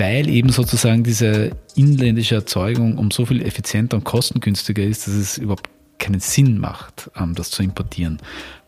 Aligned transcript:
weil 0.00 0.28
eben 0.28 0.48
sozusagen 0.48 1.04
diese 1.04 1.50
inländische 1.76 2.34
Erzeugung 2.34 2.98
um 2.98 3.10
so 3.10 3.26
viel 3.26 3.42
effizienter 3.42 3.98
und 3.98 4.04
kostengünstiger 4.04 4.82
ist, 4.82 5.06
dass 5.06 5.14
es 5.14 5.38
überhaupt 5.38 5.68
keinen 5.98 6.20
Sinn 6.20 6.58
macht, 6.58 7.10
ähm, 7.16 7.34
das 7.34 7.50
zu 7.50 7.62
importieren. 7.62 8.18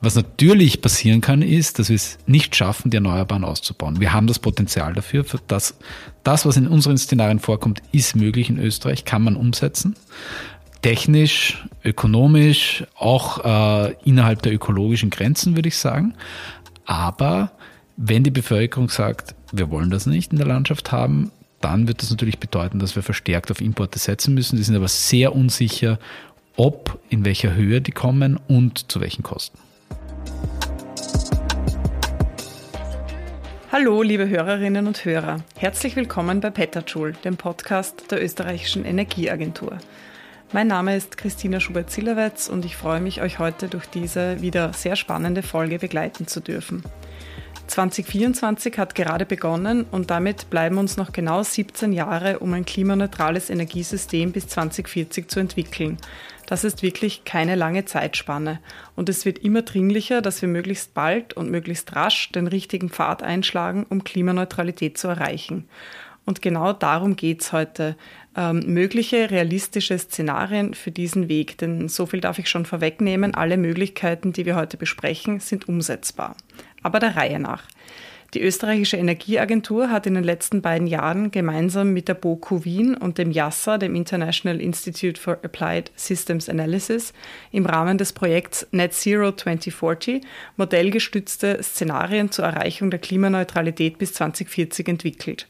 Was 0.02 0.14
natürlich 0.14 0.82
passieren 0.82 1.22
kann, 1.22 1.40
ist, 1.40 1.78
dass 1.78 1.88
wir 1.88 1.96
es 1.96 2.18
nicht 2.26 2.54
schaffen, 2.54 2.90
die 2.90 2.98
Erneuerbaren 2.98 3.44
auszubauen. 3.44 4.00
Wir 4.00 4.12
haben 4.12 4.26
das 4.26 4.38
Potenzial 4.38 4.92
dafür. 4.92 5.24
Für 5.24 5.40
das, 5.48 5.74
was 6.24 6.56
in 6.56 6.68
unseren 6.68 6.98
Szenarien 6.98 7.40
vorkommt, 7.40 7.82
ist 7.90 8.14
möglich 8.14 8.50
in 8.50 8.58
Österreich, 8.58 9.06
kann 9.06 9.22
man 9.22 9.34
umsetzen. 9.34 9.96
Technisch, 10.82 11.64
ökonomisch, 11.84 12.84
auch 12.96 13.44
äh, 13.44 13.94
innerhalb 14.04 14.42
der 14.42 14.52
ökologischen 14.52 15.08
Grenzen, 15.08 15.56
würde 15.56 15.68
ich 15.68 15.78
sagen. 15.78 16.14
Aber 16.84 17.52
wenn 17.96 18.24
die 18.24 18.30
Bevölkerung 18.30 18.88
sagt, 18.88 19.34
wir 19.52 19.70
wollen 19.70 19.90
das 19.90 20.06
nicht 20.06 20.32
in 20.32 20.38
der 20.38 20.46
Landschaft 20.46 20.92
haben, 20.92 21.30
dann 21.60 21.86
wird 21.88 22.02
das 22.02 22.10
natürlich 22.10 22.38
bedeuten, 22.38 22.78
dass 22.78 22.96
wir 22.96 23.02
verstärkt 23.02 23.50
auf 23.50 23.60
Importe 23.60 23.98
setzen 23.98 24.34
müssen. 24.34 24.56
Die 24.56 24.62
sind 24.62 24.76
aber 24.76 24.88
sehr 24.88 25.34
unsicher, 25.34 25.98
ob, 26.56 26.98
in 27.10 27.24
welcher 27.24 27.54
Höhe 27.54 27.80
die 27.80 27.92
kommen 27.92 28.40
und 28.48 28.90
zu 28.90 29.00
welchen 29.00 29.22
Kosten. 29.22 29.58
Hallo, 33.70 34.02
liebe 34.02 34.28
Hörerinnen 34.28 34.86
und 34.86 35.04
Hörer. 35.04 35.42
Herzlich 35.56 35.96
willkommen 35.96 36.40
bei 36.40 36.50
Petterjoule, 36.50 37.12
dem 37.24 37.36
Podcast 37.36 38.10
der 38.10 38.22
österreichischen 38.22 38.84
Energieagentur. 38.84 39.78
Mein 40.52 40.66
Name 40.66 40.96
ist 40.96 41.16
Christina 41.16 41.60
Schubert-Zillerwetz 41.60 42.48
und 42.48 42.66
ich 42.66 42.76
freue 42.76 43.00
mich, 43.00 43.22
euch 43.22 43.38
heute 43.38 43.68
durch 43.68 43.86
diese 43.86 44.42
wieder 44.42 44.74
sehr 44.74 44.96
spannende 44.96 45.42
Folge 45.42 45.78
begleiten 45.78 46.26
zu 46.26 46.40
dürfen. 46.40 46.82
2024 47.66 48.78
hat 48.78 48.94
gerade 48.94 49.24
begonnen 49.24 49.86
und 49.90 50.10
damit 50.10 50.50
bleiben 50.50 50.78
uns 50.78 50.96
noch 50.96 51.12
genau 51.12 51.42
17 51.42 51.92
Jahre, 51.92 52.38
um 52.40 52.52
ein 52.52 52.64
klimaneutrales 52.64 53.50
Energiesystem 53.50 54.32
bis 54.32 54.48
2040 54.48 55.28
zu 55.28 55.40
entwickeln. 55.40 55.98
Das 56.46 56.64
ist 56.64 56.82
wirklich 56.82 57.24
keine 57.24 57.54
lange 57.54 57.84
Zeitspanne. 57.84 58.60
Und 58.94 59.08
es 59.08 59.24
wird 59.24 59.38
immer 59.38 59.62
dringlicher, 59.62 60.20
dass 60.20 60.42
wir 60.42 60.48
möglichst 60.48 60.92
bald 60.92 61.34
und 61.34 61.50
möglichst 61.50 61.94
rasch 61.96 62.30
den 62.32 62.46
richtigen 62.46 62.90
Pfad 62.90 63.22
einschlagen, 63.22 63.86
um 63.88 64.04
Klimaneutralität 64.04 64.98
zu 64.98 65.08
erreichen. 65.08 65.68
Und 66.24 66.42
genau 66.42 66.72
darum 66.72 67.16
geht's 67.16 67.52
heute. 67.52 67.96
Ähm, 68.34 68.62
mögliche 68.66 69.30
realistische 69.30 69.98
Szenarien 69.98 70.72
für 70.72 70.90
diesen 70.90 71.28
Weg. 71.28 71.58
Denn 71.58 71.88
so 71.88 72.06
viel 72.06 72.20
darf 72.20 72.38
ich 72.38 72.48
schon 72.48 72.64
vorwegnehmen, 72.64 73.34
alle 73.34 73.58
Möglichkeiten, 73.58 74.32
die 74.32 74.46
wir 74.46 74.56
heute 74.56 74.76
besprechen, 74.76 75.40
sind 75.40 75.68
umsetzbar. 75.68 76.36
Aber 76.82 76.98
der 76.98 77.16
Reihe 77.16 77.38
nach. 77.38 77.64
Die 78.34 78.40
österreichische 78.40 78.96
Energieagentur 78.96 79.90
hat 79.90 80.06
in 80.06 80.14
den 80.14 80.24
letzten 80.24 80.62
beiden 80.62 80.86
Jahren 80.86 81.30
gemeinsam 81.30 81.92
mit 81.92 82.08
der 82.08 82.14
BOKU 82.14 82.64
Wien 82.64 82.96
und 82.96 83.18
dem 83.18 83.30
JASA, 83.30 83.76
dem 83.76 83.94
International 83.94 84.58
Institute 84.58 85.20
for 85.20 85.34
Applied 85.42 85.90
Systems 85.96 86.48
Analysis, 86.48 87.12
im 87.50 87.66
Rahmen 87.66 87.98
des 87.98 88.14
Projekts 88.14 88.66
Net 88.70 88.94
Zero 88.94 89.32
2040 89.32 90.24
modellgestützte 90.56 91.62
Szenarien 91.62 92.30
zur 92.30 92.46
Erreichung 92.46 92.90
der 92.90 93.00
Klimaneutralität 93.00 93.98
bis 93.98 94.14
2040 94.14 94.88
entwickelt. 94.88 95.46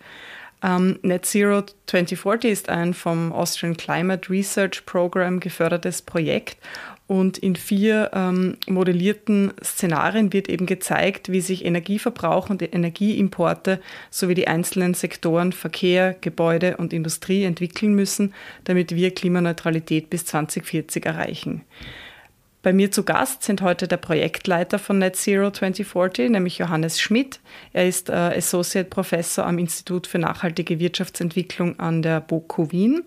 Um, 0.63 0.97
Net 1.03 1.27
Zero 1.27 1.65
2040 1.87 2.51
ist 2.51 2.69
ein 2.69 2.95
vom 2.95 3.33
Austrian 3.33 3.77
Climate 3.77 4.31
Research 4.31 4.87
Program 4.87 5.41
gefördertes 5.41 6.03
Projekt 6.03 6.57
und 7.09 7.37
in 7.37 7.57
vier 7.57 8.11
ähm, 8.15 8.57
modellierten 8.69 9.53
Szenarien 9.63 10.33
wird 10.33 10.49
eben 10.49 10.67
gezeigt, 10.67 11.33
wie 11.33 11.41
sich 11.41 11.65
Energieverbrauch 11.65 12.49
und 12.49 12.63
Energieimporte 12.63 13.81
sowie 14.11 14.35
die 14.35 14.47
einzelnen 14.47 14.95
Sektoren 14.95 15.53
Verkehr, 15.53 16.15
Gebäude 16.21 16.77
und 16.77 16.93
Industrie 16.93 17.43
entwickeln 17.43 17.95
müssen, 17.95 18.33
damit 18.65 18.95
wir 18.95 19.13
Klimaneutralität 19.13 20.11
bis 20.11 20.25
2040 20.27 21.05
erreichen. 21.05 21.65
Bei 22.63 22.73
mir 22.73 22.93
zu 22.93 23.03
Gast 23.03 23.43
sind 23.43 23.61
heute 23.61 23.89
der 23.89 23.97
Projektleiter 23.97 24.79
von 24.79 25.01
Net 25.01 25.17
Zero 25.17 25.51
2040, 25.51 26.31
nämlich 26.31 26.59
Johannes 26.59 27.01
Schmidt. 27.01 27.41
Er 27.73 27.89
ist 27.89 28.09
äh, 28.09 28.13
Associate 28.13 28.89
Professor 28.89 29.45
am 29.45 29.59
Institut 29.59 30.07
für 30.07 30.21
nachhaltige 30.21 30.79
Wirtschaftsentwicklung 30.79 31.81
an 31.81 32.03
der 32.03 32.21
BOKU 32.21 32.71
Wien 32.71 33.03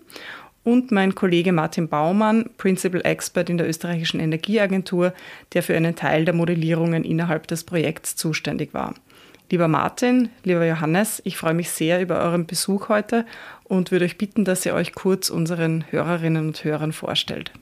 und 0.62 0.92
mein 0.92 1.14
Kollege 1.14 1.52
Martin 1.52 1.88
Baumann, 1.88 2.50
Principal 2.58 3.00
Expert 3.06 3.48
in 3.48 3.56
der 3.56 3.66
österreichischen 3.66 4.20
Energieagentur, 4.20 5.14
der 5.54 5.62
für 5.62 5.74
einen 5.74 5.96
Teil 5.96 6.26
der 6.26 6.34
Modellierungen 6.34 7.02
innerhalb 7.02 7.46
des 7.46 7.64
Projekts 7.64 8.14
zuständig 8.14 8.74
war. 8.74 8.94
Lieber 9.50 9.68
Martin, 9.68 10.28
lieber 10.44 10.66
Johannes, 10.66 11.22
ich 11.24 11.38
freue 11.38 11.54
mich 11.54 11.70
sehr 11.70 12.02
über 12.02 12.20
euren 12.20 12.46
Besuch 12.46 12.90
heute 12.90 13.24
und 13.64 13.90
würde 13.90 14.04
euch 14.04 14.18
bitten, 14.18 14.44
dass 14.44 14.66
ihr 14.66 14.74
euch 14.74 14.92
kurz 14.92 15.30
unseren 15.30 15.84
Hörerinnen 15.90 16.48
und 16.48 16.62
Hörern 16.62 16.92
vorstellt. 16.92 17.52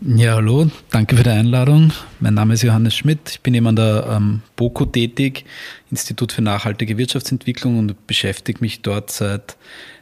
Ja, 0.00 0.36
hallo, 0.36 0.70
danke 0.90 1.16
für 1.16 1.24
die 1.24 1.30
Einladung. 1.30 1.92
Mein 2.20 2.34
Name 2.34 2.54
ist 2.54 2.62
Johannes 2.62 2.94
Schmidt. 2.94 3.30
Ich 3.30 3.40
bin 3.40 3.52
eben 3.54 3.66
an 3.66 3.74
der 3.74 4.06
ähm, 4.08 4.42
BOKO 4.54 4.86
tätig, 4.86 5.44
Institut 5.90 6.30
für 6.30 6.40
nachhaltige 6.40 6.96
Wirtschaftsentwicklung 6.98 7.80
und 7.80 8.06
beschäftige 8.06 8.60
mich 8.60 8.82
dort 8.82 9.10
seit 9.10 9.56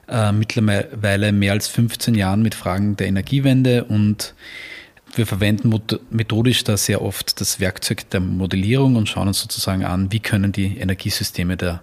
äh, 0.09 0.33
mittlerweile 0.33 1.33
mehr 1.33 1.53
als 1.53 1.69
15 1.69 2.15
Jahren 2.15 2.43
mit 2.43 2.55
Fragen 2.55 2.97
der 2.97 3.07
Energiewende 3.07 3.85
und 3.85 4.35
wir 5.15 5.27
verwenden 5.27 5.75
methodisch 6.11 6.63
da 6.65 6.77
sehr 6.77 7.01
oft 7.01 7.41
das 7.41 7.59
Werkzeug 7.59 8.11
der 8.11 8.21
Modellierung 8.21 8.97
und 8.97 9.09
schauen 9.09 9.29
uns 9.29 9.41
sozusagen 9.41 9.85
an, 9.85 10.13
wie 10.13 10.21
können 10.21 10.53
die 10.53 10.77
Energiesysteme 10.77 11.57
der 11.57 11.81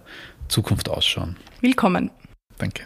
Zukunft 0.49 0.87
ausschauen. 0.87 1.35
Willkommen. 1.61 2.11
Danke. 2.59 2.83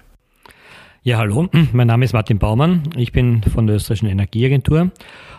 Ja, 1.08 1.20
hallo, 1.20 1.48
mein 1.72 1.88
Name 1.88 2.04
ist 2.04 2.12
Martin 2.12 2.38
Baumann. 2.38 2.84
Ich 2.98 3.14
bin 3.14 3.42
von 3.42 3.66
der 3.66 3.78
österreichischen 3.78 4.10
Energieagentur 4.10 4.92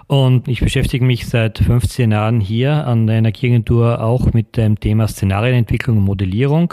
und 0.06 0.48
ich 0.48 0.60
beschäftige 0.60 1.04
mich 1.04 1.28
seit 1.28 1.58
15 1.58 2.10
Jahren 2.10 2.40
hier 2.40 2.86
an 2.86 3.06
der 3.06 3.16
Energieagentur 3.16 4.00
auch 4.00 4.32
mit 4.32 4.56
dem 4.56 4.80
Thema 4.80 5.06
Szenarienentwicklung 5.06 5.98
und 5.98 6.04
Modellierung 6.04 6.72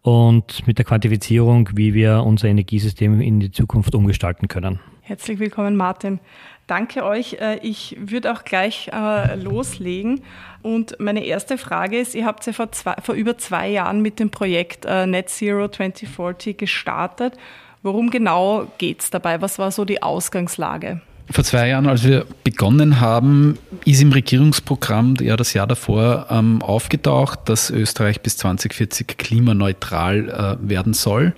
und 0.00 0.66
mit 0.66 0.78
der 0.78 0.86
Quantifizierung, 0.86 1.68
wie 1.74 1.92
wir 1.92 2.22
unser 2.24 2.48
Energiesystem 2.48 3.20
in 3.20 3.40
die 3.40 3.50
Zukunft 3.50 3.94
umgestalten 3.94 4.48
können. 4.48 4.80
Herzlich 5.02 5.38
willkommen, 5.38 5.76
Martin. 5.76 6.18
Danke 6.66 7.04
euch. 7.04 7.34
Äh, 7.42 7.58
ich 7.60 7.94
würde 8.00 8.32
auch 8.32 8.44
gleich 8.44 8.90
äh, 8.90 9.34
loslegen. 9.34 10.22
Und 10.62 10.98
meine 10.98 11.26
erste 11.26 11.58
Frage 11.58 11.98
ist, 11.98 12.14
ihr 12.14 12.24
habt 12.24 12.46
ja 12.46 12.54
vor, 12.54 12.72
zwei, 12.72 12.94
vor 13.02 13.14
über 13.16 13.36
zwei 13.36 13.68
Jahren 13.68 14.00
mit 14.00 14.18
dem 14.18 14.30
Projekt 14.30 14.86
äh, 14.86 15.06
Net 15.06 15.28
Zero 15.28 15.68
2040 15.68 16.56
gestartet. 16.56 17.36
Worum 17.84 18.08
genau 18.08 18.72
geht 18.78 19.02
es 19.02 19.10
dabei? 19.10 19.42
Was 19.42 19.58
war 19.58 19.70
so 19.70 19.84
die 19.84 20.02
Ausgangslage? 20.02 21.02
Vor 21.30 21.44
zwei 21.44 21.68
Jahren, 21.68 21.86
als 21.86 22.02
wir 22.02 22.24
begonnen 22.42 22.98
haben, 22.98 23.58
ist 23.84 24.00
im 24.00 24.10
Regierungsprogramm 24.10 25.16
ja 25.20 25.36
das 25.36 25.52
Jahr 25.52 25.66
davor 25.66 26.28
ähm, 26.30 26.62
aufgetaucht, 26.62 27.40
dass 27.44 27.68
Österreich 27.68 28.22
bis 28.22 28.38
2040 28.38 29.18
klimaneutral 29.18 30.58
äh, 30.62 30.66
werden 30.66 30.94
soll. 30.94 31.34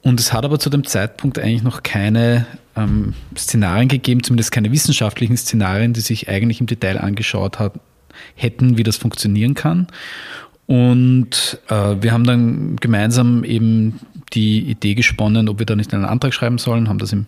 Und 0.00 0.20
es 0.20 0.32
hat 0.32 0.44
aber 0.44 0.60
zu 0.60 0.70
dem 0.70 0.86
Zeitpunkt 0.86 1.40
eigentlich 1.40 1.64
noch 1.64 1.82
keine 1.82 2.46
ähm, 2.76 3.14
Szenarien 3.36 3.88
gegeben, 3.88 4.22
zumindest 4.22 4.52
keine 4.52 4.70
wissenschaftlichen 4.70 5.36
Szenarien, 5.36 5.92
die 5.92 6.02
sich 6.02 6.28
eigentlich 6.28 6.60
im 6.60 6.66
Detail 6.66 6.98
angeschaut 6.98 7.58
hat, 7.58 7.72
hätten, 8.36 8.78
wie 8.78 8.84
das 8.84 8.96
funktionieren 8.96 9.54
kann. 9.54 9.88
Und 10.66 11.58
äh, 11.68 11.96
wir 12.00 12.12
haben 12.12 12.24
dann 12.24 12.76
gemeinsam 12.76 13.44
eben 13.44 14.00
die 14.32 14.60
Idee 14.60 14.94
gesponnen, 14.94 15.48
ob 15.48 15.58
wir 15.58 15.66
da 15.66 15.76
nicht 15.76 15.92
einen 15.92 16.04
Antrag 16.04 16.32
schreiben 16.32 16.58
sollen, 16.58 16.88
haben 16.88 16.98
das 16.98 17.12
im 17.12 17.26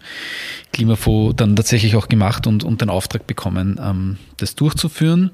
Klimafonds 0.73 1.37
dann 1.37 1.55
tatsächlich 1.55 1.97
auch 1.97 2.09
gemacht 2.09 2.47
und, 2.47 2.65
und 2.65 2.81
den 2.81 2.91
Auftrag 2.91 3.27
bekommen, 3.27 3.79
ähm, 3.83 4.17
das 4.39 4.55
durchzuführen. 4.55 5.31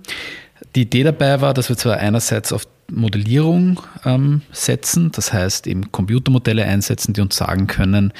Die 0.75 0.83
Idee 0.83 1.03
dabei 1.05 1.41
war, 1.41 1.55
dass 1.55 1.69
wir 1.69 1.77
zwar 1.77 1.97
einerseits 1.97 2.53
auf 2.53 2.67
Modellierung 2.95 3.81
ähm, 4.05 4.43
setzen, 4.53 5.11
das 5.13 5.33
heißt 5.33 5.67
eben 5.67 5.91
Computermodelle 5.93 6.65
einsetzen, 6.65 7.13
die 7.13 7.21
uns 7.21 7.37
sagen 7.37 7.67
können, 7.67 8.13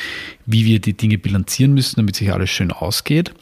wie 0.47 0.65
wir 0.65 0.81
die 0.81 0.97
Dinge 0.97 1.19
bilanzieren 1.19 1.75
müssen, 1.75 1.97
damit 1.97 2.17
sich 2.17 2.33
alles 2.33 2.51
schön 2.51 2.73
ausgeht. 2.73 3.33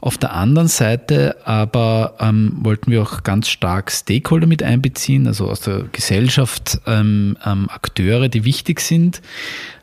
Auf 0.00 0.18
der 0.18 0.32
anderen 0.32 0.68
Seite 0.68 1.36
aber 1.46 2.16
ähm, 2.20 2.56
wollten 2.62 2.90
wir 2.90 3.02
auch 3.02 3.22
ganz 3.22 3.48
stark 3.48 3.90
Stakeholder 3.90 4.46
mit 4.46 4.62
einbeziehen, 4.62 5.26
also 5.26 5.50
aus 5.50 5.60
der 5.60 5.84
Gesellschaft 5.92 6.80
ähm, 6.86 7.36
ähm 7.44 7.68
Akteure, 7.68 8.28
die 8.28 8.44
wichtig 8.44 8.80
sind, 8.80 9.20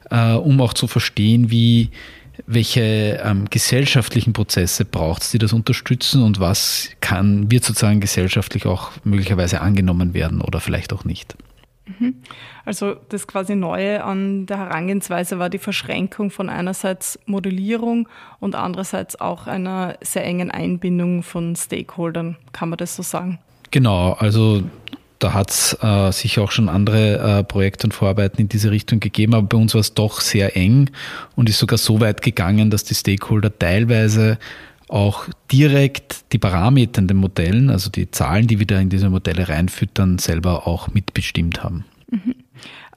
äh, 0.09 0.33
um 0.33 0.59
auch 0.61 0.73
zu 0.73 0.87
verstehen, 0.87 1.51
wie 1.51 1.89
welche 2.47 3.21
ähm, 3.23 3.45
gesellschaftlichen 3.49 4.33
Prozesse 4.33 4.85
braucht 4.85 5.23
es, 5.23 5.31
die 5.31 5.37
das 5.37 5.53
unterstützen 5.53 6.23
und 6.23 6.39
was 6.39 6.89
kann, 7.01 7.51
wird 7.51 7.63
sozusagen 7.63 7.99
gesellschaftlich 7.99 8.65
auch 8.65 8.91
möglicherweise 9.03 9.61
angenommen 9.61 10.13
werden 10.13 10.41
oder 10.41 10.59
vielleicht 10.59 10.93
auch 10.93 11.05
nicht. 11.05 11.35
Mhm. 11.85 12.15
Also 12.65 12.95
das 13.09 13.27
quasi 13.27 13.55
Neue 13.55 14.03
an 14.03 14.47
der 14.47 14.57
Herangehensweise 14.57 15.37
war 15.37 15.49
die 15.49 15.59
Verschränkung 15.59 16.31
von 16.31 16.49
einerseits 16.49 17.19
Modellierung 17.25 18.09
und 18.39 18.55
andererseits 18.55 19.19
auch 19.19 19.47
einer 19.47 19.97
sehr 20.01 20.25
engen 20.25 20.49
Einbindung 20.49 21.21
von 21.21 21.55
Stakeholdern. 21.55 22.37
Kann 22.53 22.69
man 22.69 22.77
das 22.77 22.95
so 22.95 23.03
sagen? 23.03 23.39
Genau, 23.71 24.13
also 24.13 24.63
da 25.19 25.33
hat 25.33 25.49
es 25.51 25.77
äh, 25.81 26.11
sicher 26.11 26.41
auch 26.43 26.51
schon 26.51 26.69
andere 26.69 27.39
äh, 27.39 27.43
Projekte 27.43 27.87
und 27.87 27.93
Vorarbeiten 27.93 28.41
in 28.41 28.49
diese 28.49 28.71
Richtung 28.71 28.99
gegeben, 28.99 29.33
aber 29.33 29.47
bei 29.47 29.57
uns 29.57 29.73
war 29.73 29.81
es 29.81 29.93
doch 29.93 30.21
sehr 30.21 30.55
eng 30.55 30.89
und 31.35 31.49
ist 31.49 31.59
sogar 31.59 31.77
so 31.77 31.99
weit 31.99 32.21
gegangen, 32.21 32.69
dass 32.69 32.83
die 32.83 32.95
Stakeholder 32.95 33.57
teilweise 33.57 34.37
auch 34.87 35.27
direkt 35.51 36.31
die 36.31 36.37
Parameter 36.37 37.01
in 37.01 37.07
den 37.07 37.17
Modellen, 37.17 37.69
also 37.69 37.89
die 37.89 38.11
Zahlen, 38.11 38.47
die 38.47 38.59
wir 38.59 38.67
da 38.67 38.79
in 38.79 38.89
diese 38.89 39.09
Modelle 39.09 39.49
reinfüttern, 39.49 40.19
selber 40.19 40.67
auch 40.67 40.93
mitbestimmt 40.93 41.63
haben. 41.63 41.85
Mhm. 42.11 42.35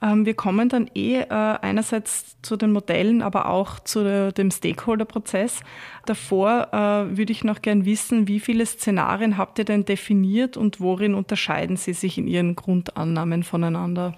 Ähm, 0.01 0.27
wir 0.27 0.35
kommen 0.35 0.69
dann 0.69 0.89
eh 0.95 1.21
äh, 1.21 1.27
einerseits 1.29 2.37
zu 2.43 2.57
den 2.57 2.73
Modellen, 2.73 3.23
aber 3.23 3.49
auch 3.49 3.81
zu 3.81 4.33
dem 4.33 4.51
Stakeholder-Prozess. 4.51 5.61
Davor 6.07 6.69
äh, 6.73 7.17
würde 7.17 7.33
ich 7.33 7.45
noch 7.45 7.63
gern 7.63 7.85
wissen, 7.85 8.29
wie 8.29 8.41
viele 8.41 8.65
Szenarien 8.65 9.37
habt 9.37 9.59
ihr 9.59 9.65
denn 9.65 9.85
definiert 9.85 10.57
und 10.57 10.81
worin 10.81 11.15
unterscheiden 11.15 11.77
sie 11.77 11.93
sich 11.93 12.19
in 12.19 12.27
ihren 12.27 12.55
Grundannahmen 12.55 13.43
voneinander? 13.43 14.17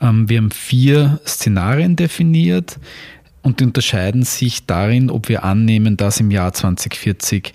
Ähm, 0.00 0.28
wir 0.28 0.38
haben 0.38 0.50
vier 0.50 1.20
Szenarien 1.26 1.96
definiert 1.96 2.78
und 3.42 3.60
die 3.60 3.64
unterscheiden 3.64 4.24
sich 4.24 4.66
darin, 4.66 5.10
ob 5.10 5.28
wir 5.28 5.44
annehmen, 5.44 5.96
dass 5.96 6.20
im 6.20 6.30
Jahr 6.30 6.52
2040 6.52 7.54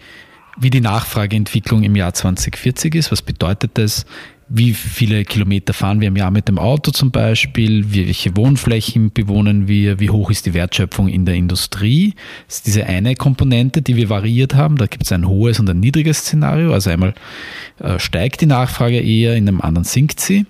wie 0.58 0.70
die 0.70 0.82
Nachfrageentwicklung 0.82 1.84
im 1.84 1.96
Jahr 1.96 2.14
2040 2.14 2.96
ist. 2.96 3.12
Was 3.12 3.22
bedeutet 3.22 3.72
das? 3.76 4.06
Wie 4.50 4.74
viele 4.74 5.26
Kilometer 5.26 5.74
fahren 5.74 6.02
wir 6.02 6.08
im 6.08 6.16
Jahr 6.16 6.32
mit 6.32 6.48
dem 6.48 6.60
Auto 6.60 6.92
zum 6.92 7.12
Beispiel, 7.12 7.94
welche 7.94 8.36
Wohnflächen 8.36 9.12
bewohnen 9.12 9.68
wir, 9.68 10.00
wie 10.00 10.10
hoch 10.10 10.30
ist 10.30 10.46
die 10.46 10.54
Wertschöpfung 10.54 11.08
in 11.08 11.26
der 11.26 11.36
Industrie. 11.36 12.14
Das 12.48 12.58
ist 12.58 12.68
diese 12.68 12.86
eine 12.86 13.16
Komponente, 13.16 13.82
die 13.82 13.96
wir 13.96 14.10
variiert 14.10 14.56
haben. 14.56 14.78
Da 14.78 14.86
gibt 14.86 15.04
es 15.04 15.12
ein 15.12 15.28
hohes 15.28 15.60
und 15.60 15.70
ein 15.70 15.80
niedriges 15.80 16.20
Szenario. 16.20 16.74
Also 16.74 16.90
einmal 16.90 17.14
äh, 17.80 18.00
steigt 18.00 18.42
die 18.42 18.46
Nachfrage 18.46 19.00
eher, 19.00 19.36
in 19.36 19.48
einem 19.48 19.62
anderen 19.62 19.86
sinkt 19.86 20.20
sie. 20.20 20.46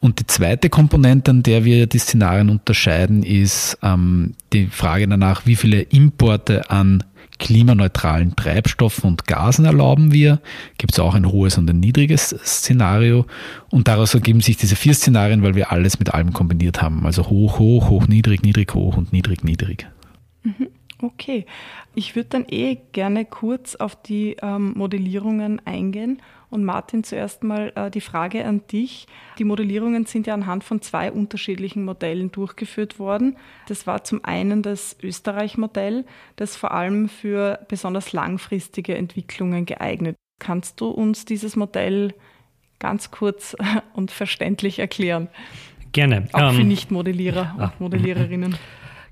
Und 0.00 0.20
die 0.20 0.26
zweite 0.26 0.70
Komponente, 0.70 1.30
an 1.30 1.42
der 1.42 1.64
wir 1.64 1.86
die 1.86 1.98
Szenarien 1.98 2.50
unterscheiden, 2.50 3.22
ist 3.22 3.78
ähm, 3.82 4.34
die 4.52 4.66
Frage 4.66 5.08
danach, 5.08 5.44
wie 5.44 5.56
viele 5.56 5.80
Importe 5.82 6.70
an 6.70 7.02
klimaneutralen 7.38 8.36
Treibstoffen 8.36 9.08
und 9.08 9.26
Gasen 9.26 9.64
erlauben 9.64 10.12
wir. 10.12 10.40
Gibt 10.76 10.92
es 10.92 11.00
auch 11.00 11.14
ein 11.14 11.30
hohes 11.30 11.58
und 11.58 11.68
ein 11.70 11.80
niedriges 11.80 12.30
Szenario. 12.44 13.26
Und 13.70 13.88
daraus 13.88 14.14
ergeben 14.14 14.40
sich 14.40 14.56
diese 14.56 14.76
vier 14.76 14.94
Szenarien, 14.94 15.42
weil 15.42 15.54
wir 15.54 15.72
alles 15.72 15.98
mit 15.98 16.14
allem 16.14 16.32
kombiniert 16.32 16.82
haben. 16.82 17.06
Also 17.06 17.28
hoch, 17.28 17.58
hoch, 17.58 17.88
hoch, 17.88 18.06
niedrig, 18.08 18.42
niedrig, 18.42 18.74
hoch 18.74 18.96
und 18.96 19.12
niedrig, 19.12 19.44
niedrig. 19.44 19.86
Mhm. 20.42 20.68
Okay. 21.00 21.46
Ich 21.94 22.16
würde 22.16 22.28
dann 22.30 22.46
eh 22.48 22.78
gerne 22.92 23.24
kurz 23.24 23.76
auf 23.76 24.00
die 24.00 24.36
ähm, 24.42 24.72
Modellierungen 24.76 25.60
eingehen 25.64 26.20
und 26.50 26.64
Martin, 26.64 27.04
zuerst 27.04 27.44
mal 27.44 27.72
äh, 27.74 27.90
die 27.90 28.00
Frage 28.00 28.44
an 28.44 28.62
dich. 28.72 29.06
Die 29.38 29.44
Modellierungen 29.44 30.06
sind 30.06 30.26
ja 30.26 30.34
anhand 30.34 30.64
von 30.64 30.80
zwei 30.80 31.12
unterschiedlichen 31.12 31.84
Modellen 31.84 32.32
durchgeführt 32.32 32.98
worden. 32.98 33.36
Das 33.68 33.86
war 33.86 34.04
zum 34.04 34.24
einen 34.24 34.62
das 34.62 34.96
Österreich-Modell, 35.02 36.04
das 36.36 36.56
vor 36.56 36.72
allem 36.72 37.08
für 37.08 37.66
besonders 37.68 38.12
langfristige 38.12 38.96
Entwicklungen 38.96 39.66
geeignet. 39.66 40.16
Kannst 40.38 40.80
du 40.80 40.88
uns 40.88 41.24
dieses 41.24 41.56
Modell 41.56 42.14
ganz 42.78 43.10
kurz 43.10 43.56
und 43.92 44.10
verständlich 44.10 44.78
erklären? 44.78 45.28
Gerne. 45.92 46.28
Auch 46.32 46.52
für 46.52 46.60
ähm, 46.60 46.68
Nicht-Modellierer 46.68 47.54
und 47.56 47.62
ah. 47.62 47.72
Modelliererinnen. 47.78 48.56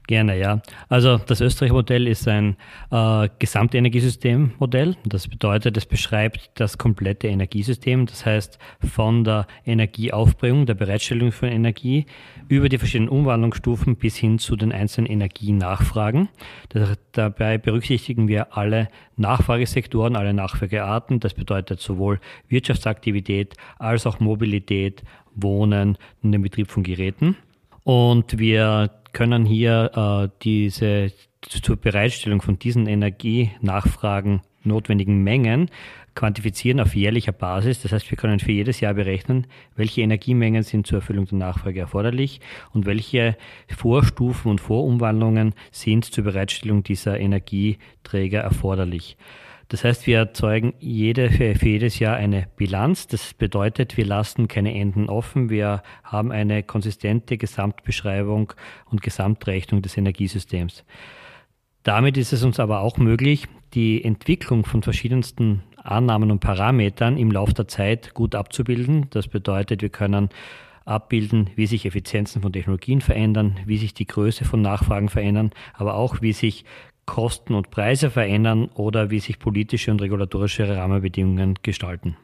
Gerne, 0.07 0.39
ja. 0.39 0.63
Also 0.89 1.19
das 1.19 1.41
Österreich-Modell 1.41 2.07
ist 2.07 2.29
ein 2.29 2.57
äh, 2.93 3.29
Gesamtenergiesystemmodell. 3.41 4.97
Das 5.05 5.27
bedeutet, 5.27 5.77
es 5.77 5.87
beschreibt 5.87 6.51
das 6.55 6.79
komplette 6.79 7.27
Energiesystem. 7.27 8.07
Das 8.07 8.25
heißt, 8.25 8.59
von 8.95 9.25
der 9.25 9.49
Energieaufbringung, 9.65 10.65
der 10.65 10.75
Bereitstellung 10.75 11.33
von 11.33 11.49
Energie 11.49 12.07
über 12.49 12.69
die 12.69 12.79
verschiedenen 12.79 13.09
Umwandlungsstufen 13.09 13.97
bis 13.97 14.17
hin 14.17 14.39
zu 14.39 14.55
den 14.55 14.71
einzelnen 14.71 15.11
Energienachfragen. 15.11 16.29
Das, 16.69 16.97
dabei 17.11 17.59
berücksichtigen 17.59 18.29
wir 18.29 18.57
alle 18.57 18.89
Nachfragesektoren, 19.17 20.15
alle 20.15 20.35
Nachfragearten. 20.35 21.19
Das 21.19 21.35
bedeutet 21.35 21.81
sowohl 21.81 22.21
Wirtschaftsaktivität 22.49 23.55
als 23.79 24.07
auch 24.07 24.21
Mobilität, 24.21 25.03
Wohnen 25.35 25.99
und 26.23 26.31
den 26.31 26.43
Betrieb 26.43 26.71
von 26.71 26.85
Geräten. 26.85 27.37
Und 27.83 28.39
wir 28.39 28.91
können 29.17 29.47
hier 29.47 30.29
äh, 30.29 30.29
diese 30.43 31.11
zur 31.41 31.77
Bereitstellung 31.77 32.43
von 32.43 32.59
diesen 32.59 32.87
Energienachfragen 32.87 34.43
notwendigen 34.63 35.25
Mengen 35.25 35.71
quantifizieren 36.15 36.81
auf 36.81 36.95
jährlicher 36.95 37.33
Basis. 37.33 37.81
Das 37.81 37.93
heißt, 37.93 38.11
wir 38.11 38.19
können 38.19 38.41
für 38.41 38.53
jedes 38.53 38.81
Jahr 38.81 38.93
berechnen, 38.93 39.47
welche 39.75 40.03
Energiemengen 40.03 40.65
sind 40.65 40.87
zur 40.87 40.99
Erfüllung 40.99 41.25
der 41.25 41.39
Nachfrage 41.39 41.81
erforderlich 41.81 42.43
und 42.75 42.85
welche 42.85 43.39
Vorstufen 43.75 44.51
und 44.51 44.61
Vorumwandlungen 44.61 45.55
sind 45.71 46.05
zur 46.05 46.25
Bereitstellung 46.25 46.83
dieser 46.83 47.19
Energieträger 47.19 48.41
erforderlich. 48.41 49.17
Das 49.69 49.83
heißt, 49.83 50.07
wir 50.07 50.19
erzeugen 50.19 50.75
jede, 50.79 51.31
für, 51.31 51.53
jedes 51.67 51.99
Jahr 51.99 52.17
eine 52.17 52.47
Bilanz. 52.57 53.09
Das 53.09 53.35
bedeutet, 53.35 53.97
wir 53.97 54.07
lassen 54.07 54.47
keine 54.47 54.79
Enden 54.79 55.09
offen. 55.09 55.51
Wir 55.51 55.83
haben 56.05 56.31
eine 56.31 56.63
konsistente 56.63 57.37
Gesamtbeschreibung 57.37 58.53
und 58.91 59.03
Gesamtrechnung 59.03 59.83
des 59.83 59.97
Energiesystems. 59.97 60.85
Damit 61.83 62.17
ist 62.17 62.33
es 62.33 62.45
uns 62.45 62.61
aber 62.61 62.81
auch 62.81 62.99
möglich, 62.99 63.47
die 63.75 64.05
Entwicklung 64.05 64.65
von 64.65 64.83
verschiedensten 64.83 65.63
Annahmen 65.77 66.31
und 66.31 66.41
Parametern 66.41 67.17
im 67.17 67.31
Laufe 67.31 67.55
der 67.55 67.69
Zeit 67.69 68.15
gut 68.15 68.35
abzubilden. 68.35 69.07
Das 69.11 69.29
bedeutet, 69.29 69.83
wir 69.83 69.89
können 69.89 70.29
abbilden, 70.85 71.51
wie 71.57 71.67
sich 71.67 71.85
Effizienzen 71.85 72.43
von 72.43 72.53
Technologien 72.53 73.01
verändern, 73.01 73.59
wie 73.67 73.77
sich 73.77 73.95
die 73.95 74.07
Größe 74.07 74.45
von 74.45 74.63
Nachfragen 74.63 75.09
verändern, 75.09 75.51
aber 75.75 75.95
auch 75.95 76.23
wie 76.23 76.33
sich 76.33 76.65
Kosten 77.07 77.55
und 77.55 77.71
Preise 77.71 78.11
verändern 78.11 78.69
oder 78.75 79.11
wie 79.11 79.21
sich 79.21 79.39
politische 79.39 79.91
und 79.91 80.03
regulatorische 80.03 80.77
Rahmenbedingungen 80.77 81.55
gestalten. 81.63 82.17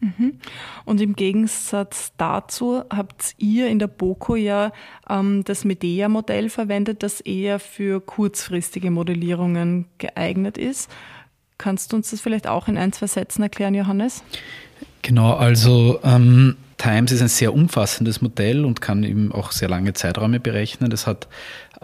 Mhm. 0.00 0.38
Und 0.84 1.00
im 1.00 1.16
Gegensatz 1.16 2.12
dazu 2.18 2.82
habt 2.90 3.34
ihr 3.38 3.68
in 3.68 3.78
der 3.78 3.86
BOKO 3.86 4.36
ja 4.36 4.72
ähm, 5.08 5.44
das 5.44 5.64
Medea-Modell 5.64 6.50
verwendet, 6.50 7.02
das 7.02 7.20
eher 7.20 7.58
für 7.58 8.00
kurzfristige 8.00 8.90
Modellierungen 8.90 9.86
geeignet 9.98 10.58
ist. 10.58 10.90
Kannst 11.56 11.92
du 11.92 11.96
uns 11.96 12.10
das 12.10 12.20
vielleicht 12.20 12.46
auch 12.46 12.68
in 12.68 12.76
ein, 12.76 12.92
zwei 12.92 13.06
Sätzen 13.06 13.42
erklären, 13.42 13.74
Johannes? 13.74 14.24
Genau, 15.02 15.34
also 15.34 16.00
ähm, 16.02 16.56
Times 16.76 17.12
ist 17.12 17.22
ein 17.22 17.28
sehr 17.28 17.54
umfassendes 17.54 18.20
Modell 18.20 18.64
und 18.64 18.80
kann 18.80 19.04
eben 19.04 19.32
auch 19.32 19.52
sehr 19.52 19.68
lange 19.68 19.92
Zeiträume 19.92 20.40
berechnen. 20.40 20.90
Das 20.90 21.06
hat 21.06 21.28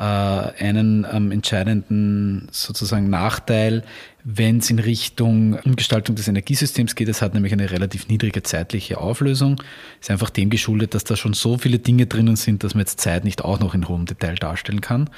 einen 0.04 1.06
ähm, 1.12 1.30
entscheidenden 1.30 2.48
sozusagen 2.52 3.10
Nachteil, 3.10 3.84
wenn 4.24 4.58
es 4.58 4.70
in 4.70 4.78
Richtung 4.78 5.54
Umgestaltung 5.64 6.16
des 6.16 6.28
Energiesystems 6.28 6.94
geht. 6.94 7.08
Es 7.08 7.22
hat 7.22 7.34
nämlich 7.34 7.52
eine 7.52 7.70
relativ 7.70 8.08
niedrige 8.08 8.42
zeitliche 8.42 8.98
Auflösung. 8.98 9.62
Ist 10.00 10.10
einfach 10.10 10.30
dem 10.30 10.50
geschuldet, 10.50 10.94
dass 10.94 11.04
da 11.04 11.16
schon 11.16 11.32
so 11.32 11.58
viele 11.58 11.78
Dinge 11.78 12.06
drinnen 12.06 12.36
sind, 12.36 12.64
dass 12.64 12.74
man 12.74 12.80
jetzt 12.80 13.00
Zeit 13.00 13.24
nicht 13.24 13.44
auch 13.44 13.60
noch 13.60 13.74
in 13.74 13.88
hohem 13.88 14.06
Detail 14.06 14.34
darstellen 14.34 14.80
kann. 14.80 15.10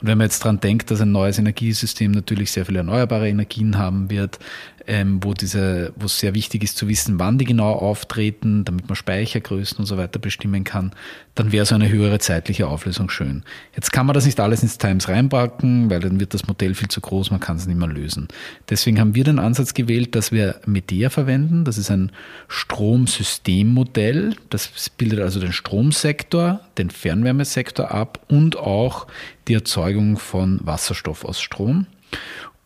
Und 0.00 0.08
wenn 0.08 0.18
man 0.18 0.26
jetzt 0.26 0.40
dran 0.40 0.60
denkt, 0.60 0.90
dass 0.90 1.00
ein 1.00 1.12
neues 1.12 1.38
Energiesystem 1.38 2.10
natürlich 2.10 2.52
sehr 2.52 2.66
viele 2.66 2.78
erneuerbare 2.78 3.28
Energien 3.28 3.78
haben 3.78 4.10
wird, 4.10 4.38
ähm, 4.86 5.22
wo 5.22 5.34
diese, 5.34 5.92
wo 5.96 6.06
es 6.06 6.18
sehr 6.18 6.34
wichtig 6.34 6.62
ist 6.62 6.76
zu 6.76 6.86
wissen, 6.86 7.18
wann 7.18 7.38
die 7.38 7.44
genau 7.44 7.72
auftreten, 7.72 8.64
damit 8.64 8.88
man 8.88 8.96
Speichergrößen 8.96 9.78
und 9.78 9.86
so 9.86 9.96
weiter 9.96 10.18
bestimmen 10.18 10.64
kann, 10.64 10.92
dann 11.34 11.50
wäre 11.50 11.66
so 11.66 11.74
eine 11.74 11.88
höhere 11.88 12.18
zeitliche 12.18 12.68
Auflösung 12.68 13.10
schön. 13.10 13.42
Jetzt 13.74 13.92
kann 13.92 14.06
man 14.06 14.14
das 14.14 14.25
nicht 14.26 14.38
alles 14.40 14.62
ins 14.62 14.78
Times 14.78 15.08
reinpacken, 15.08 15.88
weil 15.90 16.00
dann 16.00 16.20
wird 16.20 16.34
das 16.34 16.46
Modell 16.46 16.74
viel 16.74 16.88
zu 16.88 17.00
groß, 17.00 17.30
man 17.30 17.40
kann 17.40 17.56
es 17.56 17.66
nicht 17.66 17.78
mehr 17.78 17.88
lösen. 17.88 18.28
Deswegen 18.68 19.00
haben 19.00 19.14
wir 19.14 19.24
den 19.24 19.38
Ansatz 19.38 19.74
gewählt, 19.74 20.14
dass 20.14 20.32
wir 20.32 20.60
Medea 20.66 21.08
verwenden. 21.10 21.64
Das 21.64 21.78
ist 21.78 21.90
ein 21.90 22.12
Stromsystemmodell. 22.48 24.34
Das 24.50 24.90
bildet 24.90 25.20
also 25.20 25.40
den 25.40 25.52
Stromsektor, 25.52 26.60
den 26.76 26.90
Fernwärmesektor 26.90 27.90
ab 27.90 28.20
und 28.28 28.56
auch 28.56 29.06
die 29.48 29.54
Erzeugung 29.54 30.18
von 30.18 30.60
Wasserstoff 30.62 31.24
aus 31.24 31.40
Strom. 31.40 31.86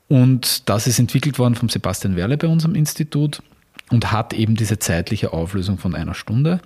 Und 0.08 0.68
das 0.68 0.88
ist 0.88 0.98
entwickelt 0.98 1.38
worden 1.38 1.54
vom 1.54 1.68
Sebastian 1.68 2.16
Werle 2.16 2.36
bei 2.36 2.48
unserem 2.48 2.74
Institut 2.74 3.42
und 3.90 4.10
hat 4.10 4.32
eben 4.32 4.56
diese 4.56 4.78
zeitliche 4.78 5.32
Auflösung 5.32 5.78
von 5.78 5.94
einer 5.94 6.14
Stunde 6.14 6.60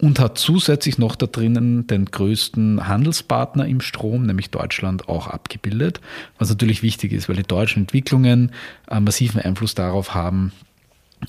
und 0.00 0.18
hat 0.18 0.38
zusätzlich 0.38 0.98
noch 0.98 1.16
da 1.16 1.26
drinnen 1.26 1.86
den 1.86 2.06
größten 2.06 2.88
Handelspartner 2.88 3.66
im 3.66 3.80
Strom, 3.80 4.26
nämlich 4.26 4.50
Deutschland, 4.50 5.08
auch 5.08 5.28
abgebildet. 5.28 6.00
Was 6.38 6.48
natürlich 6.48 6.82
wichtig 6.82 7.12
ist, 7.12 7.28
weil 7.28 7.36
die 7.36 7.42
deutschen 7.42 7.84
Entwicklungen 7.84 8.52
äh, 8.90 9.00
massiven 9.00 9.40
Einfluss 9.40 9.74
darauf 9.74 10.14
haben, 10.14 10.52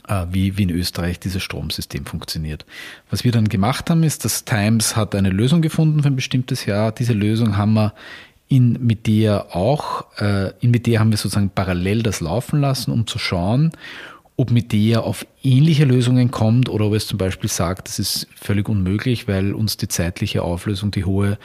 äh, 0.08 0.26
wie, 0.32 0.58
wie 0.58 0.64
in 0.64 0.72
Österreich 0.72 1.20
dieses 1.20 1.44
Stromsystem 1.44 2.06
funktioniert. 2.06 2.66
Was 3.10 3.24
wir 3.24 3.32
dann 3.32 3.50
gemacht 3.50 3.90
haben, 3.90 4.04
ist, 4.04 4.26
dass 4.26 4.46
Times 4.46 4.96
hat 4.96 5.16
eine 5.16 5.30
Lösung 5.30 5.62
gefunden 5.62 6.02
für 6.02 6.10
ein 6.10 6.16
bestimmtes 6.16 6.66
Jahr. 6.66 6.92
Diese 6.92 7.14
Lösung 7.14 7.58
haben 7.58 7.74
wir 7.74 7.94
in 8.48 8.74
Medea 8.86 9.48
auch, 9.52 10.06
äh, 10.20 10.52
in 10.60 10.72
Medea 10.72 11.00
haben 11.00 11.12
wir 11.12 11.18
sozusagen 11.18 11.50
parallel 11.50 12.04
das 12.04 12.20
laufen 12.20 12.62
lassen, 12.62 12.92
um 12.92 13.08
zu 13.08 13.18
schauen, 13.18 13.72
ob 14.38 14.52
Medea 14.52 15.00
auf 15.00 15.26
ähnliche 15.44 15.86
Lösungen 15.86 16.32
kommt 16.32 16.70
oder 16.70 16.86
ob 16.86 16.94
es 16.94 17.08
zum 17.08 17.18
Beispiel 17.18 17.50
sagt, 17.50 17.88
das 17.88 18.00
ist 18.00 18.28
völlig 18.36 18.68
unmöglich, 18.68 19.28
weil 19.28 19.54
uns 19.54 19.78
die 19.78 19.88
zeitliche 19.88 20.44
Auflösung, 20.44 20.92
die 20.92 21.06
hohe 21.06 21.38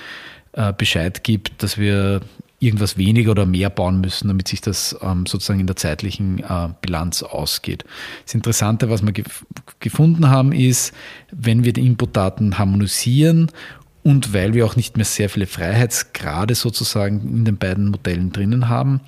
äh, 0.52 0.72
Bescheid 0.72 1.22
gibt, 1.22 1.62
dass 1.62 1.78
wir 1.78 2.20
irgendwas 2.58 2.98
weniger 2.98 3.30
oder 3.30 3.46
mehr 3.46 3.70
bauen 3.70 4.00
müssen, 4.00 4.28
damit 4.28 4.48
sich 4.48 4.60
das 4.60 4.96
ähm, 5.00 5.24
sozusagen 5.26 5.60
in 5.60 5.66
der 5.66 5.76
zeitlichen 5.76 6.40
äh, 6.40 6.68
Bilanz 6.82 7.22
ausgeht. 7.22 7.84
Das 8.26 8.34
Interessante, 8.34 8.90
was 8.90 9.02
wir 9.02 9.12
gef 9.12 9.46
gefunden 9.78 10.28
haben, 10.28 10.52
ist, 10.52 10.92
wenn 11.30 11.64
wir 11.64 11.72
die 11.72 11.86
Inputdaten 11.86 12.58
harmonisieren 12.58 13.50
und 14.02 14.34
weil 14.34 14.52
wir 14.52 14.66
auch 14.66 14.76
nicht 14.76 14.96
mehr 14.96 15.06
sehr 15.06 15.30
viele 15.30 15.46
Freiheitsgrade 15.46 16.54
sozusagen 16.54 17.20
in 17.20 17.44
den 17.46 17.56
beiden 17.56 17.88
Modellen 17.88 18.30
drinnen 18.30 18.68
haben, 18.68 19.00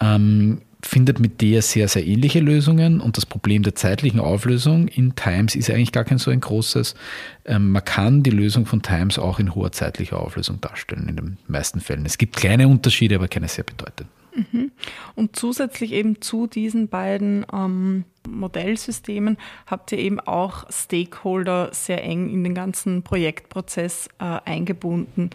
ähm, 0.00 0.62
findet 0.82 1.18
mit 1.18 1.40
der 1.40 1.62
sehr, 1.62 1.88
sehr 1.88 2.06
ähnliche 2.06 2.40
Lösungen 2.40 3.00
und 3.00 3.16
das 3.16 3.26
Problem 3.26 3.62
der 3.62 3.74
zeitlichen 3.74 4.20
Auflösung 4.20 4.86
in 4.88 5.16
Times 5.16 5.56
ist 5.56 5.70
eigentlich 5.70 5.92
gar 5.92 6.04
kein 6.04 6.18
so 6.18 6.30
ein 6.30 6.40
großes. 6.40 6.94
Ähm, 7.44 7.70
man 7.70 7.84
kann 7.84 8.22
die 8.22 8.30
Lösung 8.30 8.64
von 8.64 8.82
Times 8.82 9.18
auch 9.18 9.40
in 9.40 9.54
hoher 9.54 9.72
zeitlicher 9.72 10.20
Auflösung 10.20 10.60
darstellen 10.60 11.08
in 11.08 11.16
den 11.16 11.38
meisten 11.48 11.80
Fällen. 11.80 12.06
Es 12.06 12.18
gibt 12.18 12.36
kleine 12.36 12.68
Unterschiede, 12.68 13.16
aber 13.16 13.28
keine 13.28 13.48
sehr 13.48 13.64
bedeutenden. 13.64 14.18
Mhm. 14.34 14.70
Und 15.16 15.34
zusätzlich 15.34 15.92
eben 15.92 16.20
zu 16.20 16.46
diesen 16.46 16.88
beiden 16.88 17.44
ähm, 17.52 18.04
Modellsystemen 18.28 19.36
habt 19.66 19.90
ihr 19.90 19.98
eben 19.98 20.20
auch 20.20 20.70
Stakeholder 20.70 21.70
sehr 21.72 22.04
eng 22.04 22.28
in 22.28 22.44
den 22.44 22.54
ganzen 22.54 23.02
Projektprozess 23.02 24.08
äh, 24.20 24.38
eingebunden. 24.44 25.30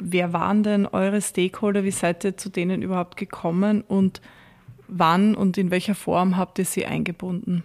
Wer 0.00 0.32
waren 0.32 0.64
denn 0.64 0.86
eure 0.86 1.22
Stakeholder? 1.22 1.84
Wie 1.84 1.92
seid 1.92 2.24
ihr 2.24 2.36
zu 2.36 2.48
denen 2.48 2.82
überhaupt 2.82 3.16
gekommen 3.16 3.82
und 3.82 4.20
wann 4.92 5.34
und 5.34 5.58
in 5.58 5.70
welcher 5.70 5.94
Form 5.94 6.36
habt 6.36 6.58
ihr 6.58 6.64
sie 6.64 6.86
eingebunden? 6.86 7.62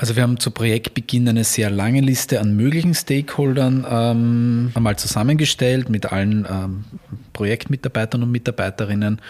Also 0.00 0.14
wir 0.14 0.22
haben 0.22 0.38
zu 0.38 0.52
Projektbeginn 0.52 1.28
eine 1.28 1.42
sehr 1.42 1.70
lange 1.70 2.00
Liste 2.00 2.40
an 2.40 2.54
möglichen 2.54 2.94
Stakeholdern 2.94 3.84
ähm, 3.90 4.70
einmal 4.74 4.96
zusammengestellt 4.96 5.90
mit 5.90 6.12
allen 6.12 6.46
ähm, 6.48 6.84
Projektmitarbeitern 7.32 8.22
und 8.22 8.30
Mitarbeiterinnen 8.30 9.20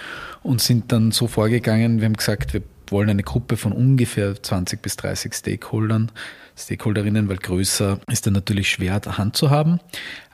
und 0.42 0.60
sind 0.60 0.92
dann 0.92 1.10
so 1.10 1.26
vorgegangen, 1.26 2.00
wir 2.00 2.04
haben 2.04 2.16
gesagt, 2.16 2.52
wir 2.52 2.62
wollen 2.90 3.08
eine 3.08 3.22
Gruppe 3.22 3.56
von 3.56 3.72
ungefähr 3.72 4.42
20 4.42 4.82
bis 4.82 4.96
30 4.96 5.34
Stakeholdern, 5.34 6.12
Stakeholderinnen, 6.56 7.28
weil 7.30 7.38
größer 7.38 8.00
ist 8.10 8.26
dann 8.26 8.34
natürlich 8.34 8.70
schwer 8.70 9.00
Hand 9.06 9.36
zu 9.36 9.48
haben, 9.48 9.80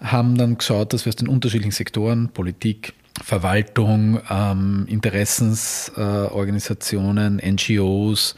haben 0.00 0.36
dann 0.36 0.58
geschaut, 0.58 0.92
dass 0.92 1.04
wir 1.04 1.10
aus 1.10 1.16
den 1.16 1.28
unterschiedlichen 1.28 1.72
Sektoren, 1.72 2.30
Politik, 2.30 2.94
Verwaltung, 3.22 4.20
ähm, 4.28 4.86
Interessensorganisationen, 4.88 7.38
äh, 7.38 7.52
NGOs, 7.52 8.34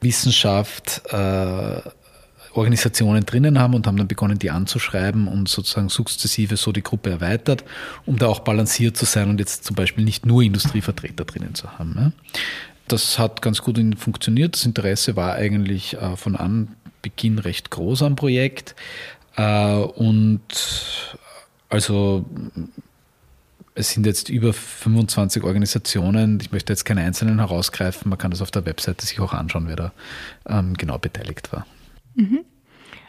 Wissenschaft, 0.00 1.02
äh, 1.10 1.82
Organisationen 2.54 3.26
drinnen 3.26 3.58
haben 3.58 3.74
und 3.74 3.86
haben 3.86 3.96
dann 3.96 4.08
begonnen, 4.08 4.38
die 4.38 4.50
anzuschreiben 4.50 5.28
und 5.28 5.48
sozusagen 5.48 5.90
sukzessive 5.90 6.56
so 6.56 6.72
die 6.72 6.82
Gruppe 6.82 7.10
erweitert, 7.10 7.62
um 8.06 8.18
da 8.18 8.26
auch 8.26 8.40
balanciert 8.40 8.96
zu 8.96 9.04
sein 9.04 9.30
und 9.30 9.38
jetzt 9.38 9.64
zum 9.64 9.76
Beispiel 9.76 10.04
nicht 10.04 10.26
nur 10.26 10.42
Industrievertreter 10.42 11.24
drinnen 11.24 11.54
zu 11.54 11.78
haben. 11.78 12.12
Das 12.88 13.18
hat 13.18 13.42
ganz 13.42 13.62
gut 13.62 13.78
funktioniert. 13.98 14.54
Das 14.54 14.64
Interesse 14.64 15.14
war 15.14 15.34
eigentlich 15.34 15.94
äh, 15.94 16.16
von 16.16 16.36
Anbeginn 16.36 17.38
recht 17.38 17.70
groß 17.70 18.02
am 18.02 18.16
Projekt. 18.16 18.74
Äh, 19.36 19.74
und 19.74 20.40
also 21.68 22.24
es 23.78 23.90
sind 23.90 24.06
jetzt 24.06 24.28
über 24.28 24.52
25 24.52 25.44
Organisationen. 25.44 26.40
Ich 26.40 26.50
möchte 26.50 26.72
jetzt 26.72 26.84
keine 26.84 27.02
einzelnen 27.02 27.38
herausgreifen. 27.38 28.08
Man 28.08 28.18
kann 28.18 28.32
das 28.32 28.42
auf 28.42 28.50
der 28.50 28.66
Webseite 28.66 29.06
sich 29.06 29.20
auch 29.20 29.32
anschauen, 29.32 29.68
wer 29.68 29.76
da 29.76 29.92
ähm, 30.48 30.74
genau 30.74 30.98
beteiligt 30.98 31.52
war. 31.52 31.64
Mhm. 32.16 32.40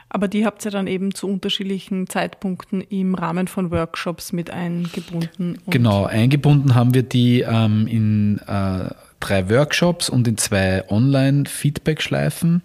Aber 0.10 0.28
die 0.28 0.46
habt 0.46 0.66
ihr 0.66 0.72
dann 0.72 0.88
eben 0.88 1.14
zu 1.14 1.28
unterschiedlichen 1.28 2.08
Zeitpunkten 2.08 2.82
im 2.82 3.16
Rahmen 3.16 3.48
von 3.48 3.72
Workshops 3.72 4.32
mit 4.32 4.50
eingebunden. 4.50 5.60
Genau, 5.68 6.06
eingebunden 6.06 6.74
haben 6.74 6.94
wir 6.94 7.04
die 7.04 7.42
ähm, 7.42 7.86
in 7.88 8.40
äh, 8.48 8.90
drei 9.20 9.50
Workshops 9.50 10.10
und 10.10 10.28
in 10.28 10.38
zwei 10.38 10.88
Online-Feedback-Schleifen. 10.90 12.64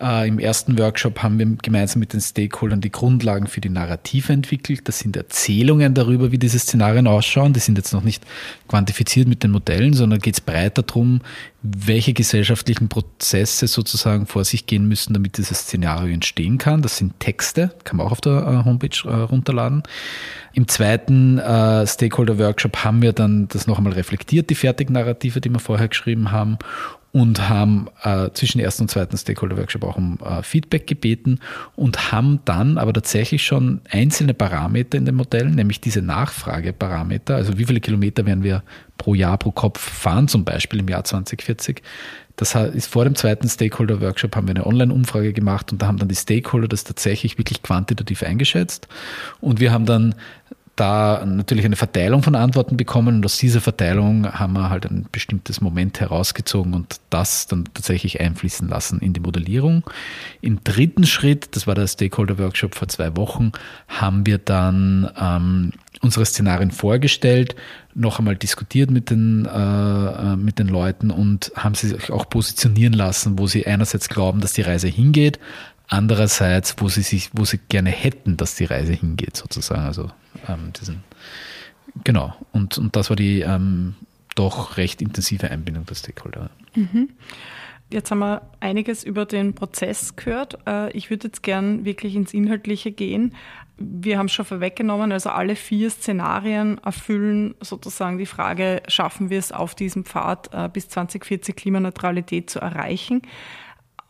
Äh, 0.00 0.28
Im 0.28 0.38
ersten 0.38 0.78
Workshop 0.78 1.22
haben 1.22 1.38
wir 1.38 1.46
gemeinsam 1.62 2.00
mit 2.00 2.12
den 2.12 2.20
Stakeholdern 2.20 2.80
die 2.80 2.90
Grundlagen 2.90 3.46
für 3.46 3.60
die 3.60 3.68
Narrative 3.68 4.32
entwickelt. 4.32 4.88
Das 4.88 5.00
sind 5.00 5.16
Erzählungen 5.16 5.94
darüber, 5.94 6.32
wie 6.32 6.38
diese 6.38 6.58
Szenarien 6.58 7.06
ausschauen. 7.06 7.52
Die 7.52 7.60
sind 7.60 7.78
jetzt 7.78 7.92
noch 7.92 8.02
nicht 8.02 8.24
quantifiziert 8.68 9.28
mit 9.28 9.42
den 9.42 9.50
Modellen, 9.50 9.92
sondern 9.92 10.18
geht 10.20 10.34
es 10.34 10.40
breiter 10.40 10.82
darum, 10.82 11.20
welche 11.62 12.12
gesellschaftlichen 12.12 12.88
Prozesse 12.88 13.68
sozusagen 13.68 14.26
vor 14.26 14.44
sich 14.44 14.66
gehen 14.66 14.88
müssen, 14.88 15.14
damit 15.14 15.38
dieses 15.38 15.60
Szenario 15.60 16.12
entstehen 16.12 16.58
kann. 16.58 16.82
Das 16.82 16.96
sind 16.96 17.20
Texte, 17.20 17.74
kann 17.84 17.98
man 17.98 18.06
auch 18.06 18.12
auf 18.12 18.20
der 18.20 18.32
äh, 18.32 18.64
Homepage 18.64 18.96
äh, 19.04 19.08
runterladen. 19.08 19.82
Im 20.54 20.68
zweiten 20.68 21.38
äh, 21.38 21.86
Stakeholder-Workshop 21.86 22.78
haben 22.78 23.00
wir 23.02 23.12
dann 23.12 23.48
das 23.48 23.66
noch 23.66 23.78
einmal 23.78 23.92
reflektiert, 23.92 24.50
die 24.50 24.54
Fertignarrative, 24.54 25.40
die 25.40 25.50
wir 25.50 25.60
vorher 25.60 25.88
geschrieben 25.88 26.32
haben 26.32 26.58
und 27.12 27.48
haben 27.48 27.88
äh, 28.02 28.30
zwischen 28.32 28.58
ersten 28.58 28.84
und 28.84 28.88
zweiten 28.88 29.18
Stakeholder-Workshop 29.18 29.84
auch 29.84 29.96
um 29.96 30.18
äh, 30.24 30.42
Feedback 30.42 30.86
gebeten 30.86 31.40
und 31.76 32.10
haben 32.10 32.40
dann 32.46 32.78
aber 32.78 32.94
tatsächlich 32.94 33.44
schon 33.44 33.82
einzelne 33.90 34.32
Parameter 34.32 34.96
in 34.96 35.04
den 35.04 35.14
Modellen, 35.14 35.54
nämlich 35.54 35.80
diese 35.80 36.00
Nachfrageparameter, 36.00 37.36
also 37.36 37.58
wie 37.58 37.66
viele 37.66 37.80
Kilometer 37.80 38.24
werden 38.24 38.42
wir 38.42 38.62
pro 38.96 39.14
Jahr 39.14 39.36
pro 39.36 39.50
Kopf 39.50 39.78
fahren, 39.78 40.26
zum 40.26 40.44
Beispiel 40.44 40.80
im 40.80 40.88
Jahr 40.88 41.04
2040. 41.04 41.82
Das 42.36 42.54
ist 42.54 42.86
vor 42.86 43.04
dem 43.04 43.14
zweiten 43.14 43.46
Stakeholder-Workshop 43.46 44.34
haben 44.34 44.46
wir 44.46 44.54
eine 44.54 44.66
Online-Umfrage 44.66 45.34
gemacht 45.34 45.70
und 45.70 45.82
da 45.82 45.88
haben 45.88 45.98
dann 45.98 46.08
die 46.08 46.14
Stakeholder 46.14 46.66
das 46.66 46.84
tatsächlich 46.84 47.36
wirklich 47.36 47.62
quantitativ 47.62 48.22
eingeschätzt 48.22 48.88
und 49.42 49.60
wir 49.60 49.70
haben 49.70 49.84
dann 49.84 50.14
da 50.76 51.24
natürlich 51.26 51.66
eine 51.66 51.76
Verteilung 51.76 52.22
von 52.22 52.34
Antworten 52.34 52.76
bekommen 52.76 53.16
und 53.16 53.24
aus 53.24 53.36
dieser 53.36 53.60
Verteilung 53.60 54.26
haben 54.26 54.54
wir 54.54 54.70
halt 54.70 54.86
ein 54.86 55.06
bestimmtes 55.12 55.60
Moment 55.60 56.00
herausgezogen 56.00 56.72
und 56.72 56.96
das 57.10 57.46
dann 57.46 57.68
tatsächlich 57.74 58.20
einfließen 58.20 58.68
lassen 58.68 59.00
in 59.00 59.12
die 59.12 59.20
Modellierung. 59.20 59.84
Im 60.40 60.64
dritten 60.64 61.04
Schritt, 61.04 61.54
das 61.54 61.66
war 61.66 61.74
der 61.74 61.86
Stakeholder 61.86 62.38
Workshop 62.38 62.74
vor 62.74 62.88
zwei 62.88 63.14
Wochen, 63.16 63.52
haben 63.86 64.24
wir 64.24 64.38
dann 64.38 65.10
ähm, 65.20 65.72
unsere 66.00 66.24
Szenarien 66.24 66.70
vorgestellt, 66.70 67.54
noch 67.94 68.18
einmal 68.18 68.36
diskutiert 68.36 68.90
mit 68.90 69.10
den, 69.10 69.44
äh, 69.44 69.50
äh 69.50 70.36
mit 70.36 70.58
den 70.58 70.68
Leuten 70.68 71.10
und 71.10 71.52
haben 71.54 71.74
sie 71.74 71.88
sich 71.88 72.10
auch 72.10 72.28
positionieren 72.28 72.94
lassen, 72.94 73.38
wo 73.38 73.46
sie 73.46 73.66
einerseits 73.66 74.08
glauben, 74.08 74.40
dass 74.40 74.54
die 74.54 74.62
Reise 74.62 74.88
hingeht, 74.88 75.38
andererseits, 75.92 76.76
wo 76.78 76.88
sie 76.88 77.02
sich, 77.02 77.30
wo 77.34 77.44
sie 77.44 77.58
gerne 77.68 77.90
hätten, 77.90 78.36
dass 78.36 78.54
die 78.54 78.64
Reise 78.64 78.94
hingeht, 78.94 79.36
sozusagen. 79.36 79.82
Also 79.82 80.10
ähm, 80.48 80.72
diesen, 80.78 81.04
genau. 82.02 82.34
Und, 82.52 82.78
und 82.78 82.96
das 82.96 83.10
war 83.10 83.16
die 83.16 83.40
ähm, 83.40 83.94
doch 84.34 84.78
recht 84.78 85.02
intensive 85.02 85.50
Einbindung 85.50 85.84
der 85.84 85.94
Stakeholder. 85.94 86.50
Mhm. 86.74 87.10
Jetzt 87.92 88.10
haben 88.10 88.20
wir 88.20 88.40
einiges 88.60 89.04
über 89.04 89.26
den 89.26 89.54
Prozess 89.54 90.16
gehört. 90.16 90.58
Äh, 90.66 90.90
ich 90.92 91.10
würde 91.10 91.28
jetzt 91.28 91.42
gern 91.42 91.84
wirklich 91.84 92.14
ins 92.14 92.32
Inhaltliche 92.32 92.90
gehen. 92.90 93.34
Wir 93.76 94.16
haben 94.16 94.26
es 94.26 94.32
schon 94.32 94.46
vorweggenommen, 94.46 95.12
also 95.12 95.28
alle 95.28 95.56
vier 95.56 95.90
Szenarien 95.90 96.78
erfüllen 96.78 97.54
sozusagen 97.60 98.16
die 98.16 98.26
Frage, 98.26 98.82
schaffen 98.88 99.28
wir 99.28 99.38
es 99.38 99.52
auf 99.52 99.74
diesem 99.74 100.06
Pfad 100.06 100.54
äh, 100.54 100.70
bis 100.72 100.88
2040 100.88 101.54
Klimaneutralität 101.54 102.48
zu 102.48 102.60
erreichen. 102.60 103.22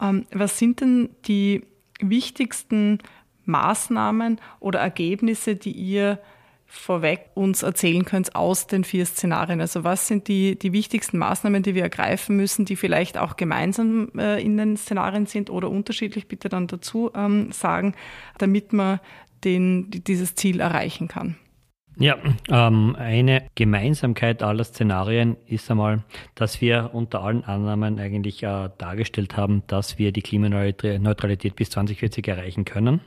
Ähm, 0.00 0.26
was 0.30 0.58
sind 0.58 0.80
denn 0.80 1.10
die 1.26 1.64
wichtigsten 2.08 2.98
Maßnahmen 3.44 4.40
oder 4.60 4.80
Ergebnisse, 4.80 5.56
die 5.56 5.72
ihr 5.72 6.18
vorweg 6.66 7.26
uns 7.34 7.62
erzählen 7.62 8.04
könnt 8.04 8.34
aus 8.34 8.66
den 8.66 8.84
vier 8.84 9.04
Szenarien? 9.04 9.60
Also 9.60 9.84
was 9.84 10.06
sind 10.06 10.28
die, 10.28 10.58
die 10.58 10.72
wichtigsten 10.72 11.18
Maßnahmen, 11.18 11.62
die 11.62 11.74
wir 11.74 11.82
ergreifen 11.82 12.36
müssen, 12.36 12.64
die 12.64 12.76
vielleicht 12.76 13.18
auch 13.18 13.36
gemeinsam 13.36 14.10
äh, 14.16 14.42
in 14.42 14.56
den 14.56 14.76
Szenarien 14.76 15.26
sind 15.26 15.50
oder 15.50 15.70
unterschiedlich 15.70 16.28
bitte 16.28 16.48
dann 16.48 16.66
dazu 16.66 17.10
ähm, 17.14 17.52
sagen, 17.52 17.94
damit 18.38 18.72
man 18.72 19.00
den, 19.44 19.90
dieses 19.90 20.34
Ziel 20.34 20.60
erreichen 20.60 21.08
kann? 21.08 21.36
Ja, 21.98 22.16
ähm, 22.48 22.96
eine 22.98 23.48
Gemeinsamkeit 23.54 24.42
aller 24.42 24.64
Szenarien 24.64 25.36
ist 25.46 25.70
einmal, 25.70 26.02
dass 26.34 26.60
wir 26.60 26.90
unter 26.92 27.22
allen 27.22 27.44
Annahmen 27.44 27.98
eigentlich 27.98 28.42
äh, 28.42 28.70
dargestellt 28.78 29.36
haben, 29.36 29.62
dass 29.66 29.98
wir 29.98 30.10
die 30.12 30.22
Klimaneutralität 30.22 31.54
bis 31.54 31.70
2040 31.70 32.26
erreichen 32.26 32.64
können. 32.64 33.00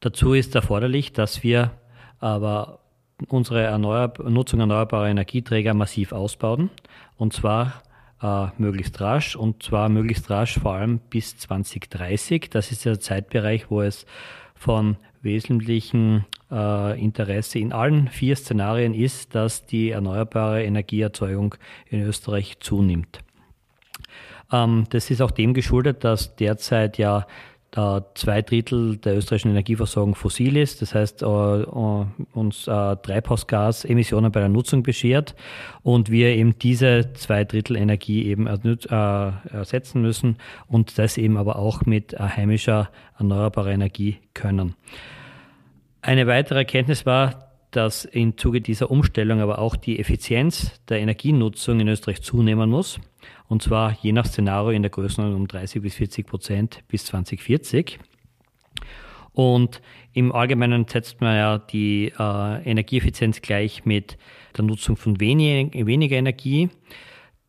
Dazu 0.00 0.34
ist 0.34 0.54
erforderlich, 0.54 1.12
dass 1.12 1.42
wir 1.42 1.72
aber 2.20 2.78
unsere 3.26 3.62
Erneuer 3.62 4.12
Nutzung 4.28 4.60
erneuerbarer 4.60 5.08
Energieträger 5.08 5.74
massiv 5.74 6.12
ausbauen 6.12 6.70
und 7.16 7.32
zwar 7.32 7.82
äh, 8.22 8.46
möglichst 8.58 9.00
rasch 9.00 9.34
und 9.34 9.64
zwar 9.64 9.88
möglichst 9.88 10.30
rasch 10.30 10.58
vor 10.58 10.74
allem 10.74 11.00
bis 11.10 11.36
2030. 11.38 12.50
Das 12.50 12.70
ist 12.70 12.84
der 12.84 13.00
Zeitbereich, 13.00 13.70
wo 13.70 13.82
es 13.82 14.06
von 14.54 14.96
wesentlichen 15.20 16.24
äh, 16.50 17.00
Interesse 17.00 17.58
in 17.58 17.72
allen 17.72 18.08
vier 18.08 18.36
Szenarien 18.36 18.94
ist, 18.94 19.34
dass 19.34 19.66
die 19.66 19.90
erneuerbare 19.90 20.64
Energieerzeugung 20.64 21.54
in 21.88 22.02
Österreich 22.02 22.58
zunimmt. 22.60 23.20
Ähm, 24.52 24.84
das 24.90 25.10
ist 25.10 25.20
auch 25.20 25.30
dem 25.30 25.54
geschuldet, 25.54 26.04
dass 26.04 26.36
derzeit 26.36 26.98
ja 26.98 27.26
da 27.70 28.06
zwei 28.14 28.40
Drittel 28.40 28.96
der 28.96 29.16
österreichischen 29.16 29.50
Energieversorgung 29.50 30.14
fossil 30.14 30.56
ist, 30.56 30.80
das 30.80 30.94
heißt 30.94 31.22
äh, 31.22 31.26
äh, 31.26 32.06
uns 32.32 32.66
äh, 32.66 32.96
Treibhausgasemissionen 32.96 34.32
bei 34.32 34.40
der 34.40 34.48
Nutzung 34.48 34.82
beschert 34.82 35.34
und 35.82 36.10
wir 36.10 36.28
eben 36.28 36.58
diese 36.58 37.12
zwei 37.12 37.44
Drittel 37.44 37.76
Energie 37.76 38.24
eben 38.24 38.46
ersetzen 38.46 40.00
müssen 40.00 40.38
und 40.66 40.98
das 40.98 41.18
eben 41.18 41.36
aber 41.36 41.56
auch 41.56 41.82
mit 41.84 42.18
heimischer 42.18 42.90
erneuerbarer 43.18 43.70
Energie 43.70 44.16
können. 44.32 44.74
Eine 46.08 46.26
weitere 46.26 46.60
Erkenntnis 46.60 47.04
war, 47.04 47.52
dass 47.70 48.06
im 48.06 48.38
Zuge 48.38 48.62
dieser 48.62 48.90
Umstellung 48.90 49.42
aber 49.42 49.58
auch 49.58 49.76
die 49.76 49.98
Effizienz 49.98 50.80
der 50.88 51.00
Energienutzung 51.00 51.80
in 51.80 51.88
Österreich 51.88 52.22
zunehmen 52.22 52.70
muss. 52.70 52.98
Und 53.46 53.62
zwar 53.62 53.94
je 54.00 54.12
nach 54.12 54.24
Szenario 54.24 54.70
in 54.70 54.80
der 54.80 54.90
Größenordnung 54.90 55.42
um 55.42 55.48
30 55.48 55.82
bis 55.82 55.96
40 55.96 56.26
Prozent 56.26 56.82
bis 56.88 57.04
2040. 57.04 57.98
Und 59.32 59.82
im 60.14 60.32
Allgemeinen 60.32 60.86
setzt 60.88 61.20
man 61.20 61.36
ja 61.36 61.58
die 61.58 62.10
äh, 62.18 62.62
Energieeffizienz 62.62 63.42
gleich 63.42 63.84
mit 63.84 64.16
der 64.56 64.64
Nutzung 64.64 64.96
von 64.96 65.20
wenig, 65.20 65.74
weniger 65.74 66.16
Energie. 66.16 66.70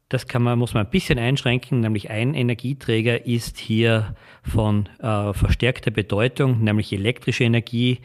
Das 0.10 0.28
kann 0.28 0.44
man, 0.44 0.60
muss 0.60 0.74
man 0.74 0.86
ein 0.86 0.92
bisschen 0.92 1.18
einschränken, 1.18 1.80
nämlich 1.80 2.10
ein 2.10 2.34
Energieträger 2.34 3.26
ist 3.26 3.58
hier 3.58 4.16
von 4.44 4.90
äh, 5.00 5.32
verstärkter 5.32 5.92
Bedeutung, 5.92 6.62
nämlich 6.62 6.92
elektrische 6.92 7.46
Energie. 7.46 8.00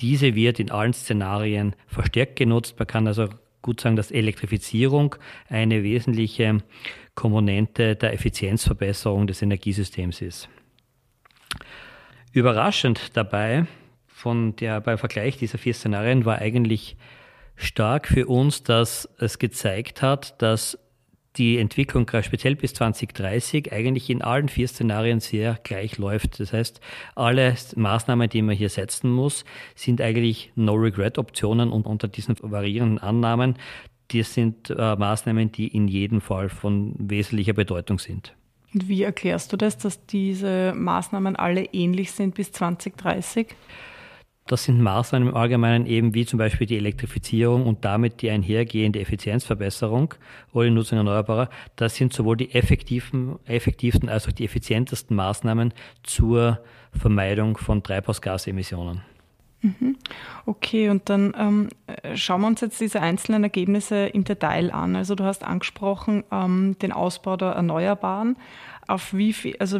Diese 0.00 0.34
wird 0.34 0.58
in 0.60 0.70
allen 0.70 0.92
Szenarien 0.92 1.74
verstärkt 1.86 2.36
genutzt. 2.36 2.78
Man 2.78 2.86
kann 2.86 3.06
also 3.06 3.28
gut 3.62 3.80
sagen, 3.80 3.96
dass 3.96 4.10
Elektrifizierung 4.10 5.16
eine 5.48 5.82
wesentliche 5.82 6.58
Komponente 7.14 7.96
der 7.96 8.14
Effizienzverbesserung 8.14 9.26
des 9.26 9.42
Energiesystems 9.42 10.22
ist. 10.22 10.48
Überraschend 12.32 13.16
dabei 13.16 13.66
von 14.06 14.56
der, 14.56 14.80
beim 14.80 14.98
Vergleich 14.98 15.36
dieser 15.36 15.58
vier 15.58 15.74
Szenarien 15.74 16.24
war 16.24 16.38
eigentlich 16.38 16.96
stark 17.56 18.06
für 18.06 18.26
uns, 18.26 18.62
dass 18.62 19.08
es 19.18 19.38
gezeigt 19.38 20.00
hat, 20.00 20.40
dass 20.40 20.78
die 21.40 21.56
Entwicklung 21.56 22.06
speziell 22.20 22.54
bis 22.54 22.74
2030 22.74 23.72
eigentlich 23.72 24.10
in 24.10 24.20
allen 24.20 24.50
vier 24.50 24.68
Szenarien 24.68 25.20
sehr 25.20 25.58
gleich 25.64 25.96
läuft. 25.96 26.38
Das 26.38 26.52
heißt, 26.52 26.82
alle 27.14 27.56
Maßnahmen, 27.76 28.28
die 28.28 28.42
man 28.42 28.54
hier 28.54 28.68
setzen 28.68 29.10
muss, 29.10 29.46
sind 29.74 30.02
eigentlich 30.02 30.52
No-Regret-Optionen 30.54 31.72
und 31.72 31.86
unter 31.86 32.08
diesen 32.08 32.36
variierenden 32.42 32.98
Annahmen, 32.98 33.54
die 34.10 34.22
sind 34.22 34.68
äh, 34.68 34.96
Maßnahmen, 34.96 35.50
die 35.50 35.68
in 35.68 35.88
jedem 35.88 36.20
Fall 36.20 36.50
von 36.50 36.94
wesentlicher 36.98 37.54
Bedeutung 37.54 37.98
sind. 37.98 38.34
Und 38.74 38.88
wie 38.88 39.02
erklärst 39.02 39.50
du 39.50 39.56
das, 39.56 39.78
dass 39.78 40.04
diese 40.04 40.74
Maßnahmen 40.76 41.36
alle 41.36 41.64
ähnlich 41.72 42.12
sind 42.12 42.34
bis 42.34 42.52
2030? 42.52 43.46
Das 44.50 44.64
sind 44.64 44.80
Maßnahmen 44.80 45.28
im 45.28 45.36
Allgemeinen 45.36 45.86
eben 45.86 46.12
wie 46.12 46.26
zum 46.26 46.40
Beispiel 46.40 46.66
die 46.66 46.76
Elektrifizierung 46.76 47.68
und 47.68 47.84
damit 47.84 48.20
die 48.20 48.30
einhergehende 48.30 48.98
Effizienzverbesserung 48.98 50.14
oder 50.52 50.64
die 50.64 50.72
Nutzung 50.72 50.98
erneuerbarer. 50.98 51.48
Das 51.76 51.94
sind 51.94 52.12
sowohl 52.12 52.36
die 52.36 52.52
effektiven, 52.52 53.38
effektivsten 53.44 54.08
als 54.08 54.26
auch 54.26 54.32
die 54.32 54.44
effizientesten 54.44 55.14
Maßnahmen 55.14 55.72
zur 56.02 56.58
Vermeidung 56.90 57.58
von 57.58 57.84
Treibhausgasemissionen. 57.84 59.02
Mhm. 59.62 59.96
Okay, 60.46 60.88
und 60.88 61.08
dann 61.08 61.32
ähm, 61.38 61.68
schauen 62.16 62.40
wir 62.40 62.48
uns 62.48 62.60
jetzt 62.60 62.80
diese 62.80 63.00
einzelnen 63.00 63.44
Ergebnisse 63.44 64.06
im 64.06 64.24
Detail 64.24 64.72
an. 64.74 64.96
Also 64.96 65.14
du 65.14 65.22
hast 65.22 65.44
angesprochen 65.44 66.24
ähm, 66.32 66.76
den 66.82 66.90
Ausbau 66.90 67.36
der 67.36 67.50
Erneuerbaren. 67.50 68.36
Auf 68.88 69.14
wie 69.14 69.32
viel, 69.32 69.54
also 69.60 69.78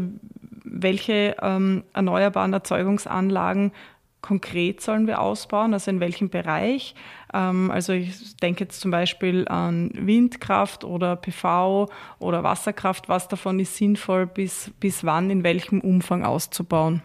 welche 0.62 1.34
ähm, 1.42 1.82
erneuerbaren 1.92 2.52
Erzeugungsanlagen 2.52 3.72
konkret 4.20 4.80
sollen 4.80 5.06
wir 5.06 5.20
ausbauen, 5.20 5.72
also 5.72 5.90
in 5.90 6.00
welchem 6.00 6.28
Bereich. 6.28 6.94
Ähm, 7.32 7.70
also 7.70 7.92
ich 7.92 8.36
denke 8.36 8.64
jetzt 8.64 8.80
zum 8.80 8.90
Beispiel 8.90 9.46
an 9.48 9.90
Windkraft 9.94 10.84
oder 10.84 11.16
PV 11.16 11.88
oder 12.18 12.42
Wasserkraft. 12.42 13.08
Was 13.08 13.28
davon 13.28 13.60
ist 13.60 13.76
sinnvoll, 13.76 14.26
bis, 14.26 14.70
bis 14.80 15.04
wann, 15.04 15.30
in 15.30 15.42
welchem 15.42 15.80
Umfang 15.80 16.24
auszubauen? 16.24 17.02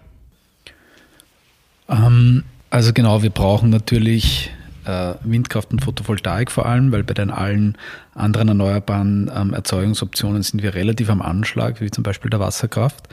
Ähm, 1.87 2.43
also 2.69 2.93
genau, 2.93 3.23
wir 3.23 3.29
brauchen 3.29 3.69
natürlich 3.69 4.51
äh, 4.85 5.15
Windkraft 5.23 5.71
und 5.71 5.83
Photovoltaik 5.83 6.51
vor 6.51 6.65
allem, 6.65 6.91
weil 6.91 7.03
bei 7.03 7.13
den 7.13 7.31
allen 7.31 7.77
anderen 8.13 8.49
erneuerbaren 8.49 9.31
ähm, 9.35 9.53
Erzeugungsoptionen 9.53 10.43
sind 10.43 10.63
wir 10.63 10.73
relativ 10.73 11.09
am 11.09 11.21
Anschlag, 11.21 11.81
wie 11.81 11.91
zum 11.91 12.03
Beispiel 12.03 12.29
der 12.29 12.39
Wasserkraft. 12.39 13.07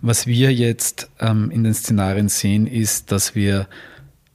Was 0.00 0.26
wir 0.26 0.52
jetzt 0.52 1.10
ähm, 1.20 1.50
in 1.50 1.64
den 1.64 1.74
Szenarien 1.74 2.28
sehen, 2.28 2.66
ist, 2.66 3.12
dass 3.12 3.34
wir 3.34 3.66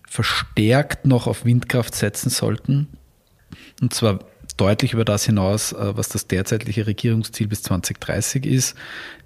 verstärkt 0.08 1.06
noch 1.06 1.28
auf 1.28 1.46
Windkraft 1.46 1.96
setzen 1.96 2.30
sollten. 2.30 2.88
Und 3.82 3.94
zwar 3.94 4.20
deutlich 4.58 4.94
über 4.94 5.06
das 5.06 5.26
hinaus, 5.26 5.74
äh, 5.74 5.98
was 5.98 6.10
das 6.10 6.28
derzeitige 6.28 6.86
Regierungsziel 6.86 7.48
bis 7.48 7.64
2030 7.64 8.46
ist, 8.46 8.76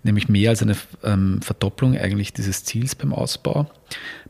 nämlich 0.04 0.30
mehr 0.30 0.52
als 0.52 0.62
eine 0.62 0.76
ähm, 1.04 1.42
Verdopplung 1.42 1.98
eigentlich 1.98 2.34
dieses 2.34 2.64
Ziels 2.64 2.96
beim 2.96 3.14
Ausbau. 3.14 3.70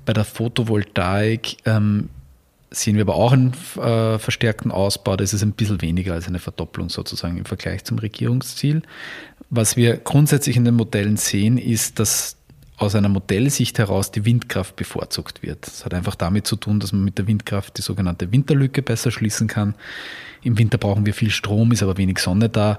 Bei 0.05 0.13
der 0.13 0.23
Photovoltaik 0.23 1.57
ähm, 1.65 2.09
sehen 2.75 2.95
wir 2.95 3.01
aber 3.01 3.15
auch 3.15 3.31
einen 3.31 3.53
äh, 3.77 4.19
verstärkten 4.19 4.71
Ausbau. 4.71 5.15
Das 5.15 5.33
ist 5.33 5.41
ein 5.41 5.53
bisschen 5.53 5.81
weniger 5.81 6.13
als 6.13 6.27
eine 6.27 6.39
Verdopplung 6.39 6.89
sozusagen 6.89 7.37
im 7.37 7.45
Vergleich 7.45 7.83
zum 7.83 7.99
Regierungsziel. 7.99 8.81
Was 9.49 9.75
wir 9.75 9.97
grundsätzlich 9.97 10.57
in 10.57 10.65
den 10.65 10.75
Modellen 10.75 11.17
sehen, 11.17 11.57
ist, 11.57 11.99
dass 11.99 12.37
aus 12.77 12.95
einer 12.95 13.09
Modellsicht 13.09 13.79
heraus 13.79 14.11
die 14.11 14.25
Windkraft 14.25 14.75
bevorzugt 14.75 15.43
wird. 15.43 15.65
Das 15.65 15.85
hat 15.85 15.93
einfach 15.93 16.15
damit 16.15 16.45
zu 16.45 16.55
tun, 16.55 16.79
dass 16.79 16.91
man 16.91 17.05
mit 17.05 17.17
der 17.17 17.27
Windkraft 17.27 17.77
die 17.77 17.81
sogenannte 17.81 18.31
Winterlücke 18.31 18.81
besser 18.81 19.11
schließen 19.11 19.47
kann. 19.47 19.75
Im 20.43 20.57
Winter 20.57 20.77
brauchen 20.77 21.05
wir 21.05 21.13
viel 21.13 21.31
Strom, 21.31 21.71
ist 21.71 21.83
aber 21.83 21.97
wenig 21.97 22.19
Sonne 22.19 22.49
da. 22.49 22.77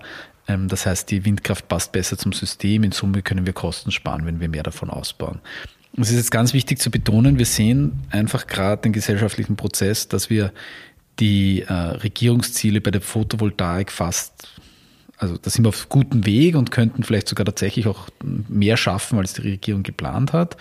Ähm, 0.48 0.68
das 0.68 0.86
heißt, 0.86 1.10
die 1.10 1.24
Windkraft 1.24 1.68
passt 1.68 1.92
besser 1.92 2.18
zum 2.18 2.32
System. 2.32 2.84
In 2.84 2.92
Summe 2.92 3.22
können 3.22 3.46
wir 3.46 3.52
Kosten 3.52 3.90
sparen, 3.90 4.26
wenn 4.26 4.40
wir 4.40 4.48
mehr 4.48 4.62
davon 4.62 4.90
ausbauen. 4.90 5.40
Es 5.98 6.10
ist 6.10 6.16
jetzt 6.16 6.30
ganz 6.30 6.52
wichtig 6.52 6.78
zu 6.78 6.90
betonen, 6.90 7.38
wir 7.38 7.46
sehen 7.46 7.92
einfach 8.10 8.46
gerade 8.46 8.82
den 8.82 8.92
gesellschaftlichen 8.92 9.56
Prozess, 9.56 10.08
dass 10.08 10.28
wir 10.28 10.52
die 11.18 11.62
äh, 11.62 11.72
Regierungsziele 11.72 12.82
bei 12.82 12.90
der 12.90 13.00
Photovoltaik 13.00 13.90
fast, 13.90 14.48
also 15.16 15.38
da 15.38 15.48
sind 15.48 15.64
wir 15.64 15.70
auf 15.70 15.88
gutem 15.88 16.26
Weg 16.26 16.54
und 16.54 16.70
könnten 16.70 17.02
vielleicht 17.02 17.28
sogar 17.28 17.46
tatsächlich 17.46 17.86
auch 17.86 18.10
mehr 18.22 18.76
schaffen, 18.76 19.18
als 19.18 19.32
die 19.32 19.42
Regierung 19.42 19.82
geplant 19.82 20.34
hat, 20.34 20.58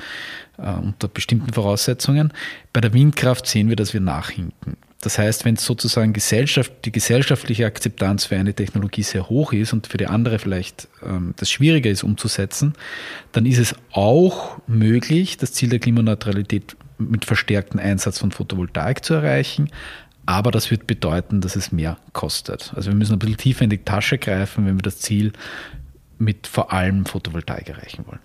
äh, 0.58 0.72
unter 0.72 1.10
bestimmten 1.10 1.52
Voraussetzungen. 1.52 2.32
Bei 2.72 2.80
der 2.80 2.94
Windkraft 2.94 3.46
sehen 3.46 3.68
wir, 3.68 3.76
dass 3.76 3.94
wir 3.94 4.02
nachhinken. 4.02 4.78
Das 5.06 5.20
heißt, 5.20 5.46
wenn 5.46 5.56
sozusagen 5.56 6.14
Gesellschaft, 6.14 6.74
die 6.84 6.92
gesellschaftliche 6.92 7.68
Akzeptanz 7.68 8.26
für 8.26 8.38
eine 8.38 8.56
Technologie 8.56 9.04
sehr 9.04 9.30
hoch 9.30 9.54
ist 9.54 9.72
und 9.72 9.86
für 9.86 9.98
die 9.98 10.08
andere 10.08 10.40
vielleicht 10.40 10.88
ähm, 11.06 11.36
das 11.38 11.52
schwieriger 11.52 11.92
ist 11.92 12.04
umzusetzen, 12.04 12.74
dann 13.32 13.46
ist 13.46 13.60
es 13.60 13.76
auch 13.92 14.58
möglich, 14.66 15.38
das 15.38 15.54
Ziel 15.54 15.70
der 15.70 15.78
Klimaneutralität 15.78 16.76
mit 16.98 17.24
verstärktem 17.24 17.80
Einsatz 17.80 18.18
von 18.18 18.32
Photovoltaik 18.32 19.06
zu 19.06 19.14
erreichen. 19.14 19.70
Aber 20.26 20.50
das 20.50 20.72
wird 20.72 20.88
bedeuten, 20.88 21.40
dass 21.40 21.56
es 21.56 21.72
mehr 21.72 22.00
kostet. 22.14 22.74
Also 22.76 22.90
wir 22.90 22.98
müssen 22.98 23.14
ein 23.14 23.20
bisschen 23.20 23.38
tiefer 23.38 23.64
in 23.64 23.70
die 23.70 23.86
Tasche 23.86 24.18
greifen, 24.18 24.66
wenn 24.66 24.78
wir 24.78 24.82
das 24.82 24.98
Ziel 24.98 25.34
mit 26.18 26.48
vor 26.48 26.74
allem 26.74 27.06
Photovoltaik 27.06 27.70
erreichen 27.70 28.06
wollen. 28.08 28.25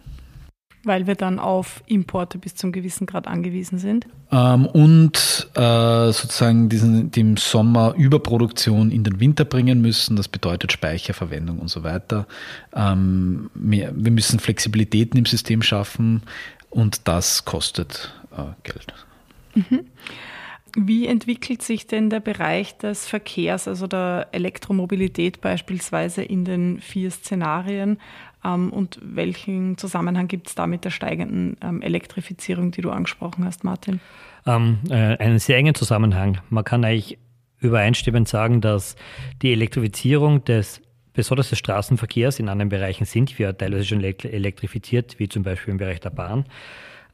Weil 0.84 1.06
wir 1.06 1.14
dann 1.14 1.38
auf 1.38 1.82
Importe 1.86 2.38
bis 2.38 2.54
zum 2.54 2.72
gewissen 2.72 3.06
Grad 3.06 3.26
angewiesen 3.26 3.78
sind. 3.78 4.06
Ähm, 4.32 4.66
und 4.66 5.48
äh, 5.54 6.12
sozusagen 6.12 6.68
diesen, 6.68 7.10
die 7.10 7.20
im 7.20 7.36
Sommer 7.36 7.94
Überproduktion 7.96 8.90
in 8.90 9.04
den 9.04 9.20
Winter 9.20 9.44
bringen 9.44 9.82
müssen. 9.82 10.16
Das 10.16 10.28
bedeutet 10.28 10.72
Speicherverwendung 10.72 11.58
und 11.58 11.68
so 11.68 11.82
weiter. 11.82 12.26
Ähm, 12.74 13.50
mehr, 13.54 13.92
wir 13.94 14.10
müssen 14.10 14.40
Flexibilitäten 14.40 15.18
im 15.18 15.26
System 15.26 15.60
schaffen 15.60 16.22
und 16.70 17.06
das 17.08 17.44
kostet 17.44 18.14
äh, 18.32 18.44
Geld. 18.62 18.94
Mhm. 19.54 19.86
Wie 20.76 21.06
entwickelt 21.06 21.62
sich 21.62 21.86
denn 21.86 22.10
der 22.10 22.20
Bereich 22.20 22.76
des 22.78 23.08
Verkehrs, 23.08 23.66
also 23.66 23.86
der 23.86 24.28
Elektromobilität 24.32 25.40
beispielsweise 25.40 26.22
in 26.22 26.44
den 26.44 26.80
vier 26.80 27.10
Szenarien? 27.10 27.98
Ähm, 28.44 28.72
und 28.72 28.98
welchen 29.02 29.76
Zusammenhang 29.76 30.28
gibt 30.28 30.48
es 30.48 30.54
da 30.54 30.66
mit 30.66 30.84
der 30.84 30.90
steigenden 30.90 31.56
ähm, 31.62 31.82
Elektrifizierung, 31.82 32.70
die 32.70 32.82
du 32.82 32.90
angesprochen 32.90 33.44
hast, 33.44 33.64
Martin? 33.64 34.00
Ähm, 34.46 34.78
äh, 34.88 35.16
einen 35.18 35.38
sehr 35.38 35.56
engen 35.56 35.74
Zusammenhang. 35.74 36.38
Man 36.48 36.64
kann 36.64 36.84
eigentlich 36.84 37.18
übereinstimmend 37.58 38.28
sagen, 38.28 38.60
dass 38.60 38.96
die 39.42 39.52
Elektrifizierung 39.52 40.44
des 40.44 40.80
besonders 41.12 41.50
des 41.50 41.58
Straßenverkehrs 41.58 42.38
in 42.38 42.48
anderen 42.48 42.68
Bereichen 42.68 43.04
sind 43.04 43.38
wir 43.38 43.56
teilweise 43.56 43.84
schon 43.84 44.02
elektrifiziert, 44.02 45.18
wie 45.18 45.28
zum 45.28 45.42
Beispiel 45.42 45.72
im 45.72 45.78
Bereich 45.78 46.00
der 46.00 46.10
Bahn. 46.10 46.46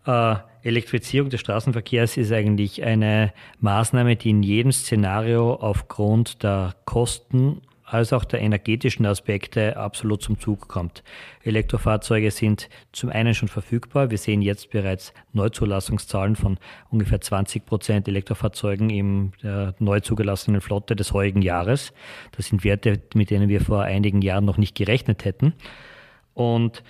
Äh, 0.07 0.37
Elektrifizierung 0.67 1.31
des 1.31 1.41
Straßenverkehrs 1.41 2.17
ist 2.17 2.33
eigentlich 2.33 2.83
eine 2.83 3.33
Maßnahme, 3.61 4.17
die 4.17 4.31
in 4.31 4.43
jedem 4.43 4.73
Szenario 4.73 5.55
aufgrund 5.55 6.43
der 6.43 6.75
Kosten 6.85 7.63
als 7.85 8.13
auch 8.13 8.25
der 8.25 8.41
energetischen 8.41 9.07
Aspekte 9.07 9.77
absolut 9.77 10.21
zum 10.21 10.41
Zug 10.41 10.67
kommt. 10.67 11.05
Elektrofahrzeuge 11.45 12.33
sind 12.33 12.69
zum 12.91 13.11
einen 13.11 13.33
schon 13.33 13.49
verfügbar. 13.49 14.11
Wir 14.11 14.19
sehen 14.19 14.43
jetzt 14.43 14.71
bereits 14.71 15.15
Neuzulassungszahlen 15.33 16.35
von 16.35 16.59
ungefähr 16.91 17.21
20 17.21 17.65
Prozent 17.65 18.09
Elektrofahrzeugen 18.09 18.91
in 18.91 19.33
der 19.45 19.77
neu 19.79 20.01
zugelassenen 20.01 20.61
Flotte 20.61 20.97
des 20.97 21.13
heutigen 21.13 21.43
Jahres. 21.43 21.93
Das 22.33 22.47
sind 22.47 22.65
Werte, 22.65 23.01
mit 23.15 23.31
denen 23.31 23.49
wir 23.49 23.61
vor 23.61 23.83
einigen 23.83 24.21
Jahren 24.21 24.45
noch 24.45 24.59
nicht 24.59 24.75
gerechnet 24.75 25.25
hätten. 25.25 25.55
Und 26.35 26.83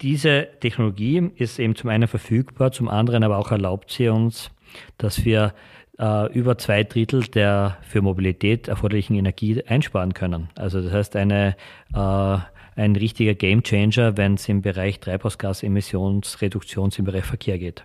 diese 0.00 0.48
Technologie 0.60 1.30
ist 1.36 1.58
eben 1.58 1.74
zum 1.74 1.90
einen 1.90 2.08
verfügbar, 2.08 2.72
zum 2.72 2.88
anderen 2.88 3.24
aber 3.24 3.38
auch 3.38 3.50
erlaubt 3.50 3.90
sie 3.90 4.08
uns, 4.08 4.50
dass 4.96 5.24
wir 5.24 5.54
äh, 5.98 6.32
über 6.32 6.58
zwei 6.58 6.84
Drittel 6.84 7.22
der 7.22 7.78
für 7.82 8.02
Mobilität 8.02 8.68
erforderlichen 8.68 9.16
Energie 9.16 9.62
einsparen 9.64 10.14
können. 10.14 10.50
Also 10.54 10.80
das 10.80 10.92
heißt 10.92 11.16
eine 11.16 11.56
äh, 11.94 12.38
ein 12.78 12.94
richtiger 12.94 13.34
Gamechanger, 13.34 14.16
wenn 14.16 14.34
es 14.34 14.48
im 14.48 14.62
Bereich 14.62 15.00
Treibhausgasemissionsreduktion 15.00 16.90
im 16.96 17.04
Bereich 17.04 17.24
Verkehr 17.24 17.58
geht. 17.58 17.84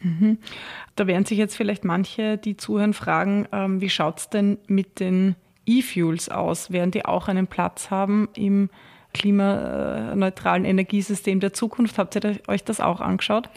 Mhm. 0.00 0.38
Da 0.94 1.06
werden 1.06 1.24
sich 1.24 1.38
jetzt 1.38 1.56
vielleicht 1.56 1.84
manche, 1.84 2.36
die 2.36 2.56
zuhören, 2.56 2.92
fragen, 2.92 3.48
ähm, 3.50 3.80
wie 3.80 3.88
schaut 3.88 4.18
es 4.18 4.28
denn 4.28 4.58
mit 4.66 5.00
den 5.00 5.36
E-Fuels 5.64 6.28
aus? 6.28 6.70
Werden 6.70 6.90
die 6.90 7.06
auch 7.06 7.28
einen 7.28 7.46
Platz 7.46 7.90
haben 7.90 8.28
im 8.36 8.68
klimaneutralen 9.18 10.64
Energiesystem 10.64 11.40
der 11.40 11.52
Zukunft? 11.52 11.98
Habt 11.98 12.14
ihr 12.16 12.38
euch 12.48 12.64
das 12.64 12.80
auch 12.80 13.00
angeschaut? 13.00 13.48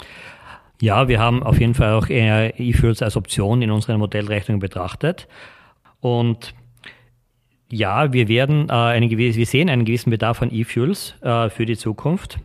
Ja, 0.82 1.08
wir 1.08 1.20
haben 1.20 1.44
auf 1.44 1.60
jeden 1.60 1.74
Fall 1.74 1.94
auch 1.94 2.08
E-Fuels 2.10 3.02
als 3.02 3.18
Option 3.18 3.62
in 3.62 3.72
unseren 3.72 4.00
Modellrechnungen 4.00 4.60
betrachtet. 4.60 5.28
Und 6.00 6.54
ja, 7.72 8.14
wir 8.14 8.28
werden 8.28 8.70
äh, 8.70 8.74
einen 8.74 9.10
gewissen, 9.10 9.38
wir 9.38 9.46
sehen 9.46 9.70
einen 9.70 9.86
gewissen 9.86 10.10
Bedarf 10.10 10.42
an 10.42 10.52
E-Fuels 10.52 11.16
äh, 11.22 11.50
für 11.50 11.66
die 11.66 11.78
Zukunft. 11.78 12.40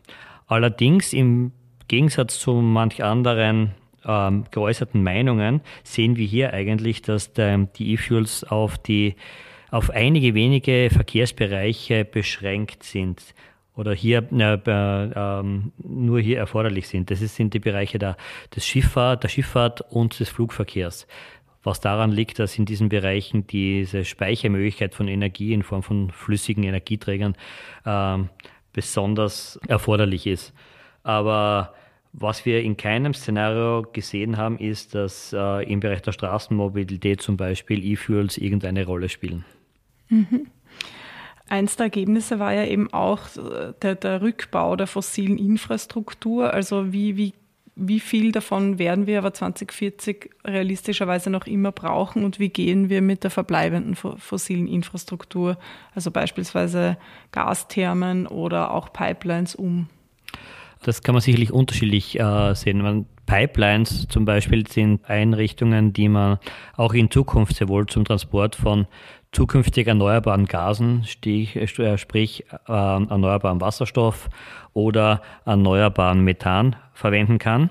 Allerdings 0.46 1.12
im 1.12 1.52
Gegensatz 1.88 2.38
zu 2.38 2.54
manch 2.54 3.02
anderen 3.02 3.72
ähm, 4.04 4.44
geäußerten 4.50 5.02
Meinungen 5.02 5.60
sehen 5.82 6.16
wir 6.16 6.26
hier 6.26 6.52
eigentlich, 6.52 7.02
dass 7.02 7.32
der, 7.32 7.56
die 7.58 7.92
E-Fuels 7.92 8.44
auf 8.44 8.78
die 8.78 9.14
auf 9.74 9.90
einige 9.90 10.34
wenige 10.34 10.88
Verkehrsbereiche 10.88 12.04
beschränkt 12.04 12.84
sind 12.84 13.34
oder 13.74 13.92
hier 13.92 14.24
äh, 14.32 14.54
äh, 14.54 15.42
nur 15.82 16.20
hier 16.20 16.38
erforderlich 16.38 16.86
sind. 16.86 17.10
Das 17.10 17.18
sind 17.18 17.54
die 17.54 17.58
Bereiche 17.58 17.98
der, 17.98 18.16
des 18.54 18.64
Schifffahrt, 18.64 19.24
der 19.24 19.28
Schifffahrt 19.28 19.80
und 19.90 20.20
des 20.20 20.28
Flugverkehrs. 20.28 21.08
Was 21.64 21.80
daran 21.80 22.12
liegt, 22.12 22.38
dass 22.38 22.56
in 22.56 22.66
diesen 22.66 22.88
Bereichen 22.88 23.48
diese 23.48 24.04
Speichermöglichkeit 24.04 24.94
von 24.94 25.08
Energie 25.08 25.52
in 25.52 25.64
Form 25.64 25.82
von 25.82 26.12
flüssigen 26.12 26.62
Energieträgern 26.62 27.34
äh, 27.84 28.18
besonders 28.72 29.58
erforderlich 29.66 30.28
ist. 30.28 30.54
Aber 31.02 31.74
was 32.12 32.46
wir 32.46 32.62
in 32.62 32.76
keinem 32.76 33.12
Szenario 33.12 33.82
gesehen 33.92 34.36
haben, 34.36 34.56
ist, 34.56 34.94
dass 34.94 35.32
äh, 35.32 35.64
im 35.68 35.80
Bereich 35.80 36.02
der 36.02 36.12
Straßenmobilität 36.12 37.20
zum 37.20 37.36
Beispiel 37.36 37.84
E-Fuels 37.84 38.38
irgendeine 38.38 38.86
Rolle 38.86 39.08
spielen. 39.08 39.44
Mhm. 40.14 40.46
Eins 41.48 41.76
der 41.76 41.84
Ergebnisse 41.84 42.38
war 42.38 42.52
ja 42.52 42.64
eben 42.64 42.92
auch 42.92 43.20
äh, 43.36 43.74
der, 43.82 43.96
der 43.96 44.22
Rückbau 44.22 44.76
der 44.76 44.86
fossilen 44.86 45.36
Infrastruktur. 45.36 46.54
Also 46.54 46.92
wie, 46.92 47.16
wie, 47.16 47.34
wie 47.76 48.00
viel 48.00 48.32
davon 48.32 48.78
werden 48.78 49.06
wir 49.06 49.18
aber 49.18 49.34
2040 49.34 50.30
realistischerweise 50.44 51.30
noch 51.30 51.46
immer 51.46 51.72
brauchen 51.72 52.24
und 52.24 52.38
wie 52.38 52.48
gehen 52.48 52.88
wir 52.88 53.02
mit 53.02 53.24
der 53.24 53.30
verbleibenden 53.30 53.94
fossilen 53.94 54.68
Infrastruktur, 54.68 55.58
also 55.94 56.10
beispielsweise 56.10 56.96
Gasthermen 57.32 58.26
oder 58.26 58.72
auch 58.72 58.92
Pipelines 58.92 59.54
um? 59.54 59.88
Das 60.82 61.02
kann 61.02 61.14
man 61.14 61.22
sicherlich 61.22 61.50
unterschiedlich 61.50 62.18
äh, 62.20 62.54
sehen. 62.54 62.80
Man, 62.82 63.06
Pipelines 63.26 64.06
zum 64.08 64.24
Beispiel 64.24 64.66
sind 64.66 65.08
Einrichtungen, 65.08 65.92
die 65.92 66.08
man 66.08 66.38
auch 66.76 66.92
in 66.92 67.10
Zukunft 67.10 67.56
sehr 67.56 67.68
wohl 67.68 67.86
zum 67.86 68.04
Transport 68.04 68.54
von 68.54 68.86
zukünftig 69.34 69.86
erneuerbaren 69.86 70.46
Gasen, 70.46 71.04
äh, 71.24 71.66
sprich 71.98 72.44
äh, 72.50 72.72
erneuerbaren 72.72 73.60
Wasserstoff 73.60 74.30
oder 74.72 75.22
erneuerbaren 75.44 76.20
Methan 76.22 76.76
verwenden 76.92 77.38
kann 77.38 77.70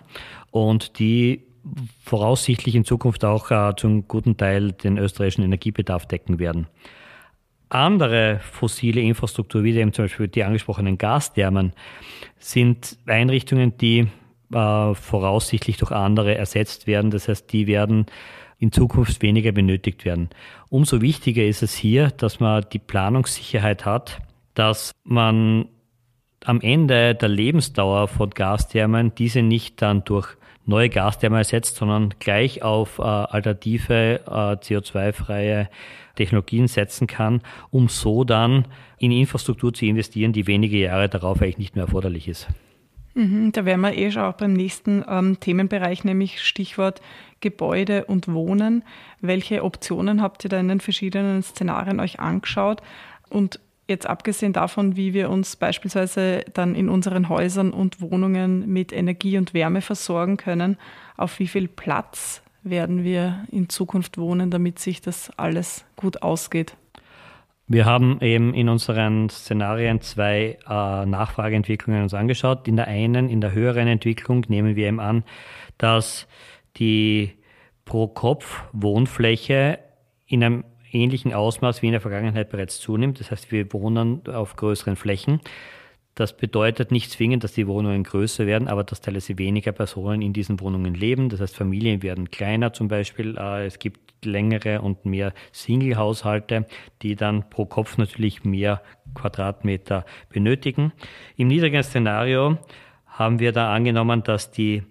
und 0.51 0.99
die 0.99 1.43
voraussichtlich 2.03 2.75
in 2.75 2.83
Zukunft 2.83 3.23
auch 3.25 3.49
äh, 3.51 3.73
zum 3.75 4.07
guten 4.07 4.37
Teil 4.37 4.73
den 4.73 4.97
österreichischen 4.97 5.43
Energiebedarf 5.43 6.05
decken 6.05 6.39
werden. 6.39 6.67
Andere 7.69 8.39
fossile 8.51 9.01
Infrastruktur, 9.01 9.63
wie 9.63 9.75
eben 9.75 9.93
zum 9.93 10.05
Beispiel 10.05 10.27
die 10.27 10.43
angesprochenen 10.43 10.97
Gasthermen, 10.97 11.73
sind 12.37 12.97
Einrichtungen, 13.07 13.77
die 13.77 14.07
äh, 14.53 14.93
voraussichtlich 14.93 15.77
durch 15.77 15.91
andere 15.91 16.35
ersetzt 16.35 16.85
werden. 16.85 17.09
Das 17.09 17.27
heißt, 17.27 17.51
die 17.51 17.65
werden 17.65 18.05
in 18.59 18.71
Zukunft 18.71 19.21
weniger 19.21 19.51
benötigt 19.51 20.05
werden. 20.05 20.29
Umso 20.69 21.01
wichtiger 21.01 21.43
ist 21.43 21.63
es 21.63 21.73
hier, 21.73 22.09
dass 22.09 22.39
man 22.39 22.65
die 22.71 22.79
Planungssicherheit 22.79 23.85
hat, 23.85 24.19
dass 24.53 24.91
man 25.03 25.67
am 26.45 26.61
Ende 26.61 27.15
der 27.15 27.29
Lebensdauer 27.29 28.07
von 28.07 28.29
Gasthermen 28.29 29.13
diese 29.15 29.41
nicht 29.41 29.81
dann 29.81 30.03
durch 30.03 30.35
neue 30.65 30.89
Gasthermen 30.89 31.39
ersetzt, 31.39 31.75
sondern 31.75 32.13
gleich 32.19 32.61
auf 32.61 32.99
äh, 32.99 33.03
alternative 33.03 34.21
äh, 34.25 34.29
CO2-freie 34.29 35.69
Technologien 36.15 36.67
setzen 36.67 37.07
kann, 37.07 37.41
um 37.69 37.89
so 37.89 38.23
dann 38.23 38.65
in 38.97 39.11
Infrastruktur 39.11 39.73
zu 39.73 39.85
investieren, 39.85 40.31
die 40.31 40.47
wenige 40.47 40.77
Jahre 40.77 41.09
darauf 41.09 41.41
eigentlich 41.41 41.57
nicht 41.57 41.75
mehr 41.75 41.85
erforderlich 41.85 42.27
ist. 42.27 42.47
Mhm, 43.15 43.51
da 43.51 43.65
wären 43.65 43.81
wir 43.81 43.95
eh 43.95 44.11
schon 44.11 44.23
auch 44.23 44.33
beim 44.33 44.53
nächsten 44.53 45.03
ähm, 45.07 45.39
Themenbereich, 45.39 46.03
nämlich 46.03 46.41
Stichwort 46.41 47.01
Gebäude 47.41 48.05
und 48.05 48.27
Wohnen. 48.27 48.83
Welche 49.21 49.63
Optionen 49.63 50.21
habt 50.21 50.43
ihr 50.45 50.49
da 50.49 50.59
in 50.59 50.69
den 50.69 50.79
verschiedenen 50.79 51.43
Szenarien 51.43 51.99
euch 51.99 52.19
angeschaut? 52.19 52.81
Und 53.29 53.59
jetzt 53.87 54.07
abgesehen 54.07 54.53
davon, 54.53 54.95
wie 54.95 55.13
wir 55.13 55.29
uns 55.29 55.55
beispielsweise 55.55 56.45
dann 56.53 56.73
in 56.73 56.89
unseren 56.89 57.29
Häusern 57.29 57.71
und 57.71 58.01
Wohnungen 58.01 58.71
mit 58.71 58.91
Energie 58.91 59.37
und 59.37 59.53
Wärme 59.53 59.81
versorgen 59.81 60.37
können, 60.37 60.77
auf 61.17 61.37
wie 61.39 61.47
viel 61.47 61.67
Platz 61.67 62.41
werden 62.63 63.03
wir 63.03 63.45
in 63.51 63.69
Zukunft 63.69 64.17
wohnen, 64.17 64.49
damit 64.49 64.79
sich 64.79 65.01
das 65.01 65.31
alles 65.37 65.85
gut 65.95 66.23
ausgeht? 66.23 66.75
Wir 67.67 67.85
haben 67.85 68.19
eben 68.21 68.53
in 68.53 68.67
unseren 68.67 69.29
Szenarien 69.29 70.01
zwei 70.01 70.57
äh, 70.67 71.05
Nachfrageentwicklungen 71.05 72.03
uns 72.03 72.13
angeschaut. 72.13 72.67
In 72.67 72.75
der 72.75 72.87
einen, 72.87 73.29
in 73.29 73.39
der 73.41 73.53
höheren 73.53 73.87
Entwicklung, 73.87 74.45
nehmen 74.49 74.75
wir 74.75 74.87
eben 74.87 74.99
an, 74.99 75.23
dass 75.77 76.27
die 76.75 77.31
Pro-Kopf-Wohnfläche 77.85 79.79
in 80.25 80.43
einem 80.43 80.65
ähnlichen 80.91 81.33
Ausmaß 81.33 81.81
wie 81.81 81.87
in 81.87 81.93
der 81.93 82.01
Vergangenheit 82.01 82.49
bereits 82.49 82.79
zunimmt. 82.79 83.19
Das 83.19 83.31
heißt, 83.31 83.51
wir 83.51 83.71
wohnen 83.73 84.27
auf 84.27 84.55
größeren 84.55 84.95
Flächen. 84.95 85.39
Das 86.15 86.37
bedeutet 86.37 86.91
nicht 86.91 87.11
zwingend, 87.11 87.43
dass 87.43 87.53
die 87.53 87.67
Wohnungen 87.67 88.03
größer 88.03 88.45
werden, 88.45 88.67
aber 88.67 88.83
dass 88.83 89.01
teilweise 89.01 89.37
weniger 89.39 89.71
Personen 89.71 90.21
in 90.21 90.33
diesen 90.33 90.59
Wohnungen 90.59 90.93
leben. 90.93 91.29
Das 91.29 91.39
heißt, 91.39 91.55
Familien 91.55 92.03
werden 92.03 92.29
kleiner 92.29 92.71
zum 92.73 92.87
Beispiel. 92.87 93.35
Äh, 93.37 93.65
es 93.65 93.79
gibt 93.79 94.12
längere 94.25 94.81
und 94.81 95.05
mehr 95.05 95.33
Single-Haushalte, 95.51 96.65
die 97.01 97.15
dann 97.15 97.49
pro 97.49 97.65
Kopf 97.65 97.97
natürlich 97.97 98.43
mehr 98.43 98.81
Quadratmeter 99.13 100.05
benötigen. 100.29 100.91
Im 101.35 101.47
niedrigen 101.47 101.83
Szenario 101.83 102.57
haben 103.07 103.39
wir 103.39 103.51
da 103.51 103.73
angenommen, 103.73 104.23
dass 104.23 104.51
die, 104.51 104.83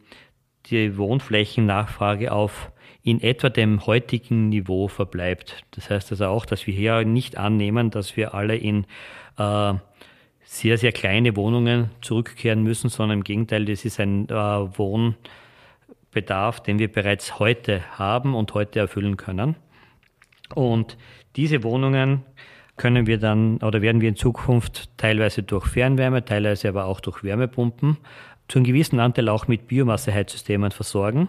die 0.67 0.97
Wohnflächennachfrage 0.97 2.33
auf 2.33 2.71
in 3.03 3.21
etwa 3.21 3.49
dem 3.49 3.85
heutigen 3.87 4.49
Niveau 4.49 4.87
verbleibt. 4.87 5.65
Das 5.73 5.91
heißt 5.91 6.13
also 6.13 6.27
auch, 6.27 6.47
dass 6.47 6.67
wir 6.67 6.75
hier 6.75 7.05
nicht 7.05 7.37
annehmen, 7.37 7.91
dass 7.91 8.17
wir 8.17 8.35
alle 8.35 8.57
in 8.57 8.87
äh, 9.39 9.75
sehr, 10.45 10.79
sehr 10.79 10.93
kleine 10.93 11.35
Wohnungen 11.37 11.91
zurückkehren 12.01 12.63
müssen, 12.63 12.91
sondern 12.91 13.19
im 13.19 13.25
Gegenteil, 13.25 13.65
das 13.65 13.85
ist 13.85 13.99
ein 13.99 14.29
äh, 14.29 14.79
Wohnbedarf, 16.13 16.63
den 16.63 16.79
wir 16.79 16.93
bereits 16.93 17.39
heute 17.39 17.83
haben 17.99 18.35
und 18.35 18.53
heute 18.55 18.81
erfüllen 18.81 19.17
können. 19.17 19.57
Und 20.55 20.99
diese 21.37 21.63
Wohnungen 21.63 22.23
können 22.77 23.07
wir 23.07 23.19
dann 23.19 23.59
oder 23.59 23.81
werden 23.81 24.01
wir 24.01 24.11
in 24.11 24.17
Zukunft 24.17 24.91
teilweise 24.99 25.43
durch 25.43 25.67
Fernwärme, 25.67 26.25
teilweise 26.25 26.69
aber 26.69 26.85
auch 26.85 27.01
durch 27.01 27.25
Wärmepumpen 27.25 27.97
zu 28.49 28.59
einem 28.59 28.67
gewissen 28.67 29.01
Anteil 29.01 29.29
auch 29.31 29.49
mit 29.49 29.69
Biomasseheizsystemen 29.69 30.71
versorgen. 30.71 31.29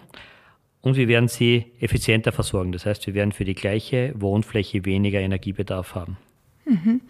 Und 0.81 0.97
wir 0.97 1.07
werden 1.07 1.29
sie 1.29 1.71
effizienter 1.79 2.33
versorgen. 2.33 2.73
Das 2.73 2.85
heißt, 2.85 3.07
wir 3.07 3.13
werden 3.13 3.31
für 3.31 3.45
die 3.45 3.55
gleiche 3.55 4.13
Wohnfläche 4.17 4.83
weniger 4.83 5.21
Energiebedarf 5.21 5.95
haben. 5.95 6.17
Mhm. 6.65 7.01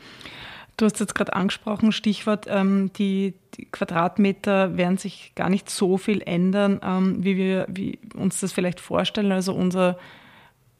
Du 0.83 0.87
hast 0.87 0.99
jetzt 0.99 1.15
gerade 1.15 1.31
angesprochen, 1.31 1.93
Stichwort, 1.93 2.45
ähm, 2.49 2.91
die, 2.97 3.35
die, 3.55 3.63
Quadratmeter 3.71 4.75
werden 4.75 4.97
sich 4.97 5.31
gar 5.33 5.49
nicht 5.49 5.69
so 5.69 5.97
viel 5.97 6.21
ändern, 6.21 6.81
ähm, 6.83 7.23
wie 7.23 7.37
wir 7.37 7.67
wie 7.69 7.99
uns 8.15 8.41
das 8.41 8.51
vielleicht 8.51 8.81
vorstellen. 8.81 9.31
Also 9.31 9.53
unser, 9.53 9.97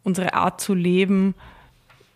unsere 0.04 0.34
Art 0.34 0.60
zu 0.60 0.74
leben 0.74 1.36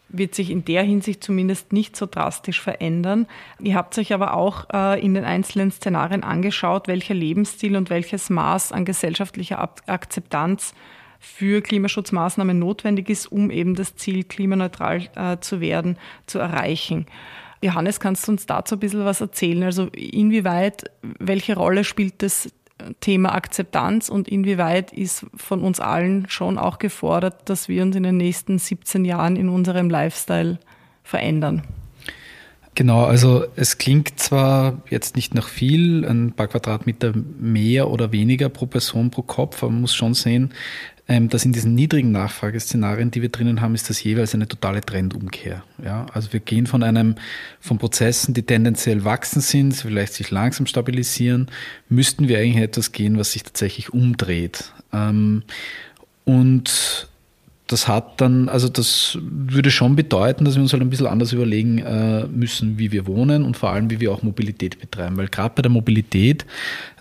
wird 0.09 0.35
sich 0.35 0.49
in 0.49 0.65
der 0.65 0.83
Hinsicht 0.83 1.23
zumindest 1.23 1.71
nicht 1.71 1.95
so 1.95 2.07
drastisch 2.07 2.59
verändern. 2.59 3.25
Ihr 3.57 3.75
habt 3.75 3.97
euch 3.97 4.11
aber 4.11 4.33
auch 4.33 4.67
äh, 4.73 4.99
in 4.99 5.13
den 5.13 5.23
einzelnen 5.23 5.71
Szenarien 5.71 6.23
angeschaut, 6.23 6.89
welcher 6.89 7.13
Lebensstil 7.13 7.77
und 7.77 7.89
welches 7.89 8.29
Maß 8.29 8.73
an 8.73 8.83
gesellschaftlicher 8.83 9.61
Akzeptanz 9.85 10.73
für 11.21 11.61
Klimaschutzmaßnahmen 11.61 12.59
notwendig 12.59 13.09
ist, 13.09 13.27
um 13.27 13.49
eben 13.49 13.75
das 13.75 13.95
Ziel, 13.95 14.25
klimaneutral 14.25 15.07
äh, 15.15 15.37
zu 15.39 15.61
werden, 15.61 15.97
zu 16.25 16.39
erreichen. 16.39 17.05
Johannes, 17.61 17.99
kannst 17.99 18.27
du 18.27 18.31
uns 18.31 18.45
dazu 18.45 18.75
ein 18.75 18.79
bisschen 18.79 19.05
was 19.05 19.21
erzählen? 19.21 19.63
Also 19.63 19.87
inwieweit, 19.87 20.91
welche 21.01 21.55
Rolle 21.55 21.83
spielt 21.83 22.21
das 22.21 22.49
Thema 22.99 23.33
Akzeptanz 23.33 24.09
und 24.09 24.27
inwieweit 24.27 24.93
ist 24.93 25.25
von 25.35 25.61
uns 25.61 25.79
allen 25.79 26.29
schon 26.29 26.57
auch 26.57 26.77
gefordert, 26.77 27.49
dass 27.49 27.67
wir 27.67 27.81
uns 27.81 27.95
in 27.95 28.03
den 28.03 28.17
nächsten 28.17 28.59
17 28.59 29.03
Jahren 29.03 29.35
in 29.35 29.49
unserem 29.49 29.89
Lifestyle 29.89 30.59
verändern? 31.03 31.63
Genau, 32.75 33.05
also 33.05 33.45
es 33.55 33.79
klingt 33.79 34.19
zwar 34.19 34.83
jetzt 34.87 35.15
nicht 35.15 35.33
nach 35.33 35.47
viel, 35.47 36.05
ein 36.05 36.33
paar 36.33 36.47
Quadratmeter 36.47 37.11
mehr 37.39 37.89
oder 37.89 38.11
weniger 38.11 38.49
pro 38.49 38.67
Person 38.67 39.09
pro 39.09 39.23
Kopf, 39.23 39.63
aber 39.63 39.71
man 39.71 39.81
muss 39.81 39.95
schon 39.95 40.13
sehen, 40.13 40.53
ähm, 41.09 41.29
dass 41.29 41.45
in 41.45 41.53
diesen 41.53 41.73
niedrigen 41.73 42.11
Nachfrageszenarien, 42.11 43.11
die 43.11 43.21
wir 43.21 43.29
drinnen 43.29 43.61
haben, 43.61 43.75
ist 43.75 43.89
das 43.89 44.03
jeweils 44.03 44.33
eine 44.33 44.47
totale 44.47 44.81
Trendumkehr. 44.81 45.63
Ja, 45.83 46.05
also 46.13 46.33
wir 46.33 46.41
gehen 46.41 46.67
von 46.67 46.83
einem, 46.83 47.15
von 47.59 47.77
Prozessen, 47.77 48.33
die 48.33 48.43
tendenziell 48.43 49.05
wachsen 49.05 49.41
sind, 49.41 49.73
vielleicht 49.73 50.13
sich 50.13 50.31
langsam 50.31 50.65
stabilisieren, 50.65 51.47
müssten 51.87 52.27
wir 52.27 52.39
eigentlich 52.39 52.63
etwas 52.63 52.91
gehen, 52.91 53.17
was 53.17 53.31
sich 53.31 53.43
tatsächlich 53.43 53.93
umdreht. 53.93 54.73
Ähm, 54.91 55.43
und 56.25 57.07
das 57.67 57.87
hat 57.87 58.21
dann, 58.21 58.49
also 58.49 58.69
das 58.69 59.17
würde 59.21 59.71
schon 59.71 59.95
bedeuten, 59.95 60.45
dass 60.45 60.55
wir 60.55 60.61
uns 60.61 60.71
halt 60.71 60.81
ein 60.81 60.89
bisschen 60.89 61.07
anders 61.07 61.33
überlegen 61.33 61.79
äh, 61.79 62.25
müssen, 62.27 62.79
wie 62.79 62.91
wir 62.91 63.07
wohnen 63.07 63.43
und 63.43 63.57
vor 63.57 63.71
allem, 63.71 63.89
wie 63.89 63.99
wir 63.99 64.11
auch 64.11 64.23
Mobilität 64.23 64.79
betreiben. 64.79 65.17
Weil 65.17 65.27
gerade 65.27 65.53
bei 65.55 65.61
der 65.61 65.71
Mobilität 65.71 66.45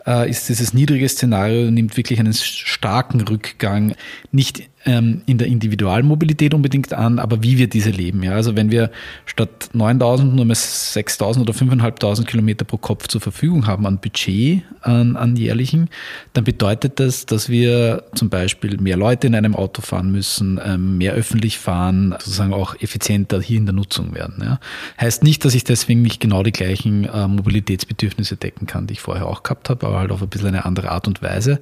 ist 0.06 0.48
dieses 0.48 0.72
niedrige 0.72 1.08
Szenario, 1.08 1.70
nimmt 1.70 1.96
wirklich 1.96 2.20
einen 2.20 2.32
starken 2.32 3.20
Rückgang, 3.22 3.94
nicht 4.30 4.68
ähm, 4.86 5.22
in 5.26 5.38
der 5.38 5.48
Individualmobilität 5.48 6.54
unbedingt 6.54 6.92
an, 6.92 7.18
aber 7.18 7.42
wie 7.42 7.58
wir 7.58 7.68
diese 7.68 7.90
leben. 7.90 8.22
Ja? 8.22 8.32
Also 8.32 8.56
wenn 8.56 8.70
wir 8.70 8.90
statt 9.26 9.68
9.000 9.74 10.24
nur 10.24 10.44
mehr 10.44 10.56
6.000 10.56 11.40
oder 11.40 11.52
5.500 11.52 12.24
Kilometer 12.24 12.64
pro 12.64 12.78
Kopf 12.78 13.08
zur 13.08 13.20
Verfügung 13.20 13.66
haben 13.66 13.84
an 13.86 13.98
Budget, 13.98 14.62
an, 14.82 15.16
an 15.16 15.36
jährlichen, 15.36 15.90
dann 16.32 16.44
bedeutet 16.44 17.00
das, 17.00 17.26
dass 17.26 17.48
wir 17.48 18.04
zum 18.14 18.30
Beispiel 18.30 18.78
mehr 18.78 18.96
Leute 18.96 19.26
in 19.26 19.34
einem 19.34 19.56
Auto 19.56 19.82
fahren 19.82 20.12
müssen, 20.12 20.60
ähm, 20.64 20.98
mehr 20.98 21.14
öffentlich 21.14 21.58
fahren, 21.58 22.12
sozusagen 22.12 22.54
auch 22.54 22.76
effizienter 22.80 23.40
hier 23.40 23.58
in 23.58 23.66
der 23.66 23.74
Nutzung 23.74 24.14
werden. 24.14 24.36
Ja? 24.40 24.60
Heißt 25.00 25.24
nicht, 25.24 25.44
dass 25.44 25.54
ich 25.54 25.64
deswegen 25.64 26.02
nicht 26.02 26.20
genau 26.20 26.44
die 26.44 26.52
gleichen 26.52 27.04
äh, 27.04 27.26
Mobilitätsbedürfnisse 27.26 28.36
decken 28.36 28.66
kann, 28.66 28.86
die 28.86 28.92
ich 28.92 29.00
vorher 29.00 29.26
auch 29.26 29.42
gehabt 29.42 29.68
habe, 29.68 29.84
aber 29.84 29.98
halt 29.98 30.12
auf 30.12 30.22
ein 30.22 30.28
bisschen 30.28 30.48
eine 30.48 30.64
andere 30.64 30.92
Art 30.92 31.08
und 31.08 31.22
Weise. 31.22 31.60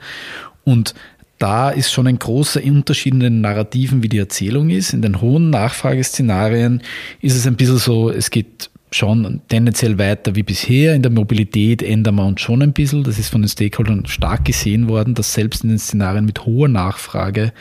Und 0.65 0.95
da 1.39 1.71
ist 1.71 1.93
schon 1.93 2.07
ein 2.07 2.19
großer 2.19 2.63
Unterschied 2.63 3.15
in 3.15 3.21
den 3.21 3.41
Narrativen, 3.41 4.03
wie 4.03 4.09
die 4.09 4.19
Erzählung 4.19 4.71
ist. 4.71 4.93
In 4.93 5.03
den 5.03 5.21
hohen 5.21 5.51
Nachfrageszenarien 5.51 6.83
ist 7.21 7.37
es 7.37 7.47
ein 7.47 7.57
bisschen 7.57 7.79
so, 7.79 8.11
es 8.11 8.31
geht 8.31 8.71
schon 8.91 9.43
tendenziell 9.49 9.99
weiter 9.99 10.37
wie 10.37 10.45
bisher. 10.45 10.95
In 10.95 11.03
der 11.03 11.11
Mobilität 11.11 11.83
ändern 11.83 12.15
wir 12.15 12.25
uns 12.25 12.41
schon 12.41 12.63
ein 12.63 12.73
bisschen. 12.73 13.03
Das 13.03 13.19
ist 13.19 13.29
von 13.29 13.43
den 13.43 13.49
Stakeholdern 13.49 14.07
stark 14.07 14.45
gesehen 14.45 14.89
worden, 14.89 15.15
dass 15.15 15.35
selbst 15.35 15.65
in 15.65 15.71
den 15.71 15.79
Szenarien 15.79 16.25
mit 16.25 16.47
hoher 16.47 16.69
Nachfrage 16.69 17.53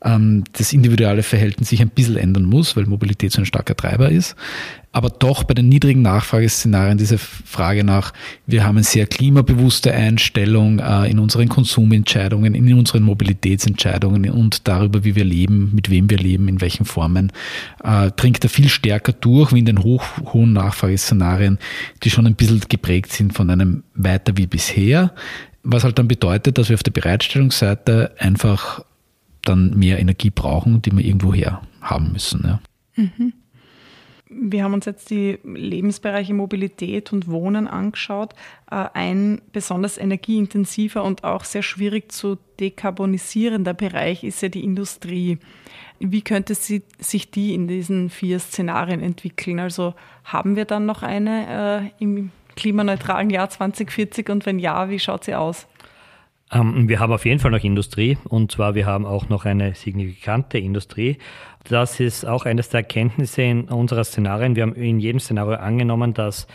das 0.00 0.72
individuelle 0.72 1.22
Verhältnis 1.22 1.70
sich 1.70 1.80
ein 1.80 1.88
bisschen 1.88 2.16
ändern 2.16 2.44
muss, 2.44 2.76
weil 2.76 2.84
Mobilität 2.86 3.32
so 3.32 3.40
ein 3.40 3.46
starker 3.46 3.74
Treiber 3.74 4.10
ist. 4.10 4.36
Aber 4.92 5.10
doch 5.10 5.44
bei 5.44 5.52
den 5.52 5.68
niedrigen 5.68 6.00
Nachfrageszenarien 6.00 6.96
diese 6.96 7.18
Frage 7.18 7.84
nach, 7.84 8.14
wir 8.46 8.64
haben 8.64 8.76
eine 8.76 8.84
sehr 8.84 9.06
klimabewusste 9.06 9.92
Einstellung 9.92 10.78
äh, 10.78 11.10
in 11.10 11.18
unseren 11.18 11.50
Konsumentscheidungen, 11.50 12.54
in 12.54 12.72
unseren 12.72 13.02
Mobilitätsentscheidungen 13.02 14.30
und 14.30 14.66
darüber, 14.68 15.04
wie 15.04 15.14
wir 15.14 15.24
leben, 15.24 15.74
mit 15.74 15.90
wem 15.90 16.08
wir 16.08 16.16
leben, 16.16 16.48
in 16.48 16.62
welchen 16.62 16.86
Formen, 16.86 17.30
äh, 17.84 18.10
dringt 18.16 18.42
er 18.44 18.48
viel 18.48 18.70
stärker 18.70 19.12
durch 19.12 19.52
wie 19.52 19.58
in 19.58 19.66
den 19.66 19.82
hoch, 19.82 20.02
hohen 20.32 20.54
Nachfrageszenarien, 20.54 21.58
die 22.02 22.08
schon 22.10 22.26
ein 22.26 22.34
bisschen 22.34 22.60
geprägt 22.66 23.12
sind 23.12 23.34
von 23.34 23.50
einem 23.50 23.82
weiter 23.94 24.38
wie 24.38 24.46
bisher, 24.46 25.12
was 25.62 25.84
halt 25.84 25.98
dann 25.98 26.08
bedeutet, 26.08 26.56
dass 26.56 26.70
wir 26.70 26.74
auf 26.74 26.82
der 26.82 26.92
Bereitstellungsseite 26.92 28.12
einfach 28.18 28.82
dann 29.48 29.76
mehr 29.78 29.98
Energie 29.98 30.30
brauchen, 30.30 30.82
die 30.82 30.92
wir 30.92 31.04
irgendwoher 31.04 31.62
haben 31.80 32.12
müssen. 32.12 32.42
Ja. 32.44 32.60
Mhm. 32.96 33.32
Wir 34.28 34.64
haben 34.64 34.74
uns 34.74 34.86
jetzt 34.86 35.10
die 35.10 35.38
Lebensbereiche 35.44 36.34
Mobilität 36.34 37.12
und 37.12 37.28
Wohnen 37.28 37.68
angeschaut. 37.68 38.34
Äh, 38.70 38.86
ein 38.92 39.40
besonders 39.52 39.98
energieintensiver 39.98 41.04
und 41.04 41.22
auch 41.22 41.44
sehr 41.44 41.62
schwierig 41.62 42.10
zu 42.10 42.36
dekarbonisierender 42.58 43.72
Bereich 43.72 44.24
ist 44.24 44.42
ja 44.42 44.48
die 44.48 44.64
Industrie. 44.64 45.38
Wie 46.00 46.22
könnte 46.22 46.54
sie, 46.56 46.82
sich 46.98 47.30
die 47.30 47.54
in 47.54 47.68
diesen 47.68 48.10
vier 48.10 48.40
Szenarien 48.40 49.00
entwickeln? 49.00 49.60
Also 49.60 49.94
haben 50.24 50.56
wir 50.56 50.64
dann 50.64 50.86
noch 50.86 51.02
eine 51.02 51.92
äh, 51.98 52.02
im 52.02 52.30
klimaneutralen 52.56 53.30
Jahr 53.30 53.48
2040 53.48 54.28
und 54.28 54.44
wenn 54.44 54.58
ja, 54.58 54.90
wie 54.90 54.98
schaut 54.98 55.24
sie 55.24 55.34
aus? 55.34 55.68
Ähm, 56.52 56.88
wir 56.88 57.00
haben 57.00 57.12
auf 57.12 57.24
jeden 57.24 57.40
Fall 57.40 57.50
noch 57.50 57.64
Industrie 57.64 58.18
und 58.24 58.52
zwar 58.52 58.74
wir 58.74 58.86
haben 58.86 59.04
auch 59.04 59.28
noch 59.28 59.44
eine 59.44 59.74
signifikante 59.74 60.58
Industrie. 60.58 61.18
Das 61.64 61.98
ist 61.98 62.24
auch 62.24 62.44
eines 62.44 62.68
der 62.68 62.80
Erkenntnisse 62.80 63.42
in 63.42 63.64
unserer 63.64 64.04
Szenarien. 64.04 64.54
Wir 64.54 64.62
haben 64.62 64.74
in 64.74 65.00
jedem 65.00 65.18
Szenario 65.18 65.56
angenommen, 65.56 66.14
dass 66.14 66.46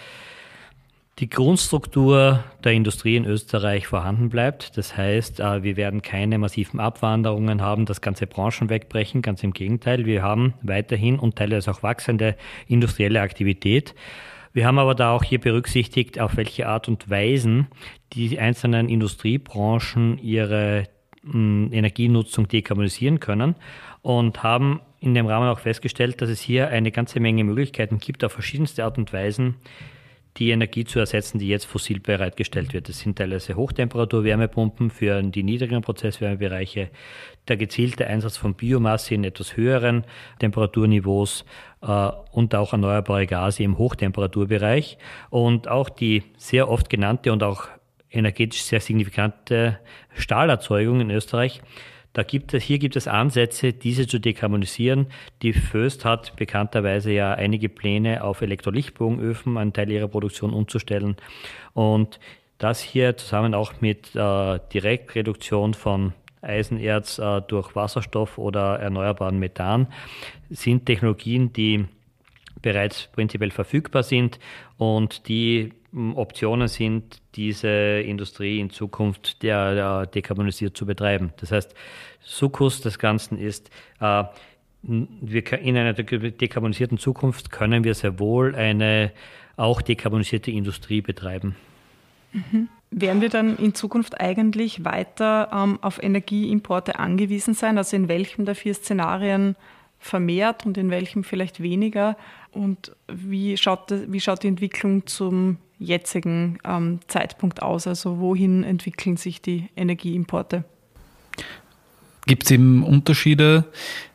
die 1.19 1.29
Grundstruktur 1.29 2.43
der 2.63 2.71
Industrie 2.71 3.15
in 3.17 3.25
Österreich 3.25 3.85
vorhanden 3.85 4.29
bleibt. 4.29 4.77
Das 4.77 4.95
heißt, 4.95 5.39
äh, 5.39 5.61
wir 5.61 5.75
werden 5.75 6.01
keine 6.01 6.37
massiven 6.37 6.79
Abwanderungen 6.79 7.61
haben, 7.61 7.85
dass 7.85 8.01
ganze 8.01 8.27
Branchen 8.27 8.69
wegbrechen. 8.69 9.21
Ganz 9.21 9.43
im 9.43 9.53
Gegenteil, 9.53 10.05
wir 10.05 10.23
haben 10.23 10.53
weiterhin 10.61 11.19
und 11.19 11.35
teilweise 11.35 11.69
auch 11.69 11.83
wachsende 11.83 12.35
industrielle 12.67 13.21
Aktivität. 13.21 13.93
Wir 14.53 14.65
haben 14.65 14.79
aber 14.79 14.95
da 14.95 15.11
auch 15.11 15.23
hier 15.23 15.39
berücksichtigt, 15.39 16.19
auf 16.19 16.35
welche 16.37 16.67
Art 16.67 16.87
und 16.87 17.09
Weisen 17.09 17.67
die 18.13 18.37
einzelnen 18.37 18.89
Industriebranchen 18.89 20.17
ihre 20.17 20.87
mh, 21.23 21.33
hm, 21.33 21.69
Energienutzung 21.73 22.47
dekarbonisieren 22.47 23.19
können 23.19 23.55
und 24.01 24.43
haben 24.43 24.81
in 24.99 25.13
dem 25.13 25.25
Rahmen 25.25 25.47
auch 25.47 25.59
festgestellt, 25.59 26.21
dass 26.21 26.29
es 26.29 26.41
hier 26.41 26.67
eine 26.67 26.91
ganze 26.91 27.19
Menge 27.19 27.43
Möglichkeiten 27.43 27.97
gibt, 27.99 28.23
auf 28.23 28.33
verschiedenste 28.33 28.83
Art 28.83 28.97
und 28.97 29.11
Weisen 29.13 29.55
die 30.37 30.51
Energie 30.51 30.85
zu 30.85 30.99
ersetzen, 30.99 31.39
die 31.39 31.47
jetzt 31.47 31.65
fossil 31.65 31.99
bereitgestellt 31.99 32.73
wird. 32.73 32.87
Das 32.87 32.99
sind 32.99 33.17
teilweise 33.17 33.55
Hochtemperatur-Wärmepumpen 33.55 34.89
für 34.89 35.21
die 35.21 35.43
niedrigeren 35.43 35.81
Prozesswärmebereiche, 35.81 36.89
der 37.47 37.57
gezielte 37.57 38.07
Einsatz 38.07 38.37
von 38.37 38.53
Biomasse 38.53 39.15
in 39.15 39.23
etwas 39.23 39.57
höheren 39.57 40.05
Temperaturniveaus 40.39 41.45
äh, 41.81 42.09
und 42.31 42.55
auch 42.55 42.71
erneuerbare 42.71 43.27
Gase 43.27 43.63
im 43.63 43.77
Hochtemperaturbereich 43.77 44.97
und 45.29 45.67
auch 45.67 45.89
die 45.89 46.23
sehr 46.37 46.69
oft 46.69 46.89
genannte 46.89 47.33
und 47.33 47.43
auch 47.43 47.67
energetisch 48.09 48.63
sehr 48.63 48.79
signifikante 48.79 49.79
Stahlerzeugung 50.15 51.01
in 51.01 51.11
Österreich 51.11 51.61
da 52.13 52.23
gibt 52.23 52.53
es, 52.53 52.63
hier 52.63 52.77
gibt 52.77 52.95
es 52.95 53.07
Ansätze, 53.07 53.71
diese 53.71 54.05
zu 54.05 54.19
dekarbonisieren. 54.19 55.07
Die 55.41 55.53
Föst 55.53 56.03
hat 56.03 56.35
bekannterweise 56.35 57.11
ja 57.11 57.33
einige 57.33 57.69
Pläne 57.69 58.23
auf 58.23 58.41
Elektrolichtbogenöfen, 58.41 59.57
einen 59.57 59.71
Teil 59.71 59.91
ihrer 59.91 60.09
Produktion 60.09 60.53
umzustellen. 60.53 61.15
Und 61.73 62.19
das 62.57 62.81
hier 62.81 63.15
zusammen 63.15 63.53
auch 63.53 63.79
mit 63.79 64.15
äh, 64.15 64.59
Direktreduktion 64.73 65.73
von 65.73 66.13
Eisenerz 66.41 67.17
äh, 67.17 67.41
durch 67.41 67.75
Wasserstoff 67.75 68.37
oder 68.37 68.79
erneuerbaren 68.79 69.39
Methan 69.39 69.87
sind 70.49 70.85
Technologien, 70.85 71.53
die 71.53 71.85
bereits 72.61 73.07
prinzipiell 73.07 73.51
verfügbar 73.51 74.03
sind 74.03 74.39
und 74.77 75.27
die 75.27 75.73
Optionen 75.93 76.67
sind, 76.67 77.21
diese 77.35 77.67
Industrie 77.67 78.59
in 78.59 78.69
Zukunft 78.69 79.43
der, 79.43 79.75
der 79.75 80.05
dekarbonisiert 80.05 80.77
zu 80.77 80.85
betreiben. 80.85 81.33
Das 81.37 81.51
heißt, 81.51 81.73
Sukkus 82.21 82.81
des 82.81 82.97
Ganzen 82.97 83.37
ist, 83.37 83.69
äh, 83.99 84.23
wir, 84.83 85.59
in 85.59 85.77
einer 85.77 85.93
dekarbonisierten 85.93 86.97
Zukunft 86.97 87.51
können 87.51 87.83
wir 87.83 87.93
sehr 87.93 88.19
wohl 88.19 88.55
eine 88.55 89.11
auch 89.57 89.81
dekarbonisierte 89.81 90.49
Industrie 90.49 91.01
betreiben. 91.01 91.55
Mhm. 92.31 92.69
Werden 92.89 93.21
wir 93.21 93.29
dann 93.29 93.57
in 93.57 93.73
Zukunft 93.73 94.19
eigentlich 94.19 94.83
weiter 94.83 95.49
ähm, 95.53 95.79
auf 95.81 96.01
Energieimporte 96.01 96.99
angewiesen 96.99 97.53
sein? 97.53 97.77
Also 97.77 97.95
in 97.95 98.07
welchem 98.07 98.45
der 98.45 98.55
vier 98.55 98.73
Szenarien 98.73 99.55
vermehrt 99.99 100.65
und 100.65 100.77
in 100.77 100.89
welchem 100.89 101.23
vielleicht 101.23 101.61
weniger? 101.61 102.17
Und 102.51 102.91
wie 103.07 103.55
schaut, 103.57 103.93
wie 104.07 104.19
schaut 104.19 104.43
die 104.43 104.47
Entwicklung 104.47 105.05
zum 105.07 105.57
jetzigen 105.79 106.59
ähm, 106.65 106.99
Zeitpunkt 107.07 107.61
aus? 107.61 107.87
Also 107.87 108.19
wohin 108.19 108.63
entwickeln 108.63 109.17
sich 109.17 109.41
die 109.41 109.69
Energieimporte? 109.75 110.63
Gibt 112.25 112.43
es 112.43 112.51
eben 112.51 112.83
Unterschiede? 112.83 113.65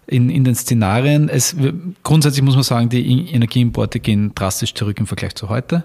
in, 0.06 0.30
in 0.30 0.44
den 0.44 0.54
Szenarien. 0.54 1.28
Es, 1.28 1.56
grundsätzlich 2.02 2.42
muss 2.42 2.54
man 2.54 2.62
sagen, 2.64 2.88
die 2.88 3.30
Energieimporte 3.30 4.00
gehen 4.00 4.34
drastisch 4.34 4.74
zurück 4.74 4.98
im 4.98 5.06
Vergleich 5.06 5.34
zu 5.34 5.48
heute. 5.48 5.84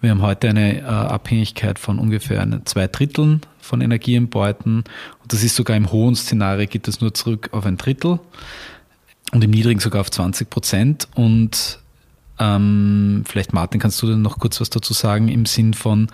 Wir 0.00 0.10
haben 0.10 0.22
heute 0.22 0.48
eine 0.48 0.80
äh, 0.80 0.84
Abhängigkeit 0.84 1.78
von 1.78 1.98
ungefähr 1.98 2.46
zwei 2.64 2.86
Dritteln 2.86 3.40
von 3.60 3.80
Energieimporten. 3.80 4.84
Und 5.22 5.32
das 5.32 5.42
ist 5.42 5.56
sogar 5.56 5.76
im 5.76 5.90
hohen 5.90 6.14
Szenario 6.14 6.66
geht 6.66 6.88
das 6.88 7.00
nur 7.00 7.14
zurück 7.14 7.48
auf 7.52 7.64
ein 7.64 7.76
Drittel 7.76 8.20
und 9.32 9.42
im 9.42 9.50
niedrigen 9.50 9.80
sogar 9.80 10.02
auf 10.02 10.10
20 10.10 10.50
Prozent. 10.50 11.08
Und 11.14 11.80
ähm, 12.38 13.24
vielleicht 13.26 13.52
Martin, 13.52 13.80
kannst 13.80 14.00
du 14.02 14.06
denn 14.06 14.22
noch 14.22 14.38
kurz 14.38 14.60
was 14.60 14.70
dazu 14.70 14.92
sagen 14.92 15.28
im 15.28 15.46
Sinn 15.46 15.74
von, 15.74 16.08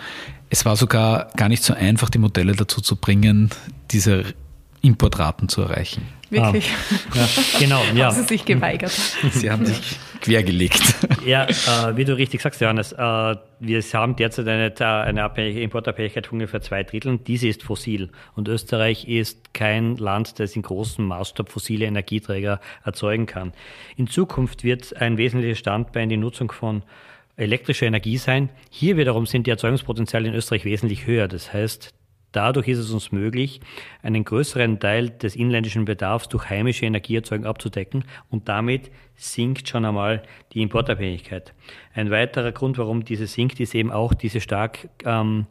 es 0.51 0.65
war 0.65 0.77
sogar 0.77 1.31
gar 1.37 1.49
nicht 1.49 1.63
so 1.63 1.75
einfach, 1.75 2.11
die 2.11 2.19
Modelle 2.19 2.55
dazu 2.55 2.81
zu 2.81 2.97
bringen, 2.97 3.51
diese 3.91 4.35
Importraten 4.83 5.49
zu 5.49 5.63
erreichen. 5.63 6.07
Wirklich. 6.31 6.71
Ah, 7.11 7.17
ja, 7.17 7.29
genau, 7.59 7.83
ja. 7.95 8.07
haben 8.07 8.15
Sie 8.15 8.23
sich 8.23 8.45
geweigert. 8.45 8.93
Sie 9.33 9.51
haben 9.51 9.67
sich 9.67 9.99
quergelegt. 10.21 10.81
Ja, 11.27 11.45
äh, 11.47 11.97
wie 11.97 12.05
du 12.05 12.17
richtig 12.17 12.41
sagst, 12.41 12.61
Johannes, 12.61 12.93
äh, 12.93 12.97
wir 12.97 13.83
haben 13.93 14.17
derzeit 14.17 14.47
eine, 14.47 14.73
eine 15.13 15.61
Importabhängigkeit 15.61 16.27
von 16.27 16.37
ungefähr 16.37 16.63
zwei 16.63 16.85
Dritteln. 16.85 17.25
Diese 17.25 17.49
ist 17.49 17.63
fossil. 17.63 18.11
Und 18.37 18.49
Österreich 18.49 19.09
ist 19.09 19.53
kein 19.55 19.97
Land, 19.97 20.39
das 20.39 20.55
in 20.55 20.63
großem 20.63 21.05
Maßstab 21.05 21.51
fossile 21.51 21.87
Energieträger 21.87 22.61
erzeugen 22.85 23.27
kann. 23.27 23.53
In 23.97 24.07
Zukunft 24.07 24.63
wird 24.63 24.97
ein 24.97 25.19
wesentliches 25.19 25.59
Standbein 25.59 26.09
die 26.09 26.17
Nutzung 26.17 26.53
von 26.53 26.83
elektrischer 27.37 27.87
Energie 27.87 28.19
sein. 28.19 28.51
Hier 28.71 28.97
wiederum 28.97 29.27
sind 29.27 29.47
die 29.47 29.51
Erzeugungspotenziale 29.51 30.29
in 30.29 30.35
Österreich 30.35 30.65
wesentlich 30.65 31.07
höher. 31.07 31.27
Das 31.27 31.53
heißt, 31.53 31.93
Dadurch 32.33 32.69
ist 32.69 32.79
es 32.79 32.91
uns 32.91 33.13
möglich, 33.13 33.61
einen 34.03 34.25
größeren 34.25 34.79
Teil 34.79 35.11
des 35.11 35.35
inländischen 35.35 35.85
Bedarfs 35.85 36.29
durch 36.29 36.49
heimische 36.49 36.87
Energieerzeugung 36.87 37.47
abzudecken 37.47 38.05
und 38.31 38.49
damit 38.49 38.91
sinkt 39.17 39.69
schon 39.69 39.85
einmal 39.85 40.23
die 40.53 40.63
Importabhängigkeit. 40.63 41.53
Ein 41.95 42.11
weiterer 42.11 42.53
Grund, 42.53 42.79
warum 42.79 43.05
diese 43.05 43.27
sinkt, 43.27 43.61
ist 43.61 43.75
eben 43.75 43.91
auch 43.91 44.15
diese 44.15 44.41
stark 44.41 44.89
ähm, 45.05 45.47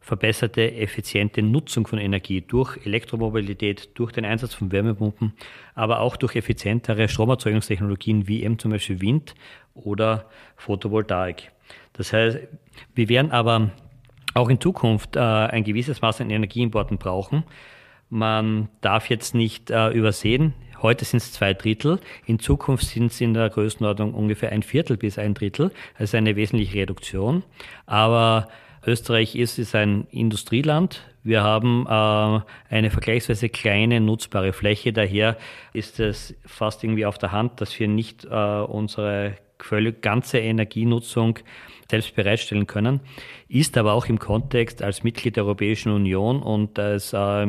verbesserte, 0.00 0.72
effiziente 0.74 1.42
Nutzung 1.42 1.86
von 1.86 1.98
Energie 1.98 2.40
durch 2.40 2.78
Elektromobilität, 2.86 3.90
durch 3.94 4.12
den 4.12 4.24
Einsatz 4.24 4.54
von 4.54 4.72
Wärmepumpen, 4.72 5.34
aber 5.74 6.00
auch 6.00 6.16
durch 6.16 6.36
effizientere 6.36 7.08
Stromerzeugungstechnologien 7.08 8.26
wie 8.26 8.42
eben 8.42 8.58
zum 8.58 8.70
Beispiel 8.70 9.00
Wind 9.00 9.34
oder 9.74 10.28
Photovoltaik. 10.56 11.52
Das 11.92 12.12
heißt, 12.12 12.38
wir 12.94 13.08
werden 13.08 13.30
aber 13.30 13.70
auch 14.34 14.48
in 14.48 14.60
Zukunft 14.60 15.16
äh, 15.16 15.20
ein 15.20 15.64
gewisses 15.64 16.00
Maß 16.00 16.20
an 16.20 16.30
Energieimporten 16.30 16.98
brauchen. 16.98 17.44
Man 18.08 18.68
darf 18.80 19.08
jetzt 19.08 19.34
nicht 19.34 19.70
äh, 19.70 19.90
übersehen, 19.90 20.54
heute 20.82 21.04
sind 21.04 21.18
es 21.18 21.32
zwei 21.32 21.54
Drittel, 21.54 22.00
in 22.26 22.38
Zukunft 22.38 22.84
sind 22.84 23.12
es 23.12 23.20
in 23.20 23.34
der 23.34 23.50
Größenordnung 23.50 24.14
ungefähr 24.14 24.50
ein 24.50 24.62
Viertel 24.62 24.96
bis 24.96 25.18
ein 25.18 25.34
Drittel, 25.34 25.70
also 25.96 26.16
eine 26.16 26.36
wesentliche 26.36 26.78
Reduktion. 26.78 27.44
Aber 27.86 28.48
Österreich 28.86 29.36
ist, 29.36 29.58
ist 29.58 29.74
ein 29.74 30.06
Industrieland. 30.10 31.02
Wir 31.22 31.42
haben 31.42 31.86
äh, 31.86 32.74
eine 32.74 32.90
vergleichsweise 32.90 33.48
kleine 33.50 34.00
nutzbare 34.00 34.52
Fläche. 34.52 34.92
Daher 34.92 35.36
ist 35.72 36.00
es 36.00 36.34
fast 36.46 36.82
irgendwie 36.82 37.04
auf 37.04 37.18
der 37.18 37.30
Hand, 37.32 37.60
dass 37.60 37.78
wir 37.78 37.88
nicht 37.88 38.24
äh, 38.24 38.28
unsere 38.28 39.36
völlig 39.58 40.00
ganze 40.00 40.38
Energienutzung 40.38 41.38
selbst 41.90 42.14
bereitstellen 42.14 42.66
können, 42.66 43.00
ist 43.48 43.76
aber 43.76 43.92
auch 43.92 44.06
im 44.06 44.18
Kontext 44.18 44.82
als 44.82 45.04
Mitglied 45.04 45.36
der 45.36 45.44
Europäischen 45.44 45.92
Union 45.92 46.42
und 46.42 46.78
als 46.78 47.12
äh, 47.12 47.46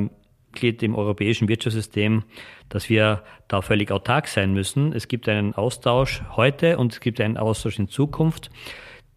Mitglied 0.51 0.84
im 0.84 0.95
europäischen 0.95 1.47
Wirtschaftssystem, 1.47 2.23
dass 2.67 2.89
wir 2.89 3.23
da 3.47 3.62
völlig 3.62 3.91
autark 3.91 4.27
sein 4.27 4.54
müssen. 4.54 4.93
Es 4.93 5.08
gibt 5.08 5.30
einen 5.30 5.56
Austausch 5.56 6.23
heute 6.36 6.77
und 6.77 6.91
es 6.91 6.99
gibt 6.99 7.21
einen 7.21 7.38
Austausch 7.38 7.80
in 7.80 7.88
Zukunft. 7.88 8.49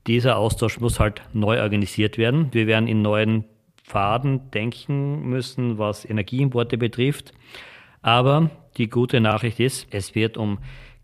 Dieser 0.06 0.36
Austausch 0.36 0.78
muss 0.78 1.00
halt 1.00 1.22
neu 1.32 1.60
organisiert 1.60 2.18
werden. 2.18 2.48
Wir 2.52 2.66
werden 2.66 2.86
in 2.88 3.02
neuen 3.02 3.44
Pfaden 3.82 4.50
denken 4.52 5.22
müssen, 5.28 5.78
was 5.78 6.04
Energieimporte 6.04 6.78
betrifft. 6.78 7.32
Aber 8.00 8.50
die 8.76 8.88
gute 8.88 9.20
Nachricht 9.20 9.60
ist, 9.60 9.88
es 9.90 10.14
wird 10.14 10.36
um 10.36 10.58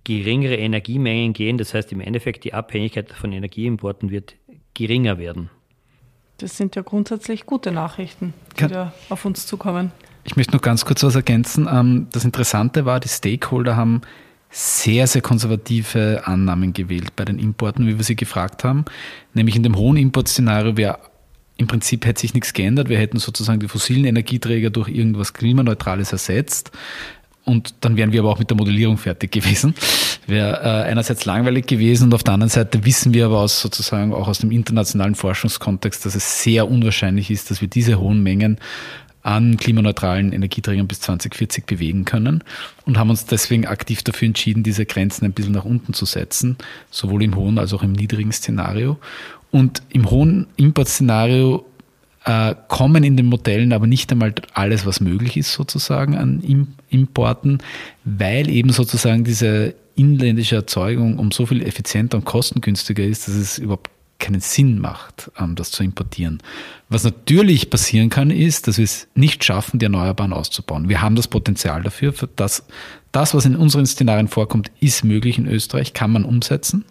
geringere 0.04 0.56
Energiemengen 0.56 1.32
gehen. 1.32 1.58
Das 1.58 1.74
heißt, 1.74 1.92
im 1.92 2.00
Endeffekt 2.00 2.44
die 2.44 2.54
Abhängigkeit 2.54 3.12
von 3.12 3.32
Energieimporten 3.32 4.10
wird 4.10 4.34
geringer 4.74 5.18
werden. 5.18 5.50
Das 6.38 6.56
sind 6.56 6.74
ja 6.74 6.82
grundsätzlich 6.82 7.44
gute 7.44 7.70
Nachrichten, 7.70 8.32
die 8.52 8.60
Kann, 8.60 8.72
da 8.72 8.94
auf 9.10 9.24
uns 9.26 9.46
zukommen. 9.46 9.92
Ich 10.24 10.36
möchte 10.36 10.54
noch 10.54 10.62
ganz 10.62 10.84
kurz 10.84 11.02
was 11.02 11.14
ergänzen. 11.14 11.68
Ähm, 11.70 12.08
das 12.12 12.24
Interessante 12.24 12.86
war, 12.86 12.98
die 12.98 13.08
Stakeholder 13.08 13.76
haben 13.76 14.00
sehr, 14.48 15.06
sehr 15.06 15.22
konservative 15.22 16.22
Annahmen 16.24 16.72
gewählt 16.72 17.14
bei 17.14 17.24
den 17.24 17.38
Importen, 17.38 17.86
wie 17.86 17.96
wir 17.98 18.04
sie 18.04 18.16
gefragt 18.16 18.64
haben. 18.64 18.84
Nämlich 19.34 19.54
in 19.54 19.62
dem 19.62 19.76
hohen 19.76 19.96
Importszenario 19.96 20.76
wäre 20.76 20.98
im 21.60 21.66
Prinzip 21.66 22.06
hätte 22.06 22.22
sich 22.22 22.32
nichts 22.32 22.54
geändert. 22.54 22.88
Wir 22.88 22.98
hätten 22.98 23.18
sozusagen 23.18 23.60
die 23.60 23.68
fossilen 23.68 24.06
Energieträger 24.06 24.70
durch 24.70 24.88
irgendwas 24.88 25.34
Klimaneutrales 25.34 26.10
ersetzt. 26.10 26.70
Und 27.50 27.74
dann 27.80 27.96
wären 27.96 28.12
wir 28.12 28.20
aber 28.20 28.30
auch 28.30 28.38
mit 28.38 28.48
der 28.48 28.56
Modellierung 28.56 28.96
fertig 28.96 29.32
gewesen. 29.32 29.74
Wäre 30.26 30.60
äh, 30.62 30.88
einerseits 30.88 31.24
langweilig 31.24 31.66
gewesen 31.66 32.04
und 32.04 32.14
auf 32.14 32.22
der 32.22 32.34
anderen 32.34 32.50
Seite 32.50 32.84
wissen 32.84 33.12
wir 33.12 33.26
aber 33.26 33.40
aus 33.40 33.60
sozusagen 33.60 34.14
auch 34.14 34.28
aus 34.28 34.38
dem 34.38 34.52
internationalen 34.52 35.16
Forschungskontext, 35.16 36.06
dass 36.06 36.14
es 36.14 36.42
sehr 36.42 36.70
unwahrscheinlich 36.70 37.30
ist, 37.30 37.50
dass 37.50 37.60
wir 37.60 37.68
diese 37.68 37.98
hohen 37.98 38.22
Mengen 38.22 38.58
an 39.22 39.56
klimaneutralen 39.56 40.32
Energieträgern 40.32 40.86
bis 40.86 41.00
2040 41.00 41.66
bewegen 41.66 42.04
können 42.04 42.42
und 42.86 42.96
haben 42.96 43.10
uns 43.10 43.26
deswegen 43.26 43.66
aktiv 43.66 44.02
dafür 44.02 44.26
entschieden, 44.26 44.62
diese 44.62 44.86
Grenzen 44.86 45.24
ein 45.24 45.32
bisschen 45.32 45.52
nach 45.52 45.64
unten 45.64 45.92
zu 45.92 46.06
setzen, 46.06 46.56
sowohl 46.90 47.22
im 47.22 47.36
hohen 47.36 47.58
als 47.58 47.74
auch 47.74 47.82
im 47.82 47.92
niedrigen 47.92 48.32
Szenario. 48.32 48.98
Und 49.50 49.82
im 49.88 50.08
hohen 50.10 50.46
Importszenario 50.56 51.66
äh, 52.24 52.54
kommen 52.68 53.02
in 53.04 53.16
den 53.16 53.26
Modellen 53.26 53.72
aber 53.72 53.86
nicht 53.86 54.10
einmal 54.12 54.34
alles, 54.52 54.84
was 54.86 55.00
möglich 55.00 55.36
ist 55.36 55.52
sozusagen 55.52 56.16
an 56.16 56.74
Importen, 56.88 57.58
weil 58.04 58.48
eben 58.50 58.70
sozusagen 58.70 59.24
diese 59.24 59.74
inländische 59.96 60.56
Erzeugung 60.56 61.18
um 61.18 61.30
so 61.30 61.46
viel 61.46 61.62
effizienter 61.62 62.18
und 62.18 62.24
kostengünstiger 62.24 63.04
ist, 63.04 63.28
dass 63.28 63.34
es 63.34 63.58
überhaupt 63.58 63.90
keinen 64.18 64.40
Sinn 64.40 64.78
macht, 64.78 65.30
ähm, 65.38 65.56
das 65.56 65.70
zu 65.70 65.82
importieren. 65.82 66.42
Was 66.88 67.04
natürlich 67.04 67.70
passieren 67.70 68.10
kann, 68.10 68.30
ist, 68.30 68.68
dass 68.68 68.76
wir 68.76 68.84
es 68.84 69.08
nicht 69.14 69.42
schaffen, 69.44 69.78
die 69.78 69.86
Erneuerbaren 69.86 70.32
auszubauen. 70.32 70.88
Wir 70.88 71.00
haben 71.00 71.16
das 71.16 71.26
Potenzial 71.26 71.82
dafür. 71.82 72.12
Für 72.12 72.28
das, 72.36 72.64
das, 73.12 73.34
was 73.34 73.46
in 73.46 73.56
unseren 73.56 73.86
Szenarien 73.86 74.28
vorkommt, 74.28 74.70
ist 74.78 75.04
möglich 75.04 75.38
in 75.38 75.46
Österreich, 75.46 75.94
kann 75.94 76.12
man 76.12 76.24
umsetzen 76.24 76.84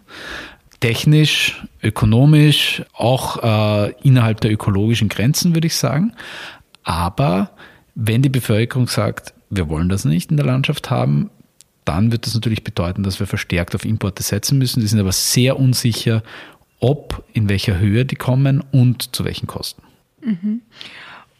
technisch, 0.80 1.62
ökonomisch, 1.82 2.82
auch 2.94 3.42
äh, 3.42 3.92
innerhalb 4.02 4.40
der 4.40 4.50
ökologischen 4.50 5.08
Grenzen, 5.08 5.54
würde 5.54 5.66
ich 5.66 5.76
sagen. 5.76 6.14
Aber 6.82 7.50
wenn 7.94 8.22
die 8.22 8.28
Bevölkerung 8.28 8.88
sagt, 8.88 9.34
wir 9.50 9.68
wollen 9.68 9.88
das 9.88 10.04
nicht 10.04 10.30
in 10.30 10.36
der 10.36 10.46
Landschaft 10.46 10.90
haben, 10.90 11.30
dann 11.84 12.12
wird 12.12 12.26
das 12.26 12.34
natürlich 12.34 12.64
bedeuten, 12.64 13.02
dass 13.02 13.20
wir 13.20 13.26
verstärkt 13.26 13.74
auf 13.74 13.84
Importe 13.84 14.22
setzen 14.22 14.58
müssen. 14.58 14.80
Die 14.80 14.86
sind 14.86 15.00
aber 15.00 15.12
sehr 15.12 15.58
unsicher, 15.58 16.22
ob, 16.78 17.24
in 17.32 17.48
welcher 17.48 17.78
Höhe 17.78 18.04
die 18.04 18.16
kommen 18.16 18.62
und 18.72 19.14
zu 19.14 19.24
welchen 19.24 19.46
Kosten. 19.46 19.82
Mhm. 20.22 20.62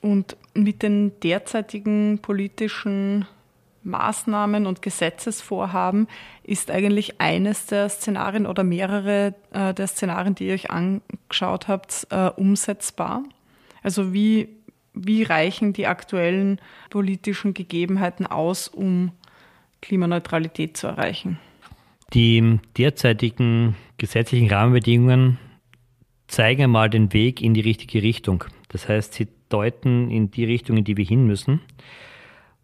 Und 0.00 0.36
mit 0.54 0.82
den 0.82 1.12
derzeitigen 1.20 2.18
politischen 2.20 3.26
Maßnahmen 3.82 4.66
und 4.66 4.82
Gesetzesvorhaben 4.82 6.06
ist 6.42 6.70
eigentlich 6.70 7.20
eines 7.20 7.66
der 7.66 7.88
Szenarien 7.88 8.46
oder 8.46 8.62
mehrere 8.62 9.34
äh, 9.52 9.72
der 9.72 9.86
Szenarien, 9.86 10.34
die 10.34 10.48
ihr 10.48 10.54
euch 10.54 10.70
angeschaut 10.70 11.68
habt, 11.68 12.06
äh, 12.10 12.28
umsetzbar? 12.36 13.24
Also 13.82 14.12
wie, 14.12 14.48
wie 14.92 15.22
reichen 15.22 15.72
die 15.72 15.86
aktuellen 15.86 16.60
politischen 16.90 17.54
Gegebenheiten 17.54 18.26
aus, 18.26 18.68
um 18.68 19.12
Klimaneutralität 19.80 20.76
zu 20.76 20.86
erreichen? 20.86 21.38
Die 22.12 22.58
derzeitigen 22.76 23.76
gesetzlichen 23.96 24.50
Rahmenbedingungen 24.50 25.38
zeigen 26.26 26.64
einmal 26.64 26.90
den 26.90 27.12
Weg 27.12 27.40
in 27.40 27.54
die 27.54 27.60
richtige 27.60 28.02
Richtung. 28.02 28.44
Das 28.68 28.88
heißt, 28.88 29.14
sie 29.14 29.28
deuten 29.48 30.10
in 30.10 30.30
die 30.30 30.44
Richtung, 30.44 30.76
in 30.76 30.84
die 30.84 30.96
wir 30.96 31.04
hin 31.04 31.26
müssen. 31.26 31.60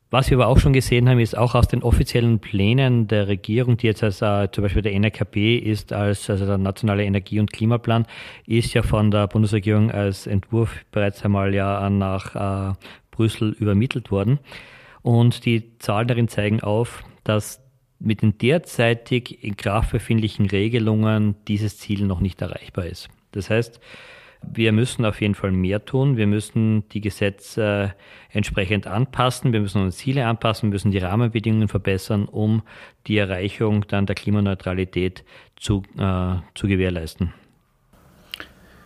Was 0.09 0.31
wir 0.31 0.37
aber 0.37 0.47
auch 0.47 0.59
schon 0.59 0.73
gesehen 0.73 1.09
haben, 1.09 1.19
ist 1.19 1.37
auch 1.37 1.57
aus 1.57 1.67
den 1.67 1.83
offiziellen 1.83 2.39
Plänen 2.39 3.09
der 3.09 3.27
Regierung, 3.27 3.77
die 3.77 3.89
jetzt 3.89 4.05
als 4.05 4.23
äh, 4.23 4.49
zum 4.53 4.63
Beispiel 4.63 4.83
der 4.83 4.95
NRKP 4.95 5.57
ist, 5.57 5.93
als 5.93 6.31
also 6.31 6.47
der 6.47 6.59
nationale 6.59 7.05
Energie- 7.05 7.41
und 7.41 7.53
Klimaplan, 7.53 8.07
ist 8.47 8.73
ja 8.73 8.83
von 8.83 9.11
der 9.11 9.27
Bundesregierung 9.27 9.91
als 9.91 10.29
Entwurf 10.29 10.85
bereits 10.93 11.25
einmal 11.25 11.55
ja 11.55 11.91
nach 11.91 12.73
äh, 12.73 12.75
Brüssel 13.11 13.51
übermittelt 13.59 14.13
worden. 14.13 14.39
Und 15.03 15.45
die 15.45 15.77
Zahlen 15.79 16.07
darin 16.07 16.29
zeigen 16.29 16.61
auf, 16.61 17.03
dass 17.25 17.61
mit 17.99 18.23
den 18.23 18.39
derzeitig 18.39 19.43
in 19.43 19.57
Kraft 19.57 19.91
befindlichen 19.91 20.47
Regelungen 20.47 21.35
dieses 21.49 21.79
Ziel 21.79 22.05
noch 22.07 22.21
nicht 22.21 22.41
erreichbar 22.43 22.87
ist. 22.87 23.09
Das 23.33 23.51
heißt, 23.51 23.81
wir 24.53 24.73
müssen 24.73 25.05
auf 25.05 25.21
jeden 25.21 25.35
Fall 25.35 25.53
mehr 25.53 25.85
tun. 25.85 26.17
Wir 26.17 26.27
müssen 26.27 26.89
die 26.91 27.01
Gesetze 27.01 27.95
entsprechend 28.31 28.87
anpassen. 28.87 29.53
Wir 29.53 29.61
müssen 29.61 29.83
unsere 29.83 29.99
Ziele 29.99 30.27
anpassen, 30.27 30.69
wir 30.69 30.75
müssen 30.75 30.91
die 30.91 30.99
Rahmenbedingungen 30.99 31.69
verbessern, 31.69 32.27
um 32.27 32.63
die 33.07 33.19
Erreichung 33.19 33.87
dann 33.89 34.07
der 34.07 34.15
Klimaneutralität 34.15 35.25
zu, 35.57 35.83
äh, 35.99 36.37
zu 36.55 36.67
gewährleisten. 36.67 37.33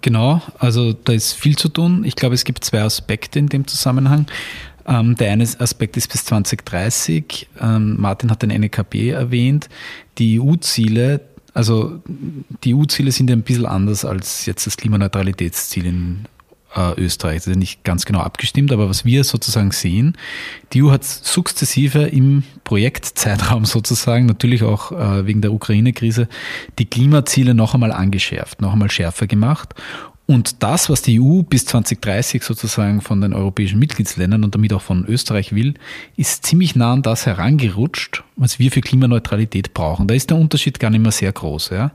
Genau, 0.02 0.40
also 0.58 0.92
da 0.92 1.12
ist 1.12 1.34
viel 1.34 1.56
zu 1.56 1.68
tun. 1.68 2.04
Ich 2.04 2.16
glaube, 2.16 2.34
es 2.34 2.44
gibt 2.44 2.64
zwei 2.64 2.80
Aspekte 2.82 3.38
in 3.38 3.48
dem 3.48 3.66
Zusammenhang. 3.66 4.26
Ähm, 4.86 5.14
der 5.16 5.32
eine 5.32 5.44
Aspekt 5.44 5.96
ist 5.96 6.10
bis 6.10 6.24
2030. 6.24 7.48
Ähm, 7.60 8.00
Martin 8.00 8.30
hat 8.30 8.42
den 8.42 8.48
NEKB 8.48 9.10
erwähnt. 9.10 9.68
Die 10.18 10.40
EU-Ziele, 10.40 11.20
also 11.54 12.00
die 12.64 12.74
EU-Ziele 12.74 13.12
sind 13.12 13.30
ja 13.30 13.36
ein 13.36 13.42
bisschen 13.42 13.66
anders 13.66 14.04
als 14.04 14.46
jetzt 14.46 14.66
das 14.66 14.76
Klimaneutralitätsziel 14.76 15.86
in 15.86 16.26
äh, 16.74 17.00
Österreich. 17.00 17.36
Das 17.36 17.46
ist 17.46 17.52
ja 17.54 17.58
nicht 17.58 17.84
ganz 17.84 18.04
genau 18.04 18.20
abgestimmt, 18.20 18.72
aber 18.72 18.88
was 18.88 19.04
wir 19.04 19.24
sozusagen 19.24 19.72
sehen, 19.72 20.16
die 20.72 20.82
EU 20.82 20.90
hat 20.90 21.04
sukzessive 21.04 22.02
im 22.02 22.44
Projektzeitraum 22.64 23.64
sozusagen, 23.66 24.26
natürlich 24.26 24.62
auch 24.62 24.92
äh, 24.92 25.26
wegen 25.26 25.40
der 25.40 25.52
Ukraine-Krise, 25.52 26.28
die 26.78 26.86
Klimaziele 26.86 27.54
noch 27.54 27.74
einmal 27.74 27.92
angeschärft, 27.92 28.60
noch 28.60 28.72
einmal 28.72 28.90
schärfer 28.90 29.26
gemacht. 29.26 29.74
Und 30.30 30.62
das, 30.62 30.88
was 30.88 31.02
die 31.02 31.20
EU 31.20 31.42
bis 31.42 31.66
2030 31.66 32.44
sozusagen 32.44 33.00
von 33.00 33.20
den 33.20 33.32
europäischen 33.32 33.80
Mitgliedsländern 33.80 34.44
und 34.44 34.54
damit 34.54 34.72
auch 34.72 34.80
von 34.80 35.04
Österreich 35.06 35.52
will, 35.56 35.74
ist 36.16 36.46
ziemlich 36.46 36.76
nah 36.76 36.92
an 36.92 37.02
das 37.02 37.26
herangerutscht, 37.26 38.22
was 38.36 38.60
wir 38.60 38.70
für 38.70 38.80
Klimaneutralität 38.80 39.74
brauchen. 39.74 40.06
Da 40.06 40.14
ist 40.14 40.30
der 40.30 40.36
Unterschied 40.36 40.78
gar 40.78 40.90
nicht 40.90 41.00
mehr 41.00 41.10
sehr 41.10 41.32
groß. 41.32 41.70
Ja? 41.70 41.90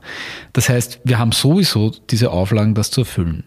Das 0.51 0.67
heißt, 0.67 0.99
wir 1.05 1.17
haben 1.17 1.31
sowieso 1.31 1.93
diese 2.09 2.29
Auflagen, 2.29 2.75
das 2.75 2.91
zu 2.91 3.01
erfüllen. 3.01 3.45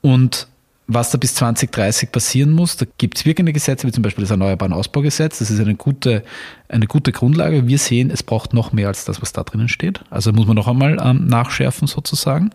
Und 0.00 0.48
was 0.86 1.10
da 1.10 1.18
bis 1.18 1.34
2030 1.36 2.12
passieren 2.12 2.52
muss. 2.52 2.76
Da 2.76 2.86
gibt 2.98 3.16
es 3.16 3.24
wirkende 3.24 3.52
Gesetze, 3.52 3.86
wie 3.86 3.92
zum 3.92 4.02
Beispiel 4.02 4.22
das 4.22 4.30
Erneuerbaren 4.30 4.72
Ausbaugesetz. 4.72 5.38
Das 5.38 5.50
ist 5.50 5.58
eine 5.58 5.76
gute, 5.76 6.22
eine 6.68 6.86
gute 6.86 7.10
Grundlage. 7.10 7.66
Wir 7.66 7.78
sehen, 7.78 8.10
es 8.10 8.22
braucht 8.22 8.52
noch 8.52 8.72
mehr 8.72 8.88
als 8.88 9.04
das, 9.06 9.22
was 9.22 9.32
da 9.32 9.44
drinnen 9.44 9.68
steht. 9.68 10.00
Also 10.10 10.32
muss 10.32 10.46
man 10.46 10.56
noch 10.56 10.68
einmal 10.68 10.98
ähm, 11.02 11.26
nachschärfen 11.26 11.88
sozusagen. 11.88 12.50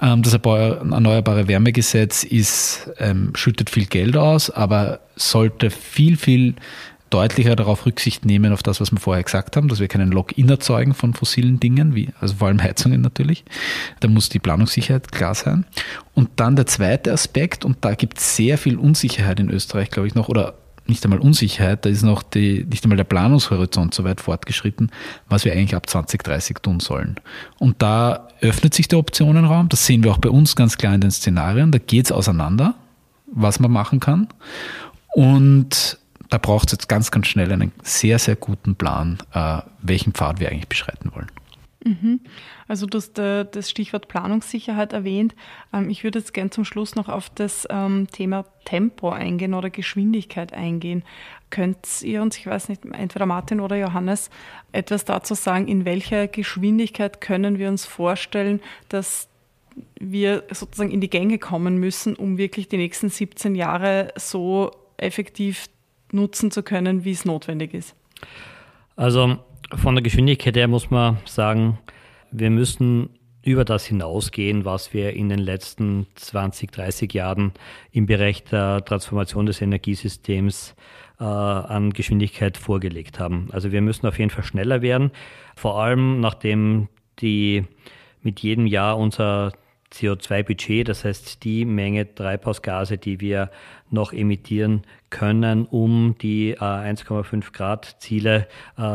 Ähm, 0.00 0.22
das 0.22 0.34
Erneuerbare 0.34 1.48
Wärmegesetz 1.48 2.22
ist, 2.22 2.90
ähm, 2.98 3.32
schüttet 3.34 3.70
viel 3.70 3.86
Geld 3.86 4.16
aus, 4.16 4.50
aber 4.50 5.00
sollte 5.16 5.70
viel, 5.70 6.16
viel 6.16 6.54
deutlicher 7.14 7.54
darauf 7.54 7.86
Rücksicht 7.86 8.24
nehmen, 8.24 8.52
auf 8.52 8.64
das, 8.64 8.80
was 8.80 8.90
wir 8.90 8.98
vorher 8.98 9.22
gesagt 9.22 9.56
haben, 9.56 9.68
dass 9.68 9.78
wir 9.78 9.86
keinen 9.86 10.10
Lock-in 10.10 10.48
erzeugen 10.48 10.94
von 10.94 11.14
fossilen 11.14 11.60
Dingen, 11.60 11.94
wie, 11.94 12.08
also 12.20 12.34
vor 12.34 12.48
allem 12.48 12.60
Heizungen 12.60 13.00
natürlich. 13.02 13.44
Da 14.00 14.08
muss 14.08 14.28
die 14.28 14.40
Planungssicherheit 14.40 15.12
klar 15.12 15.36
sein. 15.36 15.64
Und 16.14 16.30
dann 16.36 16.56
der 16.56 16.66
zweite 16.66 17.12
Aspekt, 17.12 17.64
und 17.64 17.78
da 17.82 17.94
gibt 17.94 18.18
es 18.18 18.34
sehr 18.34 18.58
viel 18.58 18.78
Unsicherheit 18.78 19.38
in 19.38 19.48
Österreich, 19.48 19.90
glaube 19.90 20.08
ich 20.08 20.16
noch, 20.16 20.28
oder 20.28 20.54
nicht 20.86 21.04
einmal 21.04 21.20
Unsicherheit, 21.20 21.84
da 21.84 21.88
ist 21.88 22.02
noch 22.02 22.24
die, 22.24 22.66
nicht 22.68 22.84
einmal 22.84 22.96
der 22.96 23.04
Planungshorizont 23.04 23.94
so 23.94 24.02
weit 24.02 24.20
fortgeschritten, 24.20 24.90
was 25.28 25.44
wir 25.44 25.52
eigentlich 25.52 25.76
ab 25.76 25.88
2030 25.88 26.58
tun 26.62 26.80
sollen. 26.80 27.14
Und 27.60 27.80
da 27.80 28.26
öffnet 28.40 28.74
sich 28.74 28.88
der 28.88 28.98
Optionenraum, 28.98 29.68
das 29.68 29.86
sehen 29.86 30.02
wir 30.02 30.10
auch 30.10 30.18
bei 30.18 30.30
uns 30.30 30.56
ganz 30.56 30.76
klar 30.76 30.96
in 30.96 31.00
den 31.00 31.12
Szenarien, 31.12 31.70
da 31.70 31.78
geht 31.78 32.06
es 32.06 32.12
auseinander, 32.12 32.74
was 33.26 33.60
man 33.60 33.70
machen 33.70 34.00
kann. 34.00 34.26
Und 35.14 35.98
da 36.34 36.38
braucht 36.38 36.66
es 36.66 36.72
jetzt 36.72 36.88
ganz, 36.88 37.12
ganz 37.12 37.28
schnell 37.28 37.52
einen 37.52 37.70
sehr, 37.84 38.18
sehr 38.18 38.34
guten 38.34 38.74
Plan, 38.74 39.18
äh, 39.34 39.58
welchen 39.80 40.12
Pfad 40.12 40.40
wir 40.40 40.50
eigentlich 40.50 40.66
beschreiten 40.66 41.12
wollen. 41.14 41.30
Mhm. 41.84 42.22
Also 42.66 42.86
du 42.86 42.98
hast 42.98 43.16
äh, 43.20 43.44
das 43.48 43.70
Stichwort 43.70 44.08
Planungssicherheit 44.08 44.92
erwähnt. 44.92 45.36
Ähm, 45.72 45.90
ich 45.90 46.02
würde 46.02 46.18
jetzt 46.18 46.34
gerne 46.34 46.50
zum 46.50 46.64
Schluss 46.64 46.96
noch 46.96 47.08
auf 47.08 47.30
das 47.30 47.68
ähm, 47.70 48.08
Thema 48.10 48.46
Tempo 48.64 49.10
eingehen 49.10 49.54
oder 49.54 49.70
Geschwindigkeit 49.70 50.52
eingehen. 50.52 51.04
Könnt 51.50 52.02
ihr 52.02 52.20
uns, 52.20 52.36
ich 52.36 52.48
weiß 52.48 52.68
nicht, 52.68 52.84
entweder 52.84 53.26
Martin 53.26 53.60
oder 53.60 53.76
Johannes, 53.76 54.28
etwas 54.72 55.04
dazu 55.04 55.34
sagen, 55.34 55.68
in 55.68 55.84
welcher 55.84 56.26
Geschwindigkeit 56.26 57.20
können 57.20 57.60
wir 57.60 57.68
uns 57.68 57.84
vorstellen, 57.84 58.60
dass 58.88 59.28
wir 60.00 60.42
sozusagen 60.50 60.90
in 60.90 61.00
die 61.00 61.10
Gänge 61.10 61.38
kommen 61.38 61.78
müssen, 61.78 62.16
um 62.16 62.38
wirklich 62.38 62.68
die 62.68 62.78
nächsten 62.78 63.08
17 63.08 63.54
Jahre 63.54 64.12
so 64.16 64.72
effektiv 64.96 65.68
nutzen 66.12 66.50
zu 66.50 66.62
können, 66.62 67.04
wie 67.04 67.12
es 67.12 67.24
notwendig 67.24 67.74
ist? 67.74 67.94
Also 68.96 69.38
von 69.74 69.94
der 69.94 70.02
Geschwindigkeit 70.02 70.56
her 70.56 70.68
muss 70.68 70.90
man 70.90 71.18
sagen, 71.24 71.78
wir 72.30 72.50
müssen 72.50 73.10
über 73.42 73.64
das 73.64 73.84
hinausgehen, 73.84 74.64
was 74.64 74.94
wir 74.94 75.12
in 75.12 75.28
den 75.28 75.38
letzten 75.38 76.06
20, 76.14 76.72
30 76.72 77.12
Jahren 77.12 77.52
im 77.92 78.06
Bereich 78.06 78.44
der 78.44 78.84
Transformation 78.84 79.46
des 79.46 79.60
Energiesystems 79.60 80.74
äh, 81.20 81.24
an 81.24 81.92
Geschwindigkeit 81.92 82.56
vorgelegt 82.56 83.18
haben. 83.18 83.48
Also 83.52 83.70
wir 83.70 83.82
müssen 83.82 84.06
auf 84.06 84.18
jeden 84.18 84.30
Fall 84.30 84.44
schneller 84.44 84.80
werden, 84.80 85.10
vor 85.56 85.82
allem 85.82 86.20
nachdem 86.20 86.88
die 87.20 87.64
mit 88.22 88.40
jedem 88.40 88.66
Jahr 88.66 88.96
unser 88.98 89.52
CO2-Budget, 89.94 90.88
das 90.88 91.04
heißt 91.04 91.44
die 91.44 91.64
Menge 91.64 92.14
Treibhausgase, 92.14 92.98
die 92.98 93.20
wir 93.20 93.50
noch 93.90 94.12
emittieren 94.12 94.82
können, 95.10 95.66
um 95.66 96.16
die 96.20 96.50
äh, 96.50 96.56
1,5 96.58 97.52
Grad 97.52 97.96
Ziele 98.00 98.48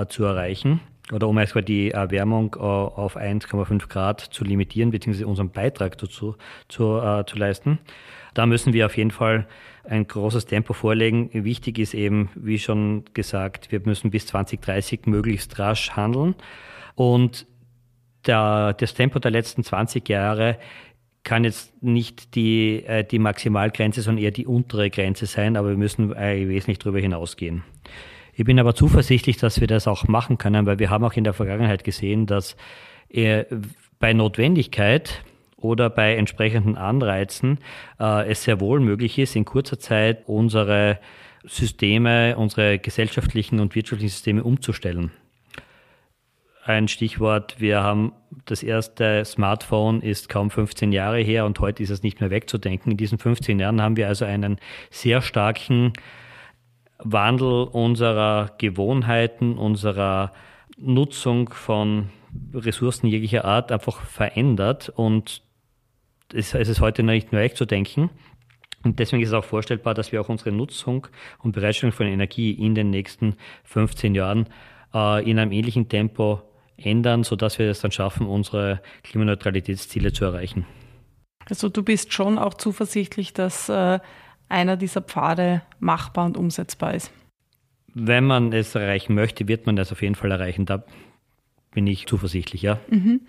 zu 0.10 0.26
erreichen 0.26 0.82
oder 1.12 1.28
um 1.28 1.38
erstmal 1.38 1.64
die 1.64 1.92
Erwärmung 1.92 2.56
äh, 2.56 2.60
auf 2.60 3.18
1,5 3.18 3.88
Grad 3.88 4.22
zu 4.22 4.44
limitieren, 4.44 4.92
beziehungsweise 4.92 5.28
unseren 5.28 5.50
Beitrag 5.50 5.98
dazu 5.98 6.36
zu, 6.68 7.00
äh, 7.00 7.26
zu 7.26 7.38
leisten. 7.38 7.80
Da 8.34 8.46
müssen 8.46 8.74
wir 8.74 8.86
auf 8.86 8.96
jeden 8.96 9.12
Fall 9.12 9.48
ein 9.84 10.08
großes 10.08 10.46
Tempo 10.46 10.74
vorlegen. 10.74 11.30
Wichtig 11.34 11.80
ist 11.80 11.94
eben, 11.94 12.30
wie 12.36 12.60
schon 12.60 13.06
gesagt, 13.14 13.72
wir 13.72 13.82
müssen 13.84 14.12
bis 14.12 14.28
2030 14.28 15.08
möglichst 15.08 15.58
rasch 15.58 15.92
handeln. 15.92 16.36
Und 16.96 17.48
der, 18.28 18.74
das 18.74 18.94
Tempo 18.94 19.18
der 19.18 19.32
letzten 19.32 19.64
20 19.64 20.08
Jahre 20.08 20.58
kann 21.24 21.44
jetzt 21.44 21.82
nicht 21.84 22.36
die, 22.36 22.84
äh, 22.86 23.04
die 23.04 23.20
Maximalgrenze, 23.20 24.02
sondern 24.02 24.24
eher 24.24 24.32
die 24.32 24.48
untere 24.48 24.90
Grenze 24.90 25.26
sein, 25.26 25.58
aber 25.58 25.70
wir 25.70 25.78
müssen 25.78 26.16
äh, 26.16 26.48
wesentlich 26.48 26.80
darüber 26.80 27.00
hinausgehen. 27.00 27.64
Ich 28.34 28.46
bin 28.46 28.60
aber 28.60 28.74
zuversichtlich, 28.74 29.38
dass 29.38 29.60
wir 29.60 29.68
das 29.68 29.88
auch 29.88 30.08
machen 30.08 30.38
können, 30.38 30.66
weil 30.66 30.80
wir 30.80 30.90
haben 30.90 31.04
auch 31.04 31.14
in 31.14 31.26
der 31.26 31.34
Vergangenheit 31.34 31.84
gesehen, 31.84 32.26
dass 32.26 32.56
äh, 33.10 33.44
bei 34.00 34.14
Notwendigkeit 34.14 35.24
oder 35.58 35.90
bei 35.90 36.16
entsprechenden 36.16 36.78
Anreizen 36.78 37.60
äh, 38.00 38.30
es 38.30 38.44
sehr 38.44 38.62
wohl 38.62 38.80
möglich 38.80 39.20
ist, 39.20 39.36
in 39.36 39.44
kurzer 39.44 39.78
Zeit 39.78 40.24
unsere 40.26 41.00
Systeme, 41.44 42.38
unsere 42.38 42.80
gesellschaftlichen 42.80 43.60
und 43.60 43.76
wirtschaftlichen 43.76 44.12
Systeme 44.12 44.44
umzustellen 44.44 45.12
ein 46.70 46.88
Stichwort. 46.88 47.60
Wir 47.60 47.82
haben 47.82 48.14
das 48.46 48.62
erste 48.62 49.26
Smartphone 49.26 50.02
ist 50.02 50.30
kaum 50.30 50.52
15 50.52 50.92
Jahre 50.92 51.20
her 51.20 51.46
und 51.46 51.60
heute 51.60 51.82
ist 51.82 51.90
es 51.90 52.04
nicht 52.04 52.22
mehr 52.22 52.30
wegzudenken. 52.30 52.92
In 52.92 52.98
diesen 52.98 53.18
15 53.18 53.60
Jahren 53.60 53.82
haben 53.82 53.98
wir 53.98 54.08
also 54.08 54.26
einen 54.26 54.60
sehr 54.92 55.22
starken 55.22 55.94
Wandel 57.00 57.64
unserer 57.64 58.52
Gewohnheiten, 58.60 59.58
unserer 59.58 60.32
Nutzung 60.78 61.50
von 61.50 62.10
Ressourcen 62.54 63.08
jeglicher 63.08 63.46
Art 63.46 63.72
einfach 63.72 64.02
verändert 64.02 64.90
und 64.90 65.42
es 66.32 66.54
ist 66.54 66.82
heute 66.82 67.02
nicht 67.02 67.32
mehr 67.32 67.42
wegzudenken. 67.42 68.12
Und 68.84 69.00
deswegen 69.00 69.24
ist 69.24 69.30
es 69.30 69.34
auch 69.34 69.44
vorstellbar, 69.44 69.96
dass 69.96 70.12
wir 70.12 70.22
auch 70.22 70.30
unsere 70.30 70.52
Nutzung 70.52 71.08
und 71.40 71.54
Bereitstellung 71.54 71.94
von 71.94 72.06
Energie 72.06 72.52
in 72.52 72.76
den 72.76 72.92
nächsten 72.92 73.36
15 73.64 74.14
Jahren 74.14 74.48
äh, 74.94 75.28
in 75.30 75.40
einem 75.40 75.52
ähnlichen 75.52 75.90
Tempo 75.90 76.44
ändern, 76.84 77.24
sodass 77.24 77.60
wir 77.60 77.70
es 77.70 77.82
dann 77.82 77.92
schaffen, 77.92 78.28
unsere 78.28 78.82
Klimaneutralitätsziele 79.04 80.14
zu 80.14 80.26
erreichen. 80.26 80.66
Also 81.50 81.70
du 81.70 81.84
bist 81.84 82.14
schon 82.14 82.38
auch 82.38 82.54
zuversichtlich, 82.54 83.34
dass 83.34 83.70
äh, 83.70 84.00
einer 84.50 84.78
dieser 84.78 85.02
Pfade 85.02 85.62
machbar 85.80 86.26
und 86.26 86.38
umsetzbar 86.38 86.94
ist. 86.94 87.12
Wenn 87.94 88.26
man 88.26 88.54
es 88.54 88.76
erreichen 88.76 89.16
möchte, 89.16 89.48
wird 89.48 89.66
man 89.66 89.76
das 89.76 89.92
auf 89.92 90.02
jeden 90.02 90.16
Fall 90.16 90.32
erreichen. 90.32 90.66
Da 90.66 90.84
bin 91.80 91.88
ich 91.88 92.08
zuversichtlich, 92.08 92.62
ja. 92.62 92.78
Mhm. 92.90 93.22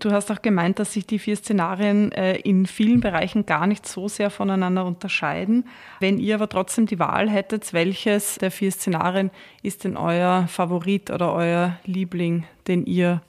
Du 0.00 0.10
hast 0.10 0.32
auch 0.32 0.42
gemeint, 0.42 0.80
dass 0.80 0.94
sich 0.94 1.06
die 1.06 1.20
vier 1.20 1.36
Szenarien 1.36 2.10
äh, 2.10 2.34
in 2.34 2.66
vielen 2.66 2.98
Bereichen 2.98 3.46
gar 3.46 3.68
nicht 3.68 3.86
so 3.86 4.08
sehr 4.08 4.30
voneinander 4.30 4.84
unterscheiden. 4.84 5.64
Wenn 6.00 6.18
ihr 6.18 6.34
aber 6.34 6.48
trotzdem 6.48 6.86
die 6.86 6.98
Wahl 6.98 7.30
hättet, 7.30 7.72
welches 7.72 8.34
der 8.34 8.50
vier 8.50 8.72
Szenarien 8.72 9.30
ist 9.62 9.84
denn 9.84 9.96
euer 9.96 10.48
Favorit 10.48 11.12
oder 11.12 11.32
euer 11.32 11.78
Liebling, 11.84 12.46
den 12.66 12.84
ihr 12.84 13.22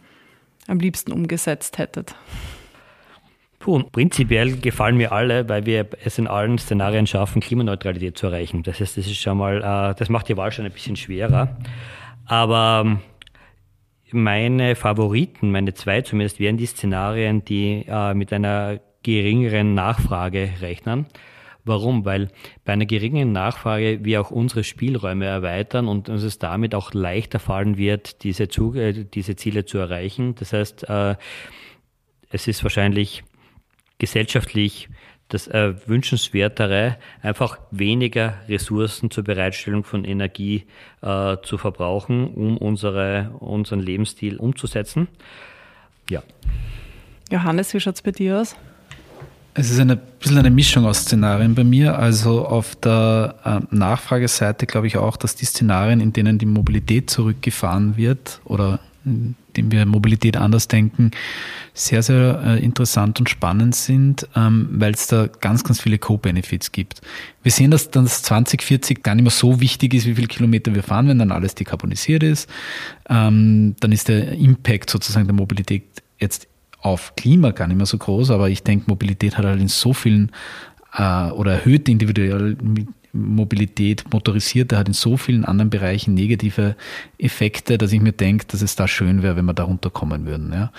am 0.68 0.80
liebsten 0.80 1.12
umgesetzt 1.12 1.78
hättet? 1.78 2.16
Puh, 3.60 3.84
prinzipiell 3.84 4.58
gefallen 4.58 4.98
mir 4.98 5.12
alle, 5.12 5.48
weil 5.48 5.68
wir 5.68 5.86
es 6.04 6.18
in 6.18 6.26
allen 6.26 6.58
Szenarien 6.58 7.06
schaffen, 7.06 7.40
Klimaneutralität 7.40 8.18
zu 8.18 8.26
erreichen. 8.26 8.64
Das 8.64 8.80
heißt, 8.80 8.98
das 8.98 9.06
ist 9.06 9.22
schon 9.22 9.38
mal, 9.38 9.58
äh, 9.58 9.94
das 9.94 10.10
macht 10.10 10.28
die 10.28 10.38
Wahl 10.38 10.52
schon 10.52 10.66
ein 10.66 10.72
bisschen 10.72 10.96
schwerer. 10.96 11.56
Aber 12.26 12.84
ähm, 12.84 13.00
meine 14.12 14.76
Favoriten, 14.76 15.52
meine 15.52 15.74
zwei 15.74 16.02
zumindest, 16.02 16.40
wären 16.40 16.58
die 16.58 16.66
Szenarien, 16.66 17.46
die 17.46 17.86
äh, 17.88 18.14
mit 18.14 18.34
einer 18.34 18.80
geringeren 19.04 19.74
Nachfrage 19.74 20.50
rechnen. 20.62 21.06
Warum? 21.66 22.06
Weil 22.06 22.30
bei 22.66 22.74
einer 22.74 22.86
geringen 22.86 23.32
Nachfrage 23.32 24.04
wir 24.04 24.22
auch 24.22 24.32
unsere 24.32 24.64
Spielräume 24.64 25.26
erweitern 25.26 25.88
und 25.88 26.10
uns 26.10 26.24
es 26.24 26.40
damit 26.40 26.74
auch 26.74 26.94
leichter 26.94 27.40
fallen 27.40 27.78
wird, 27.78 28.24
diese, 28.24 28.48
Zug 28.48 28.76
äh, 28.76 29.06
diese 29.06 29.36
Ziele 29.36 29.66
zu 29.66 29.78
erreichen. 29.78 30.36
Das 30.36 30.54
heißt, 30.54 30.90
äh, 30.90 31.16
es 32.30 32.48
ist 32.48 32.64
wahrscheinlich 32.64 33.24
gesellschaftlich 34.00 34.90
das 35.30 35.48
äh, 35.48 35.74
wünschenswertere, 35.88 36.98
einfach 37.22 37.60
weniger 37.72 38.34
Ressourcen 38.48 39.12
zur 39.12 39.24
Bereitstellung 39.24 39.84
von 39.84 40.04
Energie 40.04 40.66
äh, 41.02 41.38
zu 41.44 41.58
verbrauchen, 41.58 42.28
um 42.34 42.58
unsere, 42.58 43.32
unseren 43.40 43.80
Lebensstil 43.80 44.38
umzusetzen. 44.38 45.08
Ja. 46.10 46.24
Johannes, 47.32 47.74
wie 47.74 47.80
schaut 47.80 47.96
es 47.96 48.02
bei 48.02 48.12
dir 48.12 48.40
aus? 48.40 48.56
Es 49.54 49.70
ist 49.70 49.80
eine 49.80 49.98
bisschen 49.98 50.38
eine 50.38 50.50
Mischung 50.52 50.86
aus 50.86 51.02
Szenarien 51.02 51.54
bei 51.54 51.64
mir. 51.64 51.98
Also 51.98 52.46
auf 52.46 52.76
der 52.76 53.36
äh, 53.44 53.76
Nachfrageseite 53.76 54.66
glaube 54.66 54.88
ich 54.88 54.98
auch, 54.98 55.18
dass 55.18 55.36
die 55.36 55.46
Szenarien, 55.46 56.00
in 56.00 56.14
denen 56.14 56.38
die 56.38 56.46
Mobilität 56.46 57.10
zurückgefahren 57.10 57.98
wird 57.98 58.42
oder 58.46 58.80
dem 59.60 59.72
wir 59.72 59.86
Mobilität 59.86 60.38
anders 60.38 60.68
denken, 60.68 61.12
sehr, 61.74 62.04
sehr 62.04 62.42
äh, 62.46 62.64
interessant 62.64 63.20
und 63.20 63.30
spannend 63.30 63.76
sind, 63.76 64.28
ähm, 64.36 64.70
weil 64.72 64.94
es 64.94 65.08
da 65.08 65.28
ganz, 65.28 65.64
ganz 65.64 65.80
viele 65.80 65.98
Co-Benefits 65.98 66.72
gibt. 66.72 67.02
Wir 67.44 67.52
sehen, 67.52 67.72
dass 67.72 67.92
dann 67.92 68.04
das 68.04 68.22
2040 68.24 69.04
gar 69.04 69.16
nicht 69.16 69.24
mehr 69.24 69.32
so 69.32 69.62
wichtig 69.62 69.94
ist, 69.94 70.06
wie 70.06 70.16
viele 70.16 70.28
Kilometer 70.28 70.74
wir 70.74 70.84
fahren, 70.84 71.08
wenn 71.08 71.20
dann 71.20 71.32
alles 71.32 71.56
dekarbonisiert 71.56 72.24
ist. 72.24 72.50
Ähm, 73.10 73.76
dann 73.80 73.92
ist 73.92 74.08
der 74.08 74.34
Impact 74.34 74.90
sozusagen 74.90 75.28
der 75.28 75.36
Mobilität 75.36 75.84
jetzt 76.20 76.48
auf 76.82 77.16
Klima 77.16 77.52
gar 77.52 77.68
nicht 77.68 77.78
mehr 77.78 77.86
so 77.86 77.98
groß, 77.98 78.32
aber 78.32 78.50
ich 78.50 78.64
denke, 78.64 78.86
Mobilität 78.88 79.38
hat 79.38 79.46
halt 79.46 79.60
in 79.60 79.68
so 79.68 79.94
vielen 79.94 80.32
äh, 80.94 81.30
oder 81.32 81.54
erhöht 81.54 81.90
individuell 81.90 82.58
Mobilität, 83.14 84.06
motorisierte 84.12 84.78
hat 84.78 84.88
in 84.88 84.94
so 84.94 85.18
vielen 85.18 85.46
anderen 85.46 85.70
Bereichen 85.70 86.14
negative 86.14 86.76
Effekte, 87.18 87.78
dass 87.78 87.92
ich 87.92 88.02
mir 88.02 88.12
denke, 88.12 88.46
dass 88.48 88.62
es 88.62 88.76
da 88.76 88.88
schön 88.88 89.24
wäre, 89.24 89.36
wenn 89.36 89.46
wir 89.46 89.54
da 89.54 89.64
runterkommen 89.64 90.26
würden. 90.26 90.52
Ja. 90.54 90.72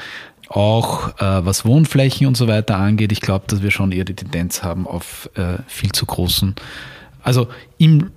Auch 0.48 1.10
äh, 1.20 1.44
was 1.44 1.64
Wohnflächen 1.64 2.26
und 2.26 2.36
so 2.36 2.48
weiter 2.48 2.76
angeht, 2.76 3.12
ich 3.12 3.20
glaube, 3.20 3.44
dass 3.48 3.62
wir 3.62 3.70
schon 3.70 3.92
eher 3.92 4.04
die 4.04 4.14
Tendenz 4.14 4.62
haben 4.62 4.86
auf 4.86 5.30
äh, 5.34 5.58
viel 5.66 5.92
zu 5.92 6.06
großen, 6.06 6.54
also 7.22 7.48
im 7.78 8.10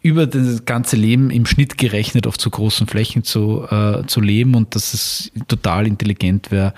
über 0.00 0.26
das 0.26 0.64
ganze 0.64 0.96
Leben 0.96 1.30
im 1.30 1.44
Schnitt 1.44 1.76
gerechnet 1.76 2.26
auf 2.26 2.38
zu 2.38 2.50
großen 2.50 2.86
Flächen 2.86 3.24
zu, 3.24 3.66
äh, 3.68 4.06
zu 4.06 4.20
leben 4.20 4.54
und 4.54 4.74
dass 4.74 4.94
es 4.94 5.32
total 5.48 5.86
intelligent 5.86 6.50
wäre, 6.50 6.72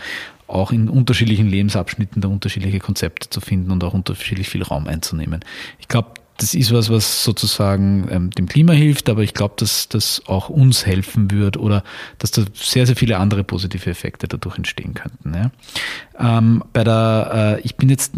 auch 0.46 0.72
in 0.72 0.88
unterschiedlichen 0.88 1.48
Lebensabschnitten 1.48 2.22
da 2.22 2.28
unterschiedliche 2.28 2.80
Konzepte 2.80 3.30
zu 3.30 3.40
finden 3.40 3.70
und 3.70 3.84
auch 3.84 3.94
unterschiedlich 3.94 4.48
viel 4.48 4.62
Raum 4.62 4.86
einzunehmen. 4.86 5.44
Ich 5.78 5.88
glaube, 5.88 6.14
das 6.40 6.54
ist 6.54 6.72
was, 6.72 6.88
was 6.88 7.22
sozusagen 7.22 8.08
ähm, 8.10 8.30
dem 8.30 8.46
Klima 8.46 8.72
hilft, 8.72 9.10
aber 9.10 9.22
ich 9.22 9.34
glaube, 9.34 9.54
dass 9.58 9.88
das 9.88 10.22
auch 10.26 10.48
uns 10.48 10.86
helfen 10.86 11.30
wird 11.30 11.58
oder 11.58 11.84
dass 12.18 12.30
da 12.30 12.42
sehr, 12.54 12.86
sehr 12.86 12.96
viele 12.96 13.18
andere 13.18 13.44
positive 13.44 13.90
Effekte 13.90 14.26
dadurch 14.26 14.56
entstehen 14.56 14.94
könnten. 14.94 15.34
Ja. 15.34 16.38
Ähm, 16.38 16.64
bei 16.72 16.82
der, 16.82 17.58
äh, 17.58 17.60
ich 17.60 17.76
bin 17.76 17.90
jetzt 17.90 18.14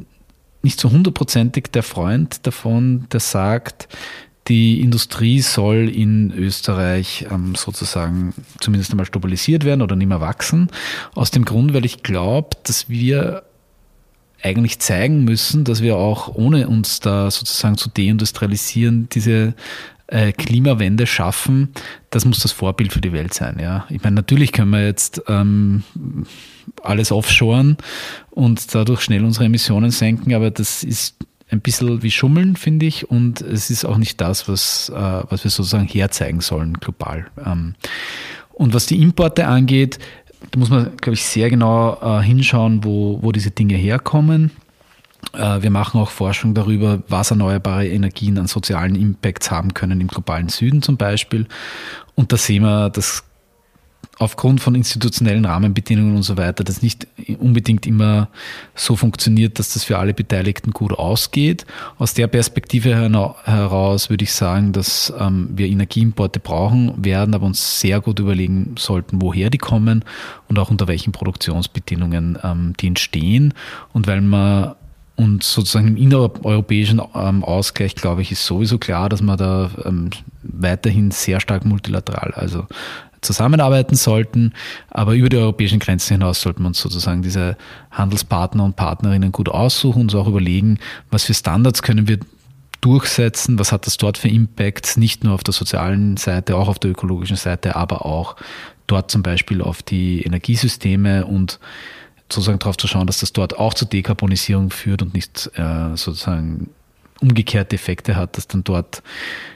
nicht 0.63 0.79
so 0.79 0.91
hundertprozentig 0.91 1.65
der 1.73 1.83
Freund 1.83 2.47
davon, 2.47 3.07
der 3.11 3.19
sagt, 3.19 3.89
die 4.47 4.81
Industrie 4.81 5.41
soll 5.41 5.89
in 5.89 6.33
Österreich 6.33 7.27
ähm, 7.31 7.57
sozusagen 7.57 8.35
zumindest 8.61 8.93
einmal 8.93 9.07
stabilisiert 9.07 9.65
werden 9.65 9.83
oder 9.83 9.97
nicht 9.97 10.09
mehr 10.09 10.21
wachsen. 10.21 10.69
Aus 11.15 11.33
dem 11.33 11.45
Grund, 11.45 11.75
weil 11.75 11.85
ich 11.85 12.05
glaube, 12.05 12.51
dass 12.63 12.89
wir 12.89 13.43
eigentlich 14.43 14.79
zeigen 14.79 15.25
müssen, 15.25 15.65
dass 15.65 15.83
wir 15.83 15.97
auch 15.97 16.35
ohne 16.35 16.69
uns 16.69 17.01
da 17.01 17.31
sozusagen 17.31 17.77
zu 17.77 17.89
deindustrialisieren, 17.89 19.09
diese 19.11 19.55
äh, 20.09 20.33
Klimawende 20.33 21.07
schaffen. 21.07 21.71
Das 22.11 22.25
muss 22.25 22.41
das 22.41 22.53
Vorbild 22.53 22.93
für 22.93 23.01
die 23.01 23.13
Welt 23.13 23.35
sein. 23.35 23.59
Ja, 23.61 23.87
ich 23.89 24.03
meine, 24.03 24.17
natürlich 24.17 24.53
können 24.53 24.71
wir 24.71 24.85
jetzt 24.85 25.23
ähm, 25.29 25.85
alles 26.83 27.13
offshoren 27.13 27.77
und 28.31 28.75
dadurch 28.75 29.01
schnell 29.01 29.25
unsere 29.25 29.47
Emissionen 29.47 29.91
senken, 29.91 30.35
aber 30.35 30.51
das 30.51 30.85
ist 30.85 31.17
ein 31.51 31.61
bisschen 31.61 32.03
wie 32.03 32.11
Schummeln, 32.11 32.57
finde 32.57 32.87
ich. 32.87 33.11
Und 33.11 33.41
es 33.43 33.71
ist 33.71 33.85
auch 33.85 33.99
nicht 33.99 34.21
das, 34.21 34.49
was, 34.49 34.89
äh, 34.89 34.95
was 34.95 35.45
wir 35.45 35.51
sozusagen 35.51 35.87
herzeigen 35.87 36.41
sollen, 36.41 36.75
global. 36.75 37.27
Ähm, 37.45 37.75
und 38.53 38.75
was 38.75 38.87
die 38.87 39.01
Importe 39.01 39.47
angeht, 39.47 39.99
da 40.51 40.59
muss 40.59 40.71
man, 40.71 40.97
glaube 40.97 41.15
ich, 41.15 41.25
sehr 41.25 41.51
genau 41.51 41.99
äh, 42.03 42.23
hinschauen, 42.23 42.85
wo, 42.85 43.19
wo 43.23 43.33
diese 43.33 43.51
Dinge 43.51 43.75
herkommen. 43.75 44.51
Äh, 45.33 45.63
wir 45.63 45.71
machen 45.71 46.01
auch 46.01 46.11
Forschung 46.11 46.55
darüber, 46.55 47.03
was 47.09 47.31
erneuerbare 47.31 47.89
Energien 47.89 48.39
an 48.39 48.47
sozialen 48.47 48.95
Impacts 48.95 49.51
haben 49.51 49.75
können 49.75 50.01
im 50.01 50.09
globalen 50.09 50.49
Süden 50.49 50.83
zum 50.83 50.97
Beispiel. 50.97 51.47
Und 52.15 52.33
da 52.33 52.37
sehen 52.37 52.65
wir, 52.65 52.91
dass 52.91 53.25
aufgrund 54.19 54.61
von 54.61 54.75
institutionellen 54.75 55.45
Rahmenbedingungen 55.45 56.17
und 56.17 56.23
so 56.23 56.37
weiter 56.37 56.65
das 56.65 56.83
nicht 56.83 57.07
unbedingt 57.39 57.87
immer 57.87 58.29
so 58.75 58.95
funktioniert, 58.95 59.59
dass 59.59 59.73
das 59.73 59.85
für 59.85 59.99
alle 59.99 60.15
Beteiligten 60.15 60.71
gut 60.73 60.93
ausgeht. 60.93 61.67
Aus 61.99 62.15
der 62.15 62.27
Perspektive 62.27 62.95
heraus 62.95 64.11
würde 64.11 64.25
ich 64.25 64.33
sagen, 64.33 64.73
dass 64.73 65.13
ähm, 65.19 65.49
wir 65.55 65.67
Energieimporte 65.67 66.41
brauchen 66.41 67.05
werden, 67.05 67.35
aber 67.35 67.47
uns 67.47 67.81
sehr 67.81 68.01
gut 68.01 68.19
überlegen 68.19 68.75
sollten, 68.79 69.21
woher 69.21 69.51
die 69.51 69.59
kommen 69.59 70.05
und 70.49 70.59
auch 70.59 70.71
unter 70.71 70.89
welchen 70.89 71.13
Produktionsbedingungen 71.13 72.39
ähm, 72.43 72.75
die 72.79 72.89
entstehen. 72.89 73.55
Und 73.93 74.07
weil 74.07 74.21
man 74.21 74.75
und 75.15 75.45
sozusagen 75.45 75.89
im 75.89 75.97
innereuropäischen 75.97 77.01
ähm, 77.15 77.45
Ausgleich, 77.45 77.95
glaube 77.95 78.23
ich, 78.23 78.33
ist 78.33 78.47
sowieso 78.47 78.79
klar, 78.79 79.09
dass 79.09 79.21
man 79.21 79.37
da 79.37 79.71
ähm, 79.85 80.11
weiterhin 80.43 81.11
sehr 81.11 81.39
stark 81.39 81.65
multilateral, 81.65 82.33
also 82.35 82.67
zusammenarbeiten 83.23 83.95
sollten. 83.95 84.53
Aber 84.91 85.15
über 85.15 85.29
die 85.29 85.39
europäischen 85.39 85.79
Grenzen 85.79 86.15
hinaus 86.15 86.43
sollten 86.43 86.63
wir 86.63 86.69
uns 86.69 86.81
sozusagen 86.81 87.23
diese 87.23 87.57
Handelspartner 87.91 88.65
und 88.65 88.77
Partnerinnen 88.77 89.33
gut 89.33 89.49
aussuchen 89.49 90.03
und 90.03 90.15
uns 90.15 90.15
auch 90.15 90.29
überlegen, 90.29 90.79
was 91.11 91.25
für 91.25 91.35
Standards 91.35 91.83
können 91.83 92.09
wir 92.09 92.19
durchsetzen, 92.83 93.59
was 93.59 93.73
hat 93.73 93.87
das 93.87 93.97
dort 93.97 94.19
für 94.19 94.29
Impacts, 94.29 94.97
nicht 94.97 95.25
nur 95.25 95.35
auf 95.35 95.45
der 95.45 95.55
sozialen 95.55 96.17
Seite, 96.17 96.57
auch 96.57 96.69
auf 96.69 96.81
der 96.81 96.91
ökologischen 96.91 97.37
Seite, 97.37 97.77
aber 97.77 98.05
auch 98.05 98.37
dort 98.89 99.11
zum 99.11 99.23
Beispiel 99.23 99.63
auf 99.63 99.83
die 99.83 100.23
Energiesysteme 100.23 101.25
und 101.25 101.61
sozusagen 102.29 102.59
darauf 102.59 102.77
zu 102.77 102.89
schauen, 102.89 103.07
dass 103.07 103.21
das 103.21 103.33
dort 103.33 103.59
auch 103.59 103.75
zur 103.75 103.89
Dekarbonisierung 103.89 104.71
führt 104.71 105.03
und 105.03 105.15
nicht 105.15 105.51
äh, 105.55 105.97
sozusagen 105.97 106.71
umgekehrte 107.23 107.77
Effekte 107.77 108.17
hat, 108.17 108.37
dass 108.37 108.49
dann 108.49 108.65
dort 108.65 109.03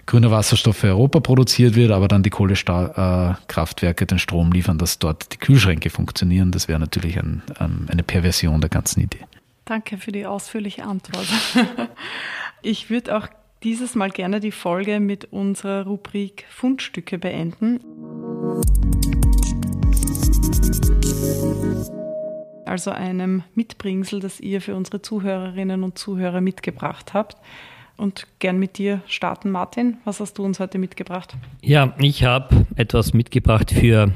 grüner 0.07 0.31
Wasserstoff 0.31 0.77
für 0.77 0.89
Europa 0.89 1.21
produziert 1.21 1.75
wird, 1.75 1.91
aber 1.91 2.09
dann 2.09 2.23
die 2.23 2.31
Kohlekraftwerke 2.31 4.07
den 4.07 4.19
Strom 4.19 4.53
liefern, 4.53 4.79
dass 4.79 4.99
dort 4.99 5.33
die 5.33 5.39
Kühlschränke 5.39 5.91
funktionieren. 5.91 6.53
Das 6.53 6.69
wäre 6.69 6.79
natürlich 6.79 7.19
ein, 7.19 7.43
ein, 7.59 7.89
eine 7.91 8.03
Perversion 8.03 8.61
der 8.61 8.71
ganzen 8.71 9.01
Idee. 9.01 9.25
Danke 9.65 9.99
für 9.99 10.13
die 10.13 10.27
ausführliche 10.27 10.85
Antwort. 10.85 11.27
Ich 12.63 12.91
würde 12.91 13.17
auch 13.17 13.29
dieses 13.63 13.95
Mal 13.95 14.11
gerne 14.11 14.41
die 14.41 14.51
Folge 14.51 14.99
mit 14.99 15.27
unserer 15.27 15.85
Rubrik 15.85 16.47
Fundstücke 16.51 17.17
beenden 17.17 17.79
also 22.69 22.91
einem 22.91 23.43
Mitbringsel, 23.55 24.21
das 24.21 24.41
ihr 24.41 24.61
für 24.61 24.75
unsere 24.75 25.03
Zuhörerinnen 25.03 25.83
und 25.83 25.99
Zuhörer 25.99 26.41
mitgebracht 26.41 27.15
habt. 27.15 27.37
Und 27.97 28.27
gern 28.41 28.59
mit 28.59 28.77
dir 28.77 29.01
starten, 29.07 29.51
Martin. 29.51 29.97
Was 30.05 30.21
hast 30.21 30.35
du 30.35 30.45
uns 30.45 30.61
heute 30.61 30.79
mitgebracht? 30.79 31.35
Ja, 31.63 31.95
ich 31.99 32.25
habe 32.25 32.67
etwas 32.77 33.15
mitgebracht 33.15 33.71
für 33.71 34.13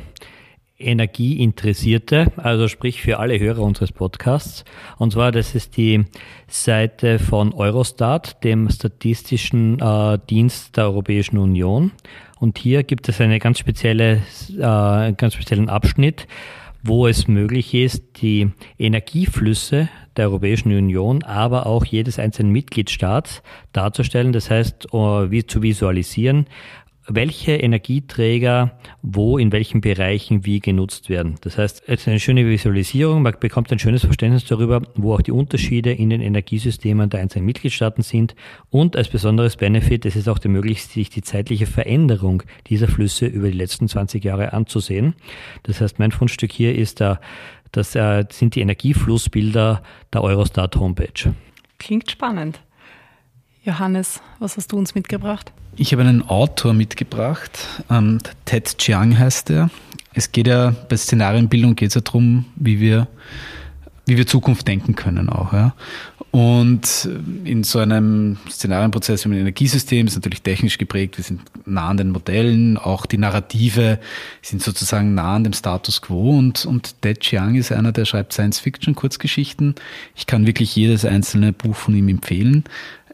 Energieinteressierte, 0.81 2.33
also 2.37 2.67
sprich 2.67 3.03
für 3.03 3.19
alle 3.19 3.39
Hörer 3.39 3.61
unseres 3.63 3.93
Podcasts. 3.93 4.65
Und 4.99 5.13
zwar, 5.13 5.31
das 5.31 5.55
ist 5.55 5.77
die 5.77 6.05
Seite 6.49 7.19
von 7.19 7.53
Eurostat, 7.53 8.43
dem 8.45 8.69
statistischen 8.71 9.79
äh, 9.79 10.19
Dienst 10.29 10.77
der 10.77 10.85
Europäischen 10.85 11.39
Union. 11.39 11.93
Und 12.39 12.59
hier 12.59 12.83
gibt 12.83 13.09
es 13.09 13.21
eine 13.21 13.39
ganz 13.39 13.59
spezielle, 13.59 14.23
äh, 14.59 15.13
ganz 15.13 15.35
speziellen 15.35 15.69
Abschnitt, 15.69 16.27
wo 16.83 17.07
es 17.07 17.29
möglich 17.29 17.75
ist, 17.75 18.23
die 18.23 18.51
Energieflüsse 18.79 19.89
der 20.17 20.27
Europäischen 20.27 20.77
Union, 20.77 21.23
aber 21.23 21.67
auch 21.67 21.85
jedes 21.85 22.19
einzelnen 22.19 22.53
Mitgliedstaats 22.53 23.43
darzustellen, 23.73 24.33
das 24.33 24.51
heißt, 24.51 24.87
äh, 24.93 25.31
wie 25.31 25.47
zu 25.47 25.63
visualisieren, 25.63 26.47
welche 27.15 27.53
Energieträger 27.53 28.79
wo 29.03 29.39
in 29.39 29.53
welchen 29.53 29.81
Bereichen 29.81 30.45
wie 30.45 30.61
genutzt 30.61 31.09
werden. 31.09 31.37
Das 31.41 31.59
heißt, 31.59 31.83
es 31.87 32.01
ist 32.01 32.09
eine 32.09 32.21
schöne 32.21 32.47
Visualisierung, 32.47 33.23
man 33.23 33.35
bekommt 33.39 33.73
ein 33.73 33.79
schönes 33.79 34.05
Verständnis 34.05 34.45
darüber, 34.45 34.83
wo 34.95 35.15
auch 35.15 35.23
die 35.23 35.33
Unterschiede 35.33 35.93
in 35.93 36.11
den 36.11 36.21
Energiesystemen 36.21 37.11
der 37.11 37.21
einzelnen 37.21 37.47
Mitgliedstaaten 37.47 38.03
sind 38.03 38.35
und 38.71 38.97
als 38.97 39.09
besonderes 39.09 39.57
Benefit, 39.57 40.07
es 40.07 40.17
ist 40.17 40.29
auch 40.29 40.39
möglich, 40.45 40.85
sich 40.85 41.11
die 41.11 41.23
zeitliche 41.23 41.67
Veränderung 41.67 42.43
dieser 42.67 42.89
Flüsse 42.89 43.27
über 43.27 43.51
die 43.51 43.57
letzten 43.57 43.89
20 43.89 44.25
Jahre 44.25 44.53
anzusehen. 44.53 45.15
Das 45.65 45.81
heißt, 45.81 45.99
mein 45.99 46.13
Fundstück 46.13 46.53
hier 46.53 46.75
ist 46.75 47.01
da, 47.01 47.21
das 47.73 47.95
äh, 47.95 48.25
sind 48.31 48.55
die 48.55 48.61
Energieflussbilder 48.61 49.83
der 50.13 50.23
Eurostat 50.23 50.77
Homepage. 50.77 51.35
Klingt 51.79 52.11
spannend. 52.11 52.61
Johannes, 53.71 54.21
was 54.41 54.57
hast 54.57 54.73
du 54.73 54.79
uns 54.79 54.97
mitgebracht? 54.97 55.53
Ich 55.77 55.93
habe 55.93 56.03
einen 56.03 56.29
Autor 56.29 56.75
mitgebracht, 56.75 57.69
ähm, 57.89 58.19
Ted 58.45 58.79
Chiang 58.79 59.17
heißt 59.17 59.49
er. 59.51 59.71
Es 60.13 60.33
geht 60.33 60.49
ja 60.49 60.75
bei 60.89 60.97
Szenarienbildung 60.97 61.77
geht 61.77 61.91
es 61.91 61.95
ja 61.95 62.01
darum, 62.01 62.47
wie 62.57 62.81
wir, 62.81 63.07
wie 64.07 64.17
wir 64.17 64.27
Zukunft 64.27 64.67
denken 64.67 64.97
können 64.97 65.29
auch. 65.29 65.53
Ja. 65.53 65.75
Und 66.33 67.09
in 67.45 67.63
so 67.63 67.79
einem 67.79 68.39
Szenarienprozess 68.49 69.25
wie 69.25 69.31
ein 69.31 69.41
Energiesystem 69.41 70.09
ist 70.09 70.17
natürlich 70.17 70.43
technisch 70.43 70.79
geprägt, 70.79 71.17
wir 71.17 71.25
sind 71.25 71.41
nah 71.65 71.89
an 71.89 71.97
den 71.97 72.11
Modellen, 72.11 72.77
auch 72.77 73.07
die 73.07 73.19
Narrative 73.19 74.01
sind 74.43 74.63
sozusagen 74.63 75.15
nah 75.15 75.37
an 75.37 75.45
dem 75.45 75.53
Status 75.53 76.03
quo 76.03 76.37
und, 76.39 76.67
und 76.67 77.03
Ted 77.03 77.21
Chiang 77.21 77.55
ist 77.55 77.71
einer, 77.71 77.93
der 77.93 78.05
schreibt 78.05 78.33
Science-Fiction-Kurzgeschichten. 78.33 79.77
Ich 80.17 80.27
kann 80.27 80.47
wirklich 80.47 80.75
jedes 80.75 81.05
einzelne 81.05 81.53
Buch 81.53 81.77
von 81.77 81.95
ihm 81.95 82.09
empfehlen. 82.09 82.65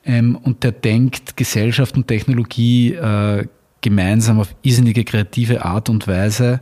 Ähm, 0.07 0.37
und 0.37 0.63
der 0.63 0.73
denkt 0.73 1.37
Gesellschaft 1.37 1.97
und 1.97 2.07
Technologie 2.07 2.95
äh, 2.95 3.47
gemeinsam 3.81 4.41
auf 4.41 4.55
irrsinnige 4.63 5.05
kreative 5.05 5.65
Art 5.65 5.89
und 5.89 6.07
Weise 6.07 6.61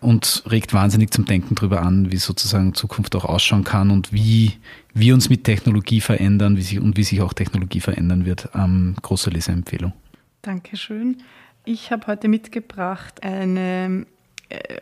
und 0.00 0.42
regt 0.50 0.74
wahnsinnig 0.74 1.12
zum 1.12 1.24
Denken 1.24 1.54
darüber 1.54 1.82
an, 1.82 2.10
wie 2.10 2.16
sozusagen 2.16 2.74
Zukunft 2.74 3.14
auch 3.14 3.24
ausschauen 3.24 3.64
kann 3.64 3.90
und 3.90 4.12
wie 4.12 4.54
wir 4.92 5.14
uns 5.14 5.30
mit 5.30 5.44
Technologie 5.44 6.00
verändern 6.00 6.56
wie 6.56 6.62
sich, 6.62 6.80
und 6.80 6.96
wie 6.96 7.04
sich 7.04 7.22
auch 7.22 7.32
Technologie 7.32 7.80
verändern 7.80 8.26
wird. 8.26 8.48
Ähm, 8.54 8.96
große 9.00 9.30
Leseempfehlung. 9.30 9.92
Dankeschön. 10.42 11.18
Ich 11.64 11.92
habe 11.92 12.08
heute 12.08 12.26
mitgebracht 12.26 13.22
eine 13.22 14.06
äh, 14.48 14.78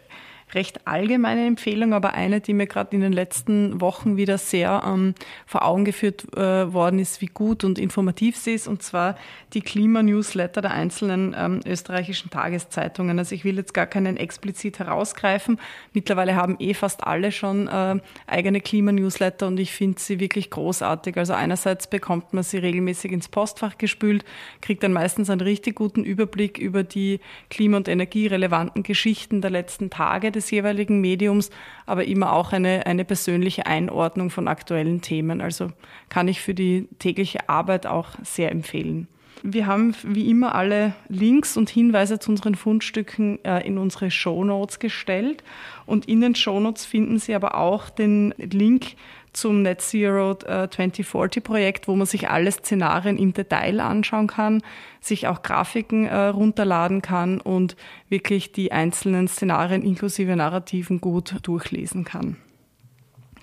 recht 0.55 0.86
allgemeine 0.86 1.46
Empfehlung, 1.46 1.92
aber 1.92 2.14
eine, 2.14 2.40
die 2.40 2.55
mir 2.55 2.66
gerade 2.66 2.94
in 2.94 3.01
den 3.01 3.12
letzten 3.12 3.80
Wochen 3.80 4.16
wieder 4.16 4.38
sehr 4.38 4.82
ähm, 4.86 5.14
vor 5.46 5.64
Augen 5.64 5.84
geführt 5.84 6.26
äh, 6.36 6.72
worden 6.72 6.98
ist, 6.98 7.20
wie 7.20 7.26
gut 7.26 7.64
und 7.64 7.78
informativ 7.78 8.36
sie 8.36 8.55
ist, 8.55 8.66
und 8.66 8.82
zwar 8.82 9.16
die 9.53 9.61
Klimanewsletter 9.61 10.61
der 10.61 10.72
einzelnen 10.72 11.34
ähm, 11.38 11.61
österreichischen 11.66 12.30
Tageszeitungen. 12.30 13.18
Also 13.18 13.34
ich 13.34 13.44
will 13.44 13.57
jetzt 13.57 13.74
gar 13.74 13.86
keinen 13.86 14.16
explizit 14.16 14.78
herausgreifen. 14.78 15.59
Mittlerweile 15.92 16.34
haben 16.34 16.57
eh 16.59 16.74
fast 16.74 17.05
alle 17.05 17.32
schon 17.32 17.68
äh, 17.68 17.98
eigene 18.26 18.61
Klimanewsletter 18.61 19.46
und 19.46 19.59
ich 19.59 19.72
finde 19.72 20.01
sie 20.01 20.20
wirklich 20.20 20.51
großartig. 20.51 21.16
Also 21.16 21.32
einerseits 21.32 21.88
bekommt 21.88 22.32
man 22.32 22.42
sie 22.42 22.59
regelmäßig 22.59 23.12
ins 23.12 23.28
Postfach 23.28 23.78
gespült, 23.78 24.24
kriegt 24.61 24.82
dann 24.82 24.92
meistens 24.92 25.30
einen 25.30 25.40
richtig 25.40 25.76
guten 25.76 26.05
Überblick 26.05 26.59
über 26.59 26.82
die 26.82 27.20
klima- 27.51 27.76
und 27.76 27.88
energierelevanten 27.88 28.82
Geschichten 28.82 29.40
der 29.40 29.51
letzten 29.51 29.90
Tage 29.90 30.30
des 30.41 30.51
jeweiligen 30.51 31.01
Mediums, 31.01 31.51
aber 31.86 32.05
immer 32.05 32.32
auch 32.32 32.53
eine, 32.53 32.86
eine 32.86 33.05
persönliche 33.05 33.66
Einordnung 33.66 34.30
von 34.30 34.49
aktuellen 34.49 35.01
Themen. 35.01 35.41
Also 35.41 35.70
kann 36.09 36.28
ich 36.28 36.41
für 36.41 36.55
die 36.55 36.88
tägliche 36.99 37.49
Arbeit 37.49 37.86
auch 37.86 38.09
sehr 38.22 38.51
empfehlen. 38.51 39.07
Wir 39.43 39.66
haben 39.66 39.95
wie 40.03 40.28
immer 40.28 40.55
alle 40.55 40.95
Links 41.09 41.57
und 41.57 41.70
Hinweise 41.70 42.18
zu 42.18 42.30
unseren 42.30 42.55
Fundstücken 42.55 43.43
äh, 43.45 43.66
in 43.66 43.78
unsere 43.78 44.11
Show 44.11 44.45
Notes 44.45 44.78
gestellt. 44.78 45.43
Und 45.86 46.07
in 46.07 46.20
den 46.20 46.34
Show 46.34 46.61
Notes 46.61 46.84
finden 46.84 47.18
Sie 47.18 47.34
aber 47.34 47.55
auch 47.55 47.88
den 47.88 48.34
Link 48.36 48.97
zum 49.33 49.62
Net 49.62 49.81
Zero 49.81 50.35
2040 50.35 51.37
äh, 51.37 51.41
Projekt, 51.41 51.89
wo 51.89 51.97
man 51.97 52.07
sich 52.07 52.28
alle 52.28 52.51
Szenarien 52.51 53.18
im 53.18 53.33
Detail 53.33 53.81
anschauen 53.81 54.26
kann, 54.26 54.62
sich 55.01 55.28
auch 55.28 55.43
Grafiken 55.43 56.07
äh, 56.07 56.16
runterladen 56.16 57.03
kann 57.03 57.41
und 57.41 57.76
wirklich 58.09 58.53
die 58.53 58.72
einzelnen 58.72 59.28
Szenarien 59.28 59.83
inklusive 59.83 60.35
Narrativen 60.37 61.01
gut 61.01 61.37
durchlesen 61.43 62.05
kann. 62.05 62.37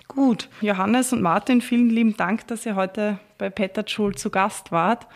Gut, 0.08 0.48
Johannes 0.62 1.12
und 1.12 1.20
Martin, 1.20 1.60
vielen 1.60 1.90
lieben 1.90 2.16
Dank, 2.16 2.46
dass 2.46 2.64
ihr 2.64 2.76
heute 2.76 3.18
bei 3.36 3.50
Peter 3.50 3.84
Schul 3.86 4.14
zu 4.14 4.30
Gast 4.30 4.72
wart. 4.72 5.06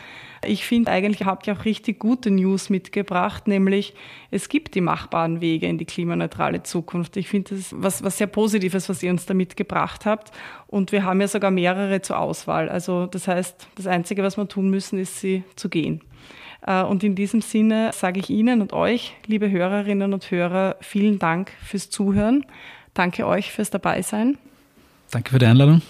Ich 0.45 0.67
finde 0.67 0.91
eigentlich, 0.91 1.25
habt 1.25 1.47
ihr 1.47 1.55
auch 1.55 1.65
richtig 1.65 1.99
gute 1.99 2.31
News 2.31 2.69
mitgebracht, 2.69 3.49
nämlich 3.49 3.95
es 4.31 4.51
gibt 4.51 4.75
die 4.75 4.83
machbaren 4.83 5.41
Wege 5.41 5.67
in 5.67 5.79
die 5.79 5.87
klimaneutrale 5.87 6.63
Zukunft. 6.63 7.17
Ich 7.17 7.29
finde 7.29 7.57
das 7.57 7.75
was, 7.75 8.05
was 8.05 8.19
sehr 8.19 8.27
Positives, 8.27 8.91
was 8.91 9.03
ihr 9.03 9.11
uns 9.11 9.25
da 9.25 9.33
mitgebracht 9.33 10.05
habt. 10.05 10.31
Und 10.67 10.93
wir 10.93 11.05
haben 11.05 11.23
ja 11.23 11.29
sogar 11.29 11.51
mehrere 11.51 12.03
zur 12.03 12.19
Auswahl. 12.19 12.69
Also 12.69 13.07
das 13.07 13.27
heißt, 13.27 13.69
das 13.77 13.87
Einzige, 13.87 14.23
was 14.23 14.37
wir 14.37 14.47
tun 14.47 14.69
müssen, 14.69 14.99
ist 14.99 15.21
sie 15.21 15.43
zu 15.57 15.71
gehen. 15.71 16.03
Äh, 16.67 16.83
und 16.83 17.03
in 17.03 17.15
diesem 17.15 17.41
Sinne 17.41 17.93
sage 17.95 18.21
ich 18.21 18.29
Ihnen 18.29 18.61
und 18.61 18.75
euch, 18.75 19.15
liebe 19.27 19.51
Hörerinnen 19.51 20.13
und 20.13 20.31
Hörer, 20.31 20.77
vielen 20.81 21.19
Dank 21.19 21.51
fürs 21.63 21.89
Zuhören. 21.89 22.45
Danke 22.93 23.27
euch 23.27 23.53
fürs 23.53 23.71
Dabeisein. 23.71 24.37
Danke 25.13 25.31
für 25.31 25.39
die 25.39 25.47
Einladung. 25.47 25.83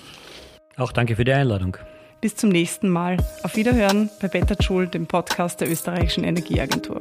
Auch 0.77 0.93
danke 0.93 1.17
für 1.17 1.25
die 1.25 1.33
Einladung. 1.33 1.79
Bis 2.21 2.37
zum 2.37 2.51
nächsten 2.51 2.91
Mal. 2.91 3.17
Auf 3.43 3.57
Wiederhören 3.57 4.11
bei 4.21 4.29
Better 4.29 4.57
Schul, 4.63 4.89
dem 4.89 5.07
Podcast 5.07 5.61
der 5.61 5.71
österreichischen 5.71 6.25
Energieagentur. 6.25 7.01